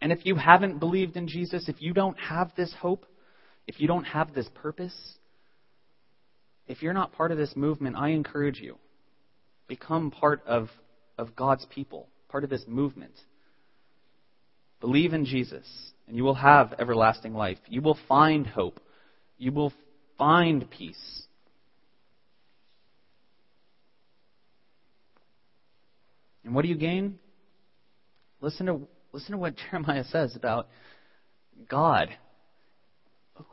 And 0.00 0.12
if 0.12 0.26
you 0.26 0.36
haven't 0.36 0.78
believed 0.78 1.16
in 1.16 1.28
Jesus, 1.28 1.68
if 1.68 1.80
you 1.80 1.92
don't 1.92 2.18
have 2.18 2.52
this 2.56 2.72
hope, 2.80 3.06
if 3.66 3.80
you 3.80 3.88
don't 3.88 4.04
have 4.04 4.34
this 4.34 4.48
purpose, 4.54 4.94
if 6.66 6.82
you're 6.82 6.92
not 6.92 7.12
part 7.12 7.32
of 7.32 7.38
this 7.38 7.54
movement, 7.56 7.96
I 7.96 8.10
encourage 8.10 8.60
you. 8.60 8.76
Become 9.66 10.10
part 10.10 10.42
of, 10.46 10.68
of 11.16 11.34
God's 11.34 11.66
people, 11.66 12.08
part 12.28 12.44
of 12.44 12.50
this 12.50 12.64
movement. 12.66 13.14
Believe 14.80 15.14
in 15.14 15.24
Jesus, 15.24 15.66
and 16.06 16.16
you 16.16 16.24
will 16.24 16.34
have 16.34 16.74
everlasting 16.78 17.32
life. 17.32 17.58
You 17.68 17.80
will 17.80 17.98
find 18.06 18.46
hope. 18.46 18.80
You 19.38 19.52
will 19.52 19.72
find 20.18 20.70
peace. 20.70 21.22
And 26.44 26.54
what 26.54 26.62
do 26.62 26.68
you 26.68 26.76
gain? 26.76 27.18
Listen 28.40 28.66
to, 28.66 28.80
listen 29.12 29.32
to 29.32 29.38
what 29.38 29.54
Jeremiah 29.70 30.04
says 30.04 30.36
about 30.36 30.68
God, 31.68 32.08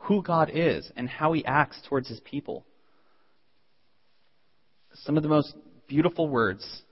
who 0.02 0.22
God 0.22 0.50
is, 0.52 0.90
and 0.96 1.08
how 1.08 1.32
he 1.32 1.44
acts 1.44 1.80
towards 1.88 2.08
his 2.08 2.20
people. 2.20 2.64
Some 5.04 5.16
of 5.16 5.22
the 5.22 5.28
most 5.28 5.54
beautiful 5.88 6.28
words 6.28 6.82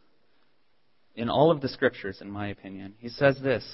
in 1.14 1.28
all 1.28 1.51
of 1.51 1.61
the 1.61 1.68
scriptures, 1.68 2.18
in 2.20 2.30
my 2.30 2.48
opinion. 2.48 2.94
He 2.98 3.09
says 3.09 3.38
this 3.42 3.64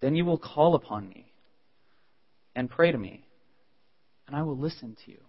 then 0.00 0.14
you 0.14 0.24
will 0.24 0.38
call 0.38 0.74
upon 0.74 1.08
me 1.08 1.32
and 2.54 2.70
pray 2.70 2.92
to 2.92 2.98
me, 2.98 3.26
and 4.26 4.36
I 4.36 4.42
will 4.42 4.56
listen 4.56 4.96
to 5.04 5.10
you. 5.10 5.20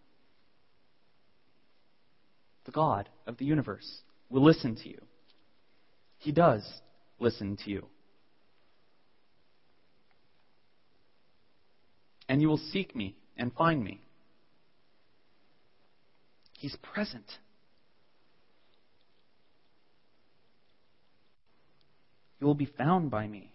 The 2.65 2.71
God 2.71 3.07
of 3.25 3.37
the 3.37 3.45
universe 3.45 4.01
will 4.29 4.43
listen 4.43 4.75
to 4.75 4.89
you. 4.89 4.99
He 6.17 6.31
does 6.31 6.63
listen 7.19 7.57
to 7.63 7.71
you. 7.71 7.85
And 12.29 12.41
you 12.41 12.49
will 12.49 12.57
seek 12.57 12.95
me 12.95 13.15
and 13.37 13.53
find 13.53 13.83
me. 13.83 14.01
He's 16.53 16.75
present. 16.77 17.25
You 22.39 22.47
will 22.47 22.55
be 22.55 22.65
found 22.77 23.09
by 23.09 23.27
me. 23.27 23.53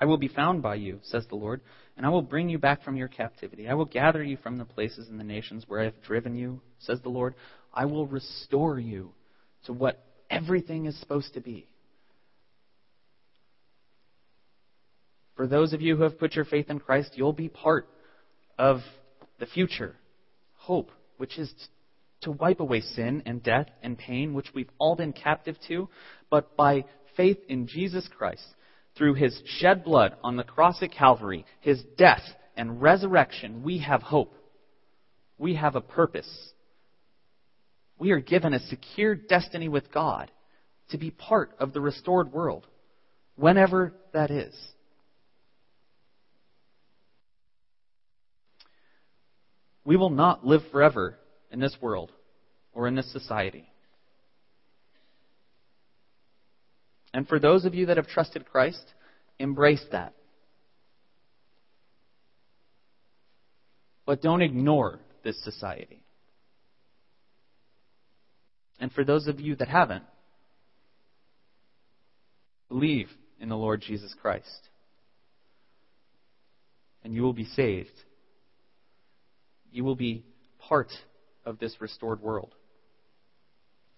I 0.00 0.06
will 0.06 0.18
be 0.18 0.28
found 0.28 0.62
by 0.62 0.76
you, 0.76 1.00
says 1.02 1.26
the 1.28 1.34
Lord, 1.34 1.60
and 1.96 2.06
I 2.06 2.08
will 2.08 2.22
bring 2.22 2.48
you 2.48 2.58
back 2.58 2.82
from 2.82 2.96
your 2.96 3.08
captivity. 3.08 3.68
I 3.68 3.74
will 3.74 3.84
gather 3.84 4.22
you 4.22 4.38
from 4.38 4.56
the 4.56 4.64
places 4.64 5.08
and 5.08 5.20
the 5.20 5.24
nations 5.24 5.64
where 5.66 5.80
I 5.80 5.84
have 5.84 6.00
driven 6.02 6.34
you, 6.34 6.62
says 6.78 7.00
the 7.02 7.10
Lord. 7.10 7.34
I 7.74 7.84
will 7.84 8.06
restore 8.06 8.78
you 8.78 9.12
to 9.64 9.72
what 9.72 10.04
everything 10.30 10.86
is 10.86 10.98
supposed 10.98 11.34
to 11.34 11.40
be. 11.40 11.66
For 15.36 15.46
those 15.46 15.72
of 15.72 15.80
you 15.80 15.96
who 15.96 16.02
have 16.02 16.18
put 16.18 16.34
your 16.34 16.44
faith 16.44 16.68
in 16.68 16.78
Christ, 16.78 17.12
you'll 17.14 17.32
be 17.32 17.48
part 17.48 17.88
of 18.58 18.80
the 19.38 19.46
future, 19.46 19.96
hope, 20.56 20.90
which 21.16 21.38
is 21.38 21.52
to 22.22 22.30
wipe 22.30 22.60
away 22.60 22.80
sin 22.82 23.22
and 23.24 23.42
death 23.42 23.66
and 23.82 23.96
pain, 23.96 24.34
which 24.34 24.48
we've 24.54 24.70
all 24.78 24.96
been 24.96 25.12
captive 25.12 25.56
to, 25.68 25.88
but 26.30 26.56
by 26.56 26.84
faith 27.16 27.38
in 27.48 27.66
Jesus 27.66 28.06
Christ 28.16 28.44
through 28.96 29.14
his 29.14 29.40
shed 29.46 29.84
blood 29.84 30.14
on 30.22 30.36
the 30.36 30.44
cross 30.44 30.82
at 30.82 30.92
Calvary, 30.92 31.46
his 31.60 31.82
death 31.96 32.22
and 32.56 32.82
resurrection, 32.82 33.62
we 33.62 33.78
have 33.78 34.02
hope. 34.02 34.34
We 35.38 35.54
have 35.54 35.74
a 35.74 35.80
purpose. 35.80 36.28
We 38.00 38.12
are 38.12 38.20
given 38.20 38.54
a 38.54 38.60
secure 38.60 39.14
destiny 39.14 39.68
with 39.68 39.92
God 39.92 40.30
to 40.88 40.96
be 40.96 41.10
part 41.10 41.52
of 41.60 41.74
the 41.74 41.82
restored 41.82 42.32
world, 42.32 42.66
whenever 43.36 43.92
that 44.14 44.30
is. 44.30 44.54
We 49.84 49.96
will 49.96 50.08
not 50.08 50.46
live 50.46 50.62
forever 50.72 51.18
in 51.50 51.60
this 51.60 51.76
world 51.82 52.10
or 52.72 52.88
in 52.88 52.94
this 52.94 53.12
society. 53.12 53.70
And 57.12 57.28
for 57.28 57.38
those 57.38 57.66
of 57.66 57.74
you 57.74 57.86
that 57.86 57.98
have 57.98 58.06
trusted 58.06 58.46
Christ, 58.46 58.84
embrace 59.38 59.84
that. 59.92 60.14
But 64.06 64.22
don't 64.22 64.40
ignore 64.40 65.00
this 65.22 65.42
society. 65.44 66.02
And 68.80 68.90
for 68.92 69.04
those 69.04 69.28
of 69.28 69.38
you 69.40 69.54
that 69.56 69.68
haven't, 69.68 70.04
believe 72.68 73.08
in 73.38 73.48
the 73.48 73.56
Lord 73.56 73.82
Jesus 73.82 74.14
Christ. 74.20 74.68
And 77.04 77.14
you 77.14 77.22
will 77.22 77.32
be 77.32 77.44
saved. 77.44 77.90
You 79.70 79.84
will 79.84 79.96
be 79.96 80.24
part 80.58 80.90
of 81.44 81.58
this 81.58 81.76
restored 81.80 82.20
world. 82.20 82.54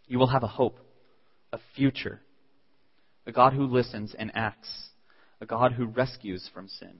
You 0.07 0.18
will 0.18 0.26
have 0.26 0.43
a 0.43 0.49
hope, 0.49 0.78
a 1.53 1.59
future 1.76 2.20
a 3.26 3.33
God 3.33 3.53
who 3.53 3.66
listens 3.66 4.14
and 4.18 4.30
acts, 4.35 4.68
a 5.41 5.47
God 5.47 5.72
who 5.72 5.87
rescues 5.87 6.49
from 6.53 6.68
sin, 6.68 6.95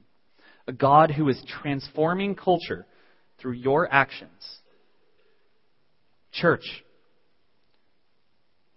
a 0.66 0.72
God 0.72 1.11
who 1.11 1.28
is 1.28 1.43
transforming 1.62 2.35
culture 2.35 2.87
through 3.39 3.53
your 3.53 3.93
actions. 3.93 4.61
Church, 6.33 6.85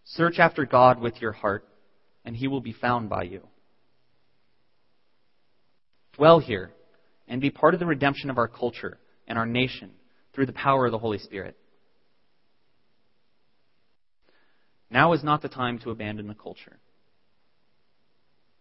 Search 0.06 0.40
after 0.40 0.66
God 0.66 1.02
with 1.02 1.20
your 1.22 1.32
heart, 1.32 1.68
and 2.24 2.36
he 2.36 2.48
will 2.48 2.62
be 2.62 2.74
found 2.74 3.10
by 3.10 3.24
you. 3.24 3.48
Dwell 6.16 6.40
here 6.40 6.72
and 7.28 7.42
be 7.42 7.50
part 7.50 7.74
of 7.74 7.80
the 7.80 7.86
redemption 7.86 8.30
of 8.30 8.38
our 8.38 8.48
culture 8.48 9.00
and 9.28 9.38
our 9.38 9.46
nation 9.46 9.92
through 10.34 10.46
the 10.46 10.54
power 10.54 10.86
of 10.86 10.92
the 10.92 11.00
Holy 11.00 11.18
Spirit. 11.18 11.58
Now 14.90 15.14
is 15.14 15.24
not 15.24 15.42
the 15.42 15.50
time 15.50 15.80
to 15.80 15.90
abandon 15.90 16.28
the 16.28 16.36
culture, 16.36 16.80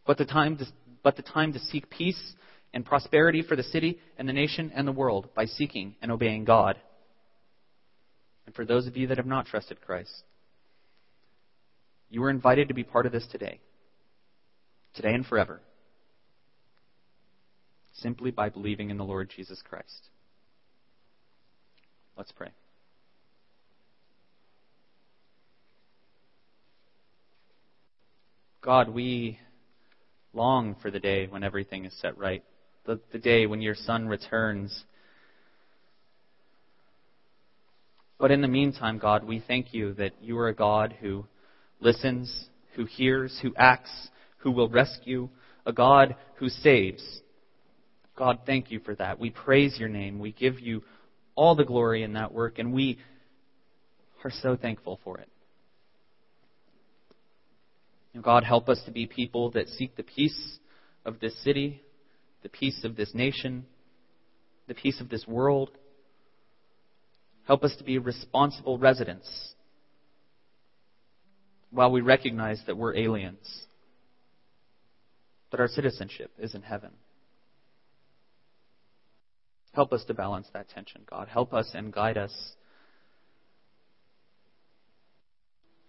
but 0.06 0.18
the 0.18 0.24
time 0.24 0.56
to, 0.56 0.66
but 1.02 1.16
the 1.16 1.22
time 1.22 1.52
to 1.52 1.58
seek 1.58 1.90
peace 1.90 2.34
and 2.72 2.84
prosperity 2.84 3.42
for 3.42 3.54
the 3.54 3.62
city 3.62 4.00
and 4.18 4.28
the 4.28 4.32
nation 4.32 4.72
and 4.74 4.88
the 4.88 4.92
world 4.92 5.28
by 5.36 5.44
seeking 5.44 5.94
and 6.00 6.10
obeying 6.10 6.44
God. 6.44 6.76
And 8.46 8.54
for 8.54 8.64
those 8.64 8.86
of 8.86 8.96
you 8.96 9.06
that 9.08 9.18
have 9.18 9.26
not 9.26 9.46
trusted 9.46 9.80
Christ, 9.80 10.24
you 12.14 12.22
are 12.22 12.30
invited 12.30 12.68
to 12.68 12.74
be 12.74 12.84
part 12.84 13.06
of 13.06 13.12
this 13.12 13.26
today, 13.26 13.58
today 14.94 15.12
and 15.12 15.26
forever, 15.26 15.60
simply 17.92 18.30
by 18.30 18.48
believing 18.48 18.88
in 18.90 18.96
the 18.96 19.04
Lord 19.04 19.32
Jesus 19.34 19.60
Christ. 19.68 20.10
Let's 22.16 22.30
pray. 22.30 22.50
God, 28.62 28.90
we 28.90 29.40
long 30.32 30.76
for 30.80 30.92
the 30.92 31.00
day 31.00 31.26
when 31.26 31.42
everything 31.42 31.84
is 31.84 31.92
set 32.00 32.16
right, 32.16 32.44
the, 32.86 33.00
the 33.12 33.18
day 33.18 33.46
when 33.46 33.60
your 33.60 33.74
Son 33.74 34.06
returns. 34.06 34.84
But 38.20 38.30
in 38.30 38.40
the 38.40 38.48
meantime, 38.48 38.98
God, 38.98 39.24
we 39.24 39.42
thank 39.44 39.74
you 39.74 39.94
that 39.94 40.12
you 40.22 40.38
are 40.38 40.48
a 40.48 40.54
God 40.54 40.94
who 41.00 41.26
listens, 41.84 42.48
who 42.74 42.86
hears, 42.86 43.38
who 43.42 43.54
acts, 43.56 44.08
who 44.38 44.50
will 44.50 44.68
rescue, 44.68 45.28
a 45.66 45.72
God 45.72 46.16
who 46.36 46.48
saves. 46.48 47.20
God, 48.16 48.40
thank 48.46 48.70
you 48.70 48.80
for 48.80 48.94
that. 48.96 49.20
We 49.20 49.30
praise 49.30 49.76
your 49.78 49.88
name. 49.88 50.18
We 50.18 50.32
give 50.32 50.60
you 50.60 50.82
all 51.34 51.54
the 51.54 51.64
glory 51.64 52.02
in 52.02 52.14
that 52.14 52.32
work, 52.32 52.58
and 52.58 52.72
we 52.72 52.98
are 54.24 54.32
so 54.42 54.56
thankful 54.56 54.98
for 55.04 55.18
it. 55.18 55.28
God, 58.20 58.44
help 58.44 58.68
us 58.68 58.80
to 58.86 58.92
be 58.92 59.06
people 59.06 59.50
that 59.52 59.68
seek 59.68 59.96
the 59.96 60.04
peace 60.04 60.58
of 61.04 61.18
this 61.20 61.36
city, 61.42 61.82
the 62.42 62.48
peace 62.48 62.84
of 62.84 62.96
this 62.96 63.12
nation, 63.12 63.66
the 64.68 64.74
peace 64.74 65.00
of 65.00 65.08
this 65.08 65.26
world. 65.26 65.70
Help 67.46 67.64
us 67.64 67.74
to 67.76 67.84
be 67.84 67.98
responsible 67.98 68.78
residents 68.78 69.53
while 71.74 71.90
we 71.90 72.00
recognize 72.00 72.62
that 72.66 72.76
we're 72.76 72.96
aliens, 72.96 73.64
that 75.50 75.58
our 75.58 75.68
citizenship 75.68 76.30
is 76.38 76.54
in 76.54 76.62
heaven. 76.62 76.90
Help 79.72 79.92
us 79.92 80.04
to 80.04 80.14
balance 80.14 80.46
that 80.54 80.68
tension, 80.68 81.02
God. 81.10 81.26
Help 81.26 81.52
us 81.52 81.70
and 81.74 81.92
guide 81.92 82.16
us. 82.16 82.32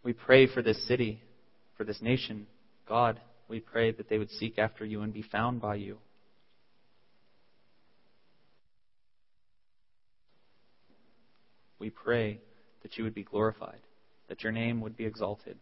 We 0.04 0.14
pray 0.14 0.48
for 0.48 0.64
this 0.64 0.88
city 0.88 1.22
for 1.78 1.84
this 1.84 2.02
nation. 2.02 2.48
God, 2.88 3.20
we 3.48 3.60
pray 3.60 3.92
that 3.92 4.10
they 4.10 4.18
would 4.18 4.32
seek 4.32 4.58
after 4.58 4.86
you 4.86 5.02
and 5.02 5.14
be 5.14 5.22
found 5.22 5.62
by 5.62 5.76
you. 5.76 5.98
We 11.78 11.92
pray 11.92 12.40
that 12.82 12.98
you 12.98 13.04
would 13.04 13.14
be 13.14 13.24
glorified, 13.24 13.82
that 14.30 14.42
your 14.42 14.52
name 14.52 14.82
would 14.82 14.98
be 14.98 15.06
exalted, 15.06 15.58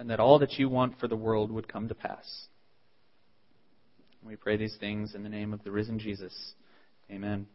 and 0.00 0.08
that 0.08 0.18
all 0.18 0.38
that 0.38 0.58
you 0.58 0.66
want 0.66 0.98
for 0.98 1.08
the 1.08 1.16
world 1.16 1.52
would 1.52 1.68
come 1.70 1.86
to 1.86 1.94
pass. 1.94 2.46
We 4.24 4.34
pray 4.34 4.56
these 4.56 4.76
things 4.80 5.14
in 5.14 5.22
the 5.22 5.28
name 5.28 5.52
of 5.52 5.62
the 5.62 5.70
risen 5.70 5.98
Jesus. 5.98 6.54
Amen. 7.10 7.46